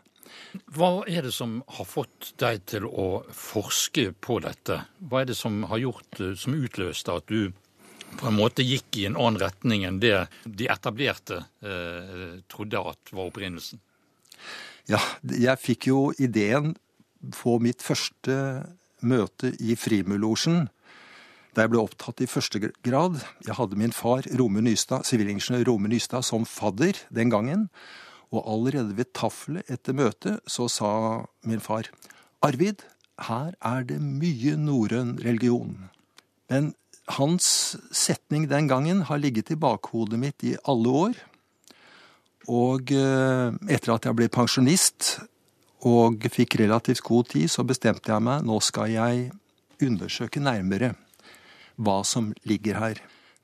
Hva 0.74 1.06
er 1.10 1.26
det 1.26 1.34
som 1.34 1.62
har 1.78 1.88
fått 1.88 2.34
deg 2.42 2.66
til 2.70 2.86
å 2.86 3.24
forske 3.34 4.12
på 4.22 4.40
dette? 4.44 4.82
Hva 5.00 5.24
er 5.24 5.32
det 5.32 5.38
som 5.40 5.64
har 5.72 5.82
gjort, 5.82 6.20
som 6.38 6.58
utløste 6.58 7.16
at 7.16 7.30
du 7.32 7.54
på 8.20 8.30
en 8.30 8.38
måte 8.38 8.66
gikk 8.66 9.00
i 9.00 9.08
en 9.10 9.18
annen 9.18 9.42
retning 9.42 9.86
enn 9.88 10.00
det 10.04 10.16
de 10.46 10.70
etablerte 10.72 11.42
eh, 11.64 12.40
trodde 12.52 12.82
at 12.94 13.14
var 13.14 13.30
opprinnelsen? 13.32 13.82
Ja, 14.90 15.00
jeg 15.24 15.60
fikk 15.64 15.88
jo 15.88 16.00
ideen 16.20 16.74
på 17.38 17.56
mitt 17.64 17.84
første 17.84 18.36
møte 19.04 19.54
i 19.64 19.78
Frimurlosjen, 19.80 20.68
da 21.54 21.64
jeg 21.64 21.74
ble 21.74 21.84
opptatt 21.84 22.24
i 22.24 22.30
første 22.30 22.60
grad. 22.60 23.20
Jeg 23.46 23.58
hadde 23.60 23.78
min 23.80 23.94
far, 23.94 24.26
Rome 24.40 24.64
Nystad, 24.66 25.06
sivilingeniør 25.08 25.68
Rome 25.70 25.92
Nystad, 25.92 26.26
som 26.26 26.48
fadder 26.50 26.98
den 27.14 27.30
gangen. 27.32 27.68
Og 28.34 28.42
allerede 28.50 28.98
ved 28.98 29.12
taffelet 29.14 29.70
etter 29.70 29.94
møtet 29.94 30.42
så 30.50 30.66
sa 30.72 30.92
min 31.46 31.62
far 31.62 31.92
Arvid, 32.44 32.82
her 33.22 33.54
er 33.62 33.86
det 33.88 34.00
mye 34.02 34.58
norrøn 34.58 35.20
religion. 35.24 35.76
Men 36.50 36.74
hans 37.12 37.76
setning 37.92 38.48
den 38.48 38.68
gangen 38.68 39.04
har 39.10 39.20
ligget 39.20 39.52
i 39.52 39.60
bakhodet 39.60 40.20
mitt 40.20 40.44
i 40.44 40.56
alle 40.64 40.90
år. 40.90 41.22
Og 42.52 42.92
eh, 42.92 43.56
etter 43.72 43.94
at 43.94 44.08
jeg 44.08 44.18
ble 44.20 44.28
pensjonist 44.32 45.18
og 45.88 46.24
fikk 46.32 46.58
relativt 46.62 47.04
god 47.04 47.32
tid, 47.32 47.50
så 47.52 47.66
bestemte 47.68 48.12
jeg 48.12 48.24
meg 48.24 48.46
nå 48.48 48.60
skal 48.64 48.92
jeg 48.92 49.32
undersøke 49.84 50.40
nærmere 50.44 50.94
hva 51.76 52.02
som 52.08 52.32
ligger 52.48 52.80
her. 52.80 53.02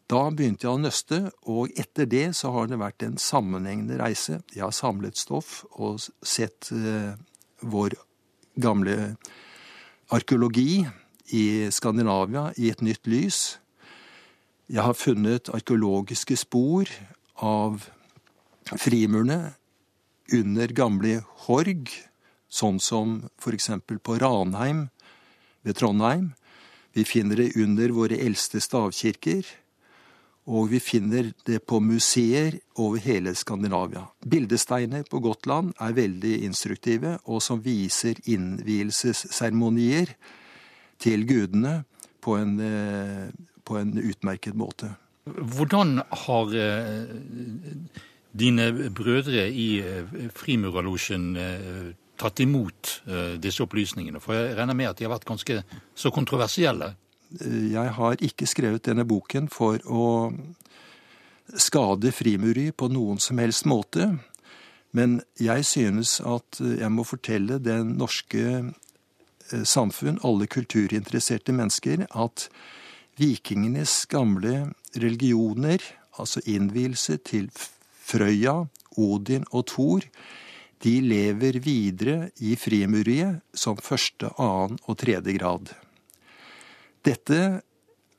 Da 0.09 0.23
begynte 0.33 0.65
jeg 0.65 0.73
å 0.73 0.81
nøste, 0.81 1.19
og 1.45 1.73
etter 1.77 2.07
det 2.09 2.31
så 2.37 2.51
har 2.55 2.69
det 2.69 2.79
vært 2.81 3.03
en 3.05 3.19
sammenhengende 3.21 3.99
reise. 3.99 4.39
Jeg 4.55 4.63
har 4.65 4.73
samlet 4.73 5.19
stoff 5.19 5.63
og 5.77 5.99
sett 6.25 6.71
uh, 6.73 7.13
vår 7.61 7.93
gamle 8.59 8.95
arkeologi 10.15 10.81
i 11.35 11.69
Skandinavia 11.71 12.49
i 12.57 12.69
et 12.71 12.81
nytt 12.85 13.07
lys. 13.09 13.59
Jeg 14.69 14.85
har 14.85 14.97
funnet 14.97 15.49
arkeologiske 15.53 16.37
spor 16.37 16.89
av 17.41 17.87
frimurene 18.77 19.55
under 20.33 20.73
gamle 20.77 21.19
Horg, 21.45 21.89
sånn 22.49 22.77
som 22.81 23.23
eksempel 23.49 23.97
på 24.01 24.19
Ranheim 24.21 24.87
ved 25.65 25.79
Trondheim. 25.79 26.33
Vi 26.93 27.05
finner 27.05 27.41
det 27.41 27.55
under 27.57 27.89
våre 27.93 28.17
eldste 28.17 28.61
stavkirker, 28.61 29.45
og 30.49 30.71
vi 30.71 30.79
finner 30.81 31.31
det 31.45 31.59
på 31.69 31.77
museer 31.81 32.57
over 32.81 33.01
hele 33.03 33.35
Skandinavia. 33.37 34.07
Bildesteiner 34.25 35.05
på 35.05 35.21
Gotland 35.21 35.75
er 35.77 35.93
veldig 35.97 36.39
instruktive, 36.47 37.19
og 37.29 37.41
som 37.45 37.61
viser 37.61 38.17
innvielsesseremonier 38.25 40.15
til 40.99 41.25
gudene 41.27 41.83
på 42.23 42.35
en, 42.37 42.59
eh, 42.59 43.29
på 43.65 43.77
en 43.79 43.95
utmerket 43.97 44.57
måte. 44.57 44.91
Hvordan 45.29 46.01
har 46.25 46.55
eh, 46.55 47.09
dine 48.31 48.89
brødre 48.89 49.47
i 49.49 49.69
eh, 49.79 50.29
Frimurerlosjen 50.35 51.33
tatt 52.19 52.39
imot 52.43 52.95
disse 53.39 53.63
opplysningene? 53.63 54.19
For 54.19 54.35
jeg 54.35 54.57
regner 54.57 54.75
med 54.75 54.89
at 54.89 54.99
de 54.99 55.05
har 55.07 55.13
vært 55.13 55.29
ganske 55.29 55.61
så 55.95 56.11
kontroversielle? 56.11 56.93
Jeg 57.39 57.93
har 57.95 58.23
ikke 58.25 58.49
skrevet 58.49 58.87
denne 58.89 59.05
boken 59.07 59.47
for 59.53 59.77
å 59.85 60.33
skade 61.55 62.11
Frimuri 62.13 62.71
på 62.73 62.89
noen 62.91 63.21
som 63.21 63.39
helst 63.39 63.69
måte. 63.69 64.09
Men 64.91 65.19
jeg 65.39 65.65
synes 65.69 66.17
at 66.25 66.59
jeg 66.59 66.89
må 66.91 67.05
fortelle 67.05 67.59
den 67.61 67.93
norske 68.01 68.73
samfunn, 69.63 70.19
alle 70.23 70.47
kulturinteresserte 70.47 71.55
mennesker, 71.55 72.05
at 72.09 72.49
vikingenes 73.19 74.05
gamle 74.11 74.71
religioner, 74.95 75.83
altså 76.19 76.43
innvielse 76.45 77.17
til 77.17 77.49
Frøya, 77.55 78.65
Odin 78.97 79.45
og 79.51 79.67
Thor, 79.71 80.05
de 80.83 80.93
lever 81.03 81.59
videre 81.59 82.29
i 82.39 82.55
frimureriet 82.55 83.41
som 83.53 83.79
første, 83.83 84.31
annen 84.39 84.79
og 84.87 84.97
tredje 85.01 85.35
grad. 85.35 85.73
Dette 87.03 87.39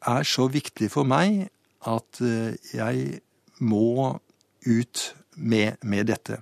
er 0.00 0.28
så 0.28 0.48
viktig 0.48 0.90
for 0.92 1.08
meg 1.08 1.48
at 1.88 2.20
eh, 2.24 2.56
jeg 2.76 3.20
må 3.60 4.18
ut 4.66 5.04
med, 5.36 5.80
med 5.82 6.08
dette. 6.12 6.40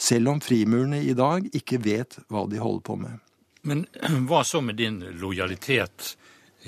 Selv 0.00 0.32
om 0.32 0.40
frimurene 0.40 1.02
i 1.04 1.16
dag 1.16 1.44
ikke 1.56 1.80
vet 1.84 2.16
hva 2.32 2.46
de 2.48 2.60
holder 2.60 2.84
på 2.84 2.96
med. 3.00 3.18
Men 3.62 3.86
hva 4.28 4.44
så 4.46 4.62
med 4.64 4.80
din 4.80 5.02
lojalitet 5.20 6.14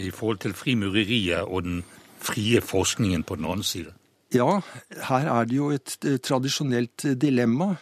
i 0.00 0.10
forhold 0.10 0.42
til 0.44 0.56
frimureriet 0.56 1.44
og 1.44 1.66
den 1.66 1.82
frie 2.22 2.62
forskningen 2.64 3.24
på 3.26 3.36
den 3.36 3.48
andre 3.48 3.66
side? 3.66 3.94
Ja, 4.32 4.60
her 5.08 5.26
er 5.28 5.48
det 5.48 5.56
jo 5.56 5.72
et 5.74 5.96
tradisjonelt 6.24 7.04
dilemma. 7.20 7.74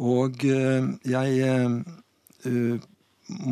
Og 0.00 0.44
eh, 0.48 0.88
jeg 1.04 1.38
eh, 1.44 2.80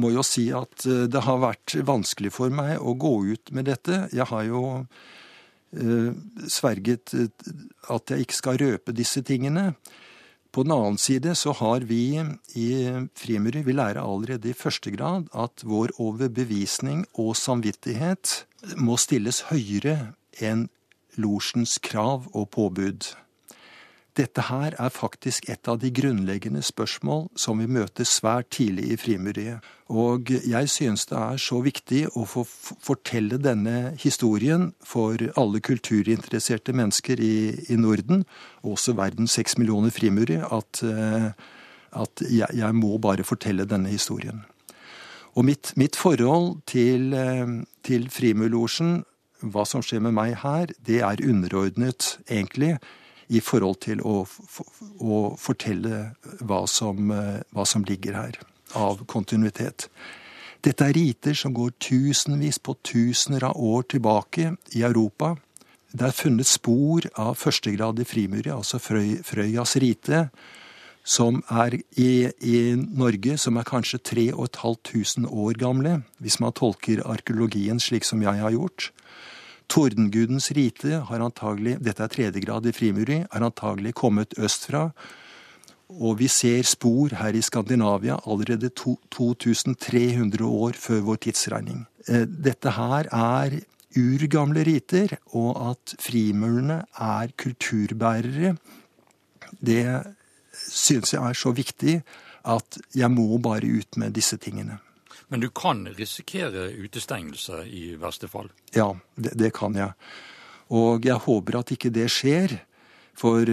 må 0.00 0.10
jo 0.14 0.24
si 0.26 0.48
at 0.56 0.86
eh, 0.88 1.06
det 1.10 1.22
har 1.26 1.42
vært 1.42 1.76
vanskelig 1.86 2.32
for 2.34 2.52
meg 2.54 2.80
å 2.80 2.96
gå 2.98 3.14
ut 3.34 3.52
med 3.56 3.68
dette. 3.70 4.06
Jeg 4.14 4.28
har 4.32 4.46
jo 4.48 4.84
sverget 6.50 7.12
at 7.14 8.10
jeg 8.10 8.24
ikke 8.24 8.34
skal 8.34 8.56
røpe 8.58 8.90
disse 8.90 9.20
tingene. 9.22 9.68
På 10.50 10.64
den 10.66 10.74
annen 10.74 10.98
side 10.98 11.36
så 11.38 11.52
har 11.54 11.84
vi 11.86 12.18
i 12.58 12.68
frimurer 13.14 13.62
vi 13.62 13.74
lærer 13.76 14.02
allerede 14.02 14.50
i 14.50 14.56
første 14.56 14.90
grad 14.90 15.28
at 15.30 15.62
vår 15.62 15.94
overbevisning 16.02 17.04
og 17.14 17.36
samvittighet 17.38 18.44
må 18.76 18.98
stilles 18.98 19.44
høyere 19.52 20.12
enn 20.42 20.66
losjens 21.20 21.78
krav 21.82 22.26
og 22.34 22.50
påbud. 22.54 23.12
Dette 24.18 24.42
her 24.48 24.74
er 24.74 24.90
faktisk 24.90 25.46
et 25.52 25.68
av 25.70 25.78
de 25.78 25.90
grunnleggende 25.94 26.62
spørsmål 26.66 27.28
som 27.38 27.60
vi 27.62 27.68
møter 27.70 28.08
svært 28.08 28.48
tidlig 28.56 28.88
i 28.90 28.98
frimuriet. 28.98 29.66
Og 29.90 30.30
jeg 30.30 30.70
synes 30.70 31.06
det 31.10 31.18
er 31.18 31.38
så 31.38 31.60
viktig 31.62 32.02
å 32.18 32.24
få 32.26 32.42
fortelle 32.46 33.38
denne 33.42 33.94
historien 34.02 34.70
for 34.86 35.18
alle 35.38 35.62
kulturinteresserte 35.62 36.74
mennesker 36.74 37.22
i, 37.22 37.34
i 37.70 37.78
Norden, 37.78 38.24
og 38.64 38.76
også 38.76 38.96
verdens 38.98 39.38
seks 39.38 39.58
millioner 39.58 39.94
frimurere, 39.94 40.46
at, 40.46 40.82
eh, 40.82 41.30
at 42.02 42.24
jeg, 42.26 42.50
jeg, 42.50 42.78
må 42.78 42.98
bare 43.02 43.26
fortelle 43.26 43.66
denne 43.66 43.90
historien. 43.94 44.42
Og 45.38 45.46
mitt, 45.46 45.70
mitt 45.78 45.98
forhold 45.98 46.56
til, 46.70 47.12
eh, 47.14 47.60
til 47.86 48.10
Frimurlosjen, 48.10 49.04
hva 49.40 49.62
som 49.66 49.82
skjer 49.86 50.02
med 50.02 50.18
meg 50.18 50.34
her, 50.42 50.74
det 50.86 50.98
er 51.06 51.22
underordnet, 51.22 52.16
egentlig 52.26 52.76
i 53.30 53.40
forhold 53.44 53.78
til 53.86 54.02
å, 54.02 54.24
å 54.26 55.18
fortelle 55.38 56.00
hva 56.42 56.64
som, 56.70 57.12
eh, 57.14 57.42
hva 57.54 57.66
som, 57.66 57.84
ligger 57.86 58.18
her 58.18 58.40
av 58.78 59.04
kontinuitet. 59.10 59.88
Dette 60.60 60.88
er 60.88 60.96
riter 60.96 61.36
som 61.38 61.54
går 61.56 61.72
tusenvis 61.80 62.58
på 62.58 62.76
tusener 62.84 63.46
av 63.48 63.56
år 63.56 63.86
tilbake 63.94 64.54
i 64.76 64.82
Europa. 64.82 65.36
Det 65.90 66.06
er 66.06 66.14
funnet 66.14 66.46
spor 66.46 67.06
av 67.18 67.38
førstegradig 67.40 68.06
Frimurje, 68.06 68.54
altså 68.54 68.78
Frøy, 68.82 69.22
Frøyas 69.26 69.76
rite, 69.80 70.28
som 71.06 71.40
er 71.48 71.78
i, 71.98 72.28
i, 72.28 72.56
Norge, 72.76 73.38
som 73.40 73.56
er 73.56 73.66
kanskje 73.66 74.02
3500 74.12 75.30
år 75.30 75.58
gamle, 75.58 76.00
hvis 76.20 76.38
man 76.42 76.54
tolker 76.54 77.02
arkeologien 77.08 77.80
slik 77.80 78.06
som 78.06 78.22
jeg 78.22 78.42
har 78.42 78.54
gjort. 78.54 78.90
Tordengudens 79.70 80.50
rite 80.56 81.00
har 81.06 81.22
antagelig, 81.22 81.76
dette 81.84 82.02
er 82.02 82.10
tredje 82.10 82.42
grad 82.42 82.66
i 82.66 82.74
frimuri, 82.74 83.20
har 83.30 83.46
antagelig 83.46 83.94
kommet 84.00 84.34
østfra. 84.38 84.88
Og 85.90 86.18
vi 86.20 86.28
ser 86.30 86.66
spor 86.66 87.14
her 87.18 87.34
i 87.34 87.42
Skandinavia 87.42 88.18
allerede 88.26 88.70
to, 88.74 88.96
2300 89.14 90.46
år 90.46 90.78
før 90.78 91.04
vår 91.08 91.22
tidsregning. 91.26 91.84
Eh, 92.08 92.26
dette 92.26 92.74
her 92.74 93.10
er 93.10 93.60
urgamle 93.98 94.62
riter, 94.66 95.16
og 95.34 95.72
at 95.72 95.94
frimurene 96.02 96.84
er 96.94 97.32
kulturbærere, 97.38 98.54
det 99.60 99.82
synes 100.70 101.12
jeg 101.14 101.22
er 101.22 101.34
så 101.34 101.50
viktig 101.54 101.96
at 102.46 102.78
jeg 102.96 103.10
må 103.10 103.38
bare 103.42 103.66
ut 103.66 103.98
med 104.00 104.14
disse 104.14 104.38
tingene. 104.40 104.78
Men 105.30 105.42
du 105.42 105.48
kan 105.54 105.84
risikere 105.94 106.68
utestengelse 106.74 107.64
i 107.70 107.94
verste 108.00 108.28
fall? 108.30 108.50
Ja, 108.74 108.92
det, 109.14 109.36
det 109.38 109.52
kan 109.56 109.78
jeg. 109.78 109.94
Og 110.74 111.06
jeg 111.06 111.22
håper 111.26 111.60
at 111.60 111.72
ikke 111.74 111.92
det 111.94 112.08
skjer. 112.10 112.56
For 113.18 113.46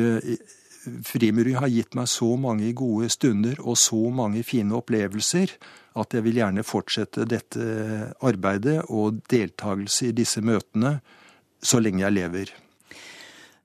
Frimury 1.06 1.54
har 1.58 1.70
gitt 1.72 1.98
meg 1.98 2.08
så 2.10 2.30
mange 2.40 2.70
gode 2.78 3.10
stunder 3.12 3.60
og 3.60 3.78
så 3.80 4.00
mange 4.14 4.44
fine 4.48 4.78
opplevelser 4.78 5.54
at 5.98 6.14
jeg 6.14 6.26
vil 6.28 6.40
gjerne 6.40 6.66
fortsette 6.66 7.26
dette 7.30 7.66
arbeidet 8.26 8.84
og 8.94 9.22
deltakelse 9.32 10.12
i 10.12 10.16
disse 10.16 10.44
møtene 10.46 10.98
så 11.64 11.82
lenge 11.82 12.06
jeg 12.06 12.16
lever. 12.16 12.54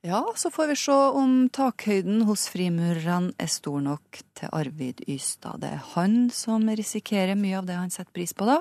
Ja, 0.05 0.33
så 0.37 0.51
får 0.51 0.67
vi 0.67 0.77
se 0.77 0.93
om 0.93 1.49
takhøyden 1.55 2.25
hos 2.27 2.49
frimurerne 2.51 3.37
er 3.39 3.47
stor 3.47 3.79
nok 3.85 4.19
til 4.35 4.51
Arvid 4.51 5.05
Ystad. 5.07 5.61
Det 5.63 5.69
er 5.77 5.85
han 5.93 6.17
som 6.35 6.67
risikerer 6.67 7.39
mye 7.39 7.61
av 7.61 7.69
det 7.69 7.77
han 7.79 7.93
setter 7.95 8.11
pris 8.11 8.35
på 8.35 8.49
da, 8.49 8.57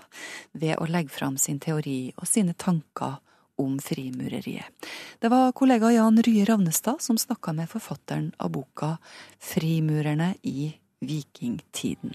ved 0.53 0.77
å 0.77 0.85
legge 0.85 1.09
fram 1.09 1.39
sin 1.41 1.57
teori 1.57 2.13
og 2.13 2.29
sine 2.29 2.53
tanker 2.53 3.17
om 3.57 3.79
frimureriet. 3.81 4.69
Det 5.17 5.31
var 5.33 5.55
kollega 5.57 5.89
Jan 5.95 6.21
Rye 6.21 6.45
Ravnestad 6.45 7.01
som 7.01 7.17
snakka 7.17 7.55
med 7.57 7.73
forfatteren 7.73 8.29
av 8.37 8.53
boka 8.53 8.99
Frimurerne 9.41 10.35
i 10.45 10.69
vikingtiden. 11.01 12.13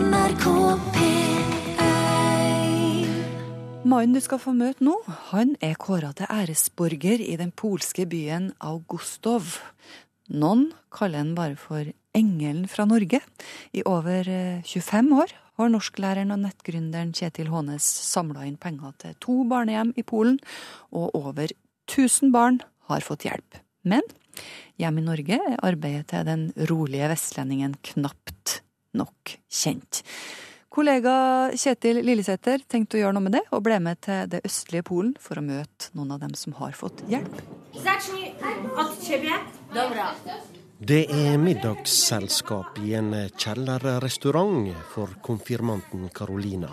NRK 0.00 0.89
Mannen 3.90 4.12
du 4.14 4.20
skal 4.22 4.38
få 4.38 4.52
møte 4.54 4.84
nå, 4.86 4.92
han 5.32 5.56
er 5.64 5.78
kåra 5.80 6.12
til 6.14 6.28
æresborger 6.30 7.22
i 7.24 7.32
den 7.40 7.48
polske 7.50 8.04
byen 8.06 8.52
Augustov. 8.62 9.56
Noen 10.30 10.68
kaller 10.94 11.24
han 11.24 11.32
bare 11.34 11.56
for 11.58 11.88
Engelen 12.14 12.68
fra 12.70 12.84
Norge. 12.86 13.18
I 13.74 13.82
over 13.88 14.28
25 14.62 14.94
eh, 15.10 15.16
år 15.24 15.34
har 15.58 15.72
norsklæreren 15.72 16.30
og 16.30 16.38
nettgründeren 16.44 17.10
Kjetil 17.16 17.50
Hånes 17.50 17.88
samla 18.12 18.44
inn 18.46 18.60
penger 18.62 18.94
til 19.02 19.16
to 19.26 19.40
barnehjem 19.50 19.90
i 19.98 20.04
Polen, 20.06 20.38
og 20.94 21.16
over 21.18 21.50
1000 21.88 22.30
barn 22.36 22.60
har 22.92 23.02
fått 23.02 23.26
hjelp. 23.26 23.58
Men 23.82 24.06
hjemme 24.78 25.02
i 25.02 25.08
Norge 25.08 25.40
er 25.40 25.58
arbeidet 25.66 26.12
til 26.12 26.30
den 26.30 26.46
rolige 26.70 27.10
vestlendingen 27.10 27.74
knapt 27.90 28.60
nok 28.94 29.34
kjent. 29.50 30.04
Kollega 30.70 31.50
Kjetil 31.58 31.98
Lillesæter 32.06 32.62
tenkte 32.70 32.94
å 32.94 33.00
gjøre 33.00 33.16
noe 33.16 33.24
med 33.24 33.34
det, 33.34 33.40
og 33.50 33.64
ble 33.66 33.80
med 33.82 33.98
til 34.06 34.28
det 34.30 34.38
østlige 34.46 34.84
Polen 34.86 35.16
for 35.18 35.40
å 35.40 35.42
møte 35.42 35.90
noen 35.98 36.12
av 36.14 36.20
dem 36.22 36.36
som 36.38 36.54
har 36.60 36.76
fått 36.78 37.02
hjelp. 37.10 37.40
Det 40.92 41.00
er 41.10 41.42
middagsselskap 41.42 42.78
i 42.86 42.94
en 43.00 43.10
kjellerrestaurant 43.34 44.70
for 44.94 45.18
konfirmanten 45.26 46.06
Karolina. 46.14 46.70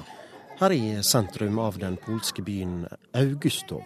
Her 0.60 0.72
i 0.72 1.04
sentrum 1.04 1.60
av 1.60 1.78
den 1.78 1.98
polske 1.98 2.42
byen 2.42 2.88
Augustov. 3.14 3.84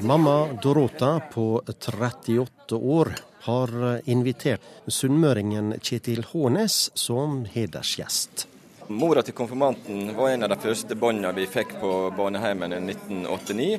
Mamma 0.00 0.48
Dorota 0.62 1.20
på 1.32 1.62
38 1.66 2.76
år 2.76 3.12
har 3.46 4.00
invitert 4.04 4.62
sunnmøringen 4.86 5.76
Kjetil 5.78 6.24
Hånes 6.32 6.90
som 6.98 7.44
hedersgjest. 7.54 8.48
Mora 8.90 9.22
til 9.22 9.36
konfirmanten 9.38 10.10
var 10.16 10.32
en 10.32 10.42
av 10.42 10.50
de 10.50 10.58
første 10.64 10.98
båndene 10.98 11.30
vi 11.36 11.46
fikk 11.46 11.76
på 11.80 11.92
barneheimen 12.16 12.74
i 12.74 12.80
1989. 12.82 13.76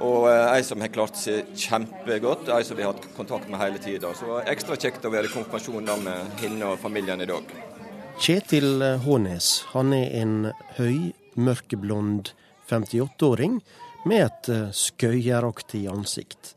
Og 0.00 0.30
eh, 0.30 0.46
ei 0.54 0.62
som 0.64 0.80
har 0.80 0.88
klart 0.94 1.18
seg 1.20 1.52
kjempegodt, 1.60 2.48
ei 2.56 2.64
som 2.64 2.78
vi 2.78 2.86
har 2.86 2.94
hatt 2.94 3.10
kontakt 3.18 3.52
med 3.52 3.60
hele 3.60 3.82
tida. 3.84 4.14
Så 4.16 4.24
det 4.24 4.32
var 4.32 4.48
ekstra 4.54 4.80
kjekt 4.80 5.04
å 5.04 5.12
være 5.12 5.28
i 5.28 5.34
konfirmasjon 5.34 5.92
med 6.06 6.40
henne 6.40 6.72
og 6.72 6.80
familien 6.80 7.20
i 7.20 7.28
dag. 7.28 7.52
Kjetil 8.20 8.82
Hånes 9.00 9.46
han 9.72 9.94
er 9.96 10.10
en 10.20 10.50
høy, 10.76 11.14
mørkeblond 11.40 12.34
58-åring 12.68 13.54
med 14.04 14.24
et 14.26 14.50
eh, 14.52 14.66
skøyeraktig 14.76 15.86
ansikt. 15.88 16.50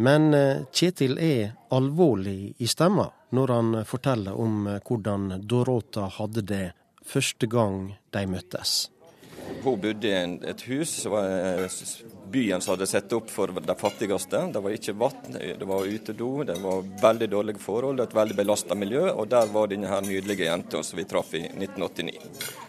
Men 0.00 0.32
eh, 0.32 0.62
Kjetil 0.72 1.18
er 1.20 1.52
alvorlig 1.76 2.54
i 2.56 2.68
stemma 2.72 3.10
når 3.36 3.52
han 3.52 3.76
forteller 3.84 4.40
om 4.40 4.64
eh, 4.72 4.80
hvordan 4.80 5.44
Dorota 5.44 6.08
hadde 6.16 6.46
det 6.48 6.64
første 7.04 7.50
gang 7.52 7.90
de 8.16 8.24
møttes. 8.24 8.88
Hun 9.60 9.76
bodde 9.84 10.08
i 10.08 10.16
et 10.54 10.64
hus 10.72 11.02
som 11.02 11.18
var 11.18 11.60
byen 12.30 12.60
som 12.60 12.74
hadde 12.74 12.86
satt 12.86 13.12
opp 13.12 13.30
for 13.30 13.52
de 13.54 13.76
fattigste. 13.78 14.42
Det 14.52 14.62
var 14.62 14.76
ikke 14.76 14.96
vann, 15.00 15.34
det 15.34 15.68
var 15.68 15.86
utedo, 15.86 16.30
det 16.44 16.56
var 16.62 16.86
veldig 17.02 17.28
dårlige 17.30 17.62
forhold, 17.62 18.00
et 18.00 18.14
veldig 18.14 18.38
belasta 18.38 18.78
miljø. 18.78 19.04
Og 19.10 19.28
der 19.28 19.50
var 19.52 19.70
denne 19.70 19.90
her 19.90 20.00
nydelige 20.06 20.48
jenta 20.48 20.82
som 20.86 20.98
vi 21.00 21.06
traff 21.10 21.34
i 21.34 21.44
1989. 21.48 22.18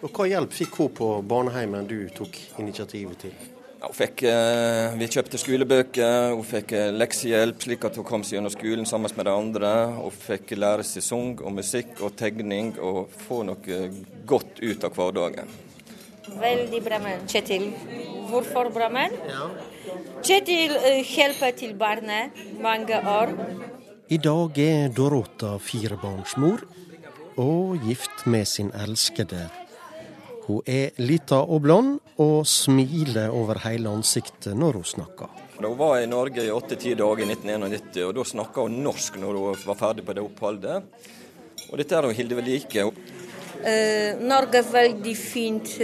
Og 0.02 0.12
Hva 0.12 0.30
hjelp 0.34 0.54
fikk 0.56 0.78
hun 0.82 0.94
på 0.98 1.16
barneheimen 1.22 1.90
du 1.90 2.00
tok 2.16 2.38
initiativet 2.60 3.28
til? 3.28 3.36
Hun 3.82 3.96
fikk, 3.98 4.22
eh, 4.30 4.94
vi 4.94 5.08
kjøpte 5.10 5.40
skolebøker, 5.42 6.36
hun 6.36 6.46
fikk 6.46 6.76
eh, 6.78 6.92
leksehjelp 6.94 7.64
slik 7.66 7.88
at 7.88 7.96
hun 7.98 8.06
kom 8.06 8.22
seg 8.22 8.38
gjennom 8.38 8.54
skolen 8.54 8.86
sammen 8.86 9.10
med 9.18 9.26
de 9.26 9.34
andre. 9.34 9.72
Hun 9.96 10.14
fikk 10.14 10.54
lære 10.54 10.86
seg 10.86 11.02
sang 11.02 11.34
og 11.42 11.56
musikk 11.56 11.98
og 12.06 12.14
tegning 12.20 12.76
og 12.78 13.10
få 13.26 13.42
noe 13.48 13.82
godt 14.30 14.62
ut 14.62 14.86
av 14.86 14.94
hverdagen. 14.94 15.50
Veldig 16.42 16.82
bra 16.86 17.00
mann, 17.02 17.24
Kjetil. 17.30 17.72
Hvorfor 18.30 18.70
bra 18.74 18.90
mann? 18.94 19.16
Ja. 19.30 19.48
Kjetil 20.22 20.76
eh, 20.78 21.02
hjelper 21.06 21.56
til 21.58 21.74
barnet 21.80 22.38
mange 22.62 23.00
år. 23.02 23.34
I 24.12 24.20
dag 24.22 24.60
er 24.60 24.92
Dorota 24.94 25.56
firebarnsmor 25.62 26.66
og 27.42 27.82
gift 27.88 28.28
med 28.28 28.46
sin 28.48 28.70
elskede 28.76 29.48
hun 30.52 30.66
er 30.66 30.98
lita 31.00 31.40
og 31.42 31.62
blond, 31.64 32.00
og 32.22 32.46
smiler 32.50 33.32
over 33.34 33.62
hele 33.64 33.90
ansiktet 33.90 34.58
når 34.58 34.80
hun 34.80 34.88
snakker. 34.90 35.30
Hun 35.62 35.78
var 35.78 36.00
i 36.02 36.10
Norge 36.10 36.44
i 36.46 36.52
åtte-ti 36.54 36.96
dager 36.98 37.24
i 37.24 37.30
1991, 37.30 38.02
og 38.08 38.16
da 38.18 38.26
snakka 38.28 38.66
hun 38.66 38.80
norsk 38.86 39.20
når 39.22 39.38
hun 39.38 39.62
var 39.70 39.80
ferdig 39.80 40.06
på 40.06 40.16
det 40.18 40.26
oppholdet. 40.26 41.08
Og 41.70 41.78
dette 41.80 41.98
er 41.98 42.08
hun 42.10 42.18
Hilde 42.18 42.38
ved 42.40 42.50
like. 42.50 42.88
Uh, 43.62 44.22
Norge 44.26 44.64
veldig 44.72 45.16
fint. 45.18 45.76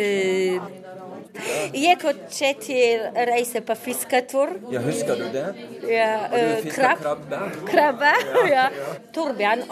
Jeg 1.73 1.97
har 2.01 2.15
Kjetil 2.33 3.03
reise 3.29 3.61
på 3.61 3.75
fisketur. 3.77 4.55
Ja, 4.73 4.81
Husker 4.81 5.19
du 5.19 5.27
det? 5.33 5.45
Ja, 5.85 6.09
uh, 6.31 6.65
krab. 6.73 7.03
krabbe. 7.03 7.41
Krabbe, 7.69 8.13
ja. 8.49 8.65
ja. 8.71 8.95
Torbjørn 9.13 9.63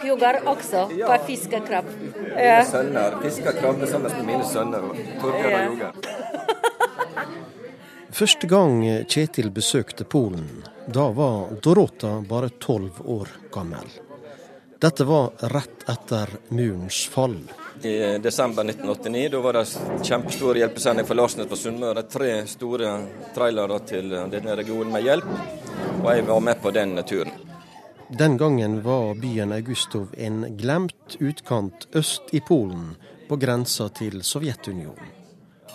Kjugar 0.00 0.40
også 0.48 0.86
på 0.94 1.20
fiskekrabb. 1.28 1.92
Ja. 2.36 2.62
Sønner 2.64 3.20
fisker 3.24 3.60
krabbe 3.60 3.90
sammen 3.90 4.16
med 4.16 4.26
mine 4.32 4.48
sønner. 4.48 4.88
Torbjørn 5.20 5.54
og 5.60 5.76
Kjugar. 5.76 5.94
Første 8.10 8.46
gang 8.50 8.82
Kjetil 9.08 9.52
besøkte 9.54 10.04
Polen, 10.04 10.48
Da 10.90 11.10
var 11.14 11.52
Dorota 11.62 12.18
bare 12.28 12.50
tolv 12.58 12.98
år 13.06 13.28
gammel. 13.54 14.09
Dette 14.80 15.04
var 15.04 15.32
rett 15.38 15.88
etter 15.88 16.30
murens 16.48 17.06
fall. 17.08 17.36
I 17.82 18.18
desember 18.18 18.64
1989 18.64 19.28
da 19.28 19.40
var 19.40 19.52
det 19.52 19.64
kjempestor 20.02 20.56
hjelpesending 20.56 21.06
for 21.06 21.18
Larsnes 21.18 21.48
på 21.48 21.56
Sunnmøre. 21.56 22.06
Tre 22.08 22.46
store 22.48 22.92
trailere 23.34 23.76
til 23.84 24.08
denne 24.32 24.54
regionen 24.56 24.92
med 24.94 25.04
hjelp, 25.04 25.26
og 26.00 26.08
jeg 26.14 26.24
var 26.30 26.40
med 26.46 26.62
på 26.62 26.72
den 26.72 26.96
turen. 27.04 27.36
Den 28.08 28.38
gangen 28.40 28.78
var 28.82 29.20
byen 29.20 29.52
Augustov 29.52 30.14
en 30.16 30.46
glemt 30.56 31.16
utkant 31.20 31.84
øst 31.92 32.32
i 32.32 32.40
Polen, 32.40 32.94
på 33.28 33.36
grensa 33.36 33.88
til 33.88 34.22
Sovjetunionen. 34.24 35.12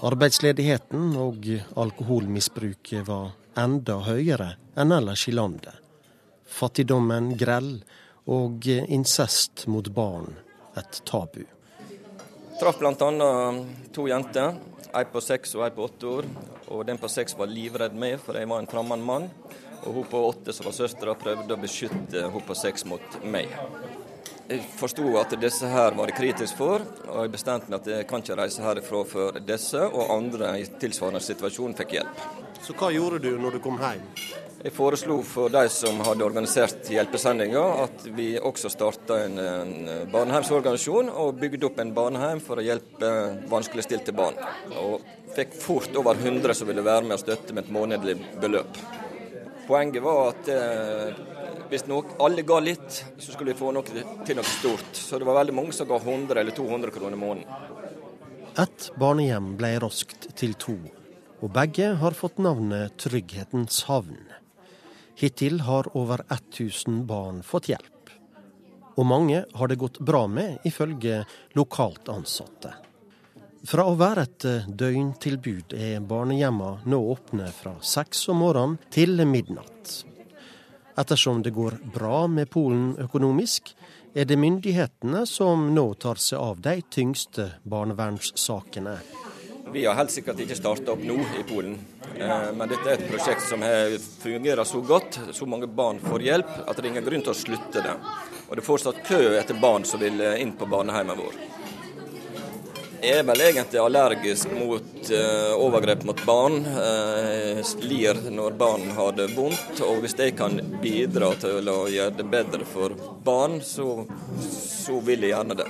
Arbeidsledigheten 0.01 1.13
og 1.21 1.45
alkoholmisbruket 1.77 3.05
var 3.07 3.35
enda 3.55 3.99
høyere 4.09 4.55
enn 4.75 4.91
ellers 4.97 5.27
i 5.29 5.35
landet. 5.37 5.77
Fattigdommen 6.49 7.35
grell 7.37 7.77
og 8.25 8.67
incest 8.67 9.67
mot 9.67 9.87
barn 9.93 10.33
et 10.77 11.01
tabu. 11.05 11.43
Traff 12.59 12.79
bl.a. 12.79 12.93
to 13.93 14.07
jenter, 14.07 14.55
ei 14.95 15.05
på 15.11 15.21
seks 15.21 15.55
og 15.57 15.65
ei 15.65 15.73
på 15.75 15.85
åtte 15.85 16.07
år. 16.07 16.27
Og 16.71 16.85
Den 16.87 16.97
på 16.97 17.09
seks 17.11 17.35
var 17.37 17.51
livredd 17.51 17.95
meg, 17.99 18.17
for 18.23 18.37
jeg 18.37 18.49
var 18.49 18.63
en 18.63 18.69
fremmed 18.71 19.03
mann. 19.05 19.27
Og 19.85 19.99
hun 19.99 20.07
på 20.09 20.21
åtte, 20.29 20.53
som 20.55 20.69
var 20.69 20.75
søstera, 20.77 21.17
prøvde 21.19 21.53
å 21.53 21.61
beskytte 21.61 22.25
hun 22.31 22.45
på 22.47 22.57
seks 22.57 22.87
mot 22.89 23.19
meg. 23.23 23.51
Jeg 24.45 24.61
forsto 24.77 25.03
at 25.17 25.33
disse 25.41 25.67
her 25.69 25.95
var 25.97 26.09
det 26.09 26.17
kritisk 26.19 26.57
for, 26.59 26.83
og 27.09 27.23
jeg 27.23 27.33
bestemte 27.33 27.69
meg 27.69 27.79
at 27.79 27.91
jeg 27.91 28.07
kan 28.09 28.21
ikke 28.21 28.37
reise 28.37 28.61
herifra 28.61 29.01
før 29.09 29.39
disse 29.41 29.81
og 29.87 30.11
andre 30.13 30.51
i 30.61 30.67
tilsvarende 30.81 31.21
situasjon 31.25 31.73
fikk 31.79 31.95
hjelp. 31.97 32.25
Så 32.61 32.77
hva 32.77 32.91
gjorde 32.93 33.23
du 33.25 33.31
når 33.41 33.57
du 33.57 33.63
kom 33.65 33.81
hjem? 33.81 34.05
Jeg 34.65 34.73
foreslo 34.73 35.19
for 35.21 35.53
de 35.53 35.61
som 35.69 35.99
hadde 36.07 36.25
organisert 36.25 36.87
hjelpesendinga, 36.89 37.61
at 37.83 38.07
vi 38.17 38.31
også 38.39 38.71
starta 38.73 39.19
en, 39.27 39.35
en 39.37 39.75
barnehjemsorganisasjon 40.09 41.11
og 41.21 41.37
bygde 41.37 41.67
opp 41.67 41.77
en 41.83 41.91
barnehjem 41.93 42.41
for 42.41 42.57
å 42.57 42.65
hjelpe 42.65 43.11
vanskeligstilte 43.51 44.15
barn. 44.17 44.39
Og 44.81 45.05
fikk 45.35 45.53
fort 45.61 45.93
over 46.01 46.17
100 46.17 46.57
som 46.57 46.71
ville 46.71 46.81
være 46.81 47.05
med 47.05 47.13
og 47.19 47.21
støtte 47.21 47.53
med 47.53 47.67
et 47.67 47.75
månedlig 47.77 48.17
beløp. 48.41 48.81
Poenget 49.67 50.01
var 50.01 50.31
at 50.31 50.49
eh, 50.55 51.21
hvis 51.69 51.85
noe, 51.85 52.17
alle 52.25 52.41
ga 52.49 52.57
litt, 52.65 53.03
så 53.21 53.35
skulle 53.35 53.53
vi 53.53 53.59
få 53.61 53.69
noe 53.75 53.85
til 53.85 54.39
noe 54.39 54.49
stort. 54.49 54.97
Så 54.97 55.21
det 55.21 55.29
var 55.29 55.43
veldig 55.43 55.59
mange 55.61 55.77
som 55.77 55.89
ga 55.93 56.01
100 56.01 56.41
eller 56.41 56.57
200 56.57 56.95
kroner 56.95 57.13
i 57.13 57.21
måneden. 57.21 57.93
Et 58.65 58.89
barnehjem 58.97 59.53
ble 59.61 59.75
raskt 59.85 60.31
til 60.41 60.57
to, 60.57 60.79
og 61.43 61.53
begge 61.53 61.93
har 62.01 62.17
fått 62.17 62.41
navnet 62.41 62.97
Trygghetens 63.05 63.83
havn. 63.91 64.24
Hittil 65.15 65.61
har 65.67 65.87
over 65.97 66.23
1000 66.29 67.05
barn 67.07 67.43
fått 67.43 67.69
hjelp. 67.71 67.91
Og 68.95 69.05
mange 69.07 69.43
har 69.53 69.67
det 69.67 69.79
gått 69.79 69.99
bra 69.99 70.25
med, 70.27 70.57
ifølge 70.63 71.23
lokalt 71.55 72.09
ansatte. 72.11 72.73
Fra 73.65 73.85
å 73.89 73.95
være 73.97 74.23
et 74.27 74.45
døgntilbud 74.67 75.73
er 75.73 76.03
barnehjemmene 76.05 76.85
nå 76.91 76.99
åpne 77.15 77.47
fra 77.55 77.73
seks 77.81 78.27
om 78.29 78.43
morgenen 78.43 78.77
til 78.93 79.23
midnatt. 79.25 80.03
Ettersom 80.95 81.41
det 81.43 81.51
går 81.55 81.79
bra 81.95 82.27
med 82.31 82.51
Polen 82.51 82.93
økonomisk, 83.01 83.73
er 84.15 84.27
det 84.29 84.37
myndighetene 84.39 85.25
som 85.27 85.67
nå 85.75 85.89
tar 85.99 86.21
seg 86.21 86.39
av 86.39 86.61
de 86.63 86.77
tyngste 86.87 87.49
barnevernssakene. 87.67 88.99
Vi 89.75 89.81
har 89.85 89.97
helt 89.99 90.11
sikkert 90.13 90.39
ikke 90.39 90.55
starta 90.55 90.93
opp 90.93 91.01
nå 91.03 91.17
i 91.35 91.41
Polen, 91.49 91.73
eh, 92.15 92.45
men 92.55 92.69
dette 92.71 92.87
er 92.87 92.95
et 92.95 93.09
prosjekt 93.09 93.43
som 93.43 93.65
fungerer 94.21 94.63
så 94.63 94.79
godt, 94.79 95.19
så 95.35 95.47
mange 95.51 95.67
barn 95.67 95.99
får 95.99 96.23
hjelp, 96.23 96.53
at 96.63 96.77
det 96.77 96.85
er 96.85 96.91
ingen 96.93 97.07
grunn 97.09 97.25
til 97.25 97.33
å 97.33 97.41
slutte 97.41 97.83
det. 97.83 97.97
Og 98.45 98.55
det 98.55 98.63
er 98.63 98.69
fortsatt 98.69 99.03
kø 99.03 99.19
etter 99.35 99.59
barn 99.59 99.83
som 99.83 99.99
vil 99.99 100.23
inn 100.39 100.55
på 100.55 100.69
barnehjemmet 100.71 101.19
vår. 101.19 101.43
Jeg 103.03 103.19
er 103.19 103.25
vel 103.27 103.41
egentlig 103.43 103.81
allergisk 103.83 104.53
mot 104.55 105.09
uh, 105.11 105.51
overgrep 105.61 106.07
mot 106.07 106.21
barn. 106.25 106.55
Uh, 106.65 107.59
lir 107.83 108.17
når 108.33 108.55
barn 108.57 108.87
har 108.97 109.11
det 109.19 109.27
vondt. 109.35 109.83
Og 109.85 109.99
hvis 110.01 110.15
jeg 110.17 110.37
kan 110.39 110.57
bidra 110.81 111.33
til 111.43 111.69
å 111.69 111.83
gjøre 111.91 112.15
det 112.17 112.25
bedre 112.31 112.65
for 112.65 112.95
barn, 113.27 113.59
så, 113.61 114.07
så 114.49 114.97
vil 115.05 115.27
jeg 115.27 115.35
gjerne 115.35 115.59
det. 115.59 115.67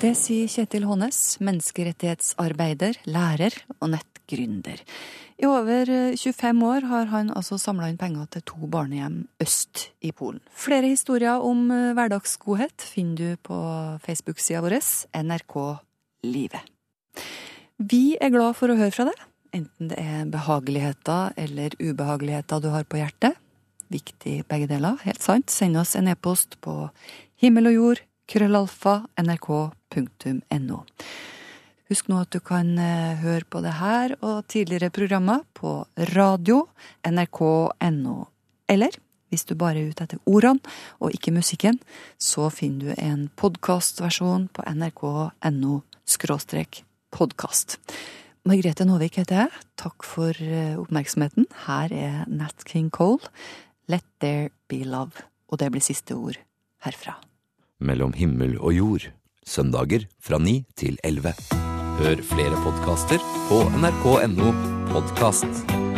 Det 0.00 0.14
sier 0.16 0.48
Kjetil 0.48 0.86
Hånes, 0.88 1.16
menneskerettighetsarbeider, 1.44 2.96
lærer 3.12 3.52
og 3.82 3.90
nettgründer. 3.92 4.80
I 5.36 5.44
over 5.44 5.90
25 6.16 6.62
år 6.64 6.86
har 6.88 7.10
han 7.10 7.28
altså 7.36 7.58
samla 7.60 7.90
inn 7.92 7.98
penger 8.00 8.30
til 8.32 8.46
to 8.48 8.70
barnehjem 8.72 9.18
øst 9.44 9.90
i 10.00 10.14
Polen. 10.16 10.40
Flere 10.56 10.88
historier 10.88 11.44
om 11.44 11.68
hverdagsgodhet 11.68 12.80
finner 12.80 13.20
du 13.20 13.44
på 13.44 13.60
Facebook-sida 14.06 14.64
vår, 14.64 14.78
NRK 15.20 15.60
livet. 16.32 16.64
Vi 17.76 18.16
er 18.16 18.32
glad 18.32 18.56
for 18.56 18.72
å 18.72 18.80
høre 18.80 18.96
fra 18.96 19.10
deg, 19.10 19.24
enten 19.52 19.92
det 19.92 20.00
er 20.00 20.28
behageligheter 20.32 21.36
eller 21.44 21.76
ubehageligheter 21.76 22.64
du 22.64 22.72
har 22.72 22.88
på 22.88 23.04
hjertet. 23.04 23.36
Viktig 23.92 24.46
begge 24.48 24.70
deler, 24.70 24.96
helt 25.04 25.20
sant. 25.20 25.52
Send 25.52 25.76
oss 25.76 25.92
en 25.98 26.08
e-post 26.08 26.56
på 26.64 26.86
himmel 27.40 27.68
og 27.68 27.82
jord, 27.82 28.06
krøllalfa, 28.30 29.00
nrk.no. 29.20 30.80
Husk 31.90 32.10
nå 32.10 32.20
at 32.22 32.30
du 32.30 32.38
kan 32.46 32.76
høre 33.18 33.46
på 33.50 33.62
det 33.64 33.74
her 33.80 34.14
og 34.22 34.44
tidligere 34.50 34.92
programmer 34.94 35.42
på 35.58 35.80
radio, 36.14 36.62
nrk.no, 37.10 38.18
eller 38.70 39.00
hvis 39.30 39.46
du 39.46 39.54
bare 39.58 39.78
er 39.78 39.90
ute 39.90 40.04
etter 40.06 40.20
ordene 40.26 40.62
og 40.98 41.14
ikke 41.14 41.34
musikken, 41.34 41.78
så 42.18 42.48
finner 42.54 42.90
du 42.90 42.94
en 42.98 43.28
podkastversjon 43.38 44.48
på 44.54 44.66
nrk.no 44.66 45.80
podkast. 47.14 47.78
Margrethe 48.48 48.86
Nåvik 48.88 49.20
heter 49.20 49.44
jeg. 49.44 49.64
Takk 49.78 50.06
for 50.06 50.34
oppmerksomheten. 50.82 51.46
Her 51.66 51.94
er 51.94 52.22
Nat 52.26 52.66
King 52.66 52.90
Cole, 52.90 53.30
Let 53.86 54.06
There 54.20 54.50
Be 54.68 54.82
Love. 54.84 55.26
Og 55.50 55.58
det 55.62 55.70
blir 55.70 55.84
siste 55.84 56.18
ord 56.18 56.38
herfra. 56.86 57.18
Mellom 57.80 58.12
himmel 58.12 58.58
og 58.60 58.76
jord. 58.76 59.08
Søndager 59.46 60.06
fra 60.22 60.38
9 60.38 60.60
til 60.76 60.98
elleve. 61.04 61.34
Hør 62.00 62.22
flere 62.24 62.56
podkaster 62.64 63.20
på 63.48 63.62
nrk.no 63.80 64.52
podkast. 64.92 65.89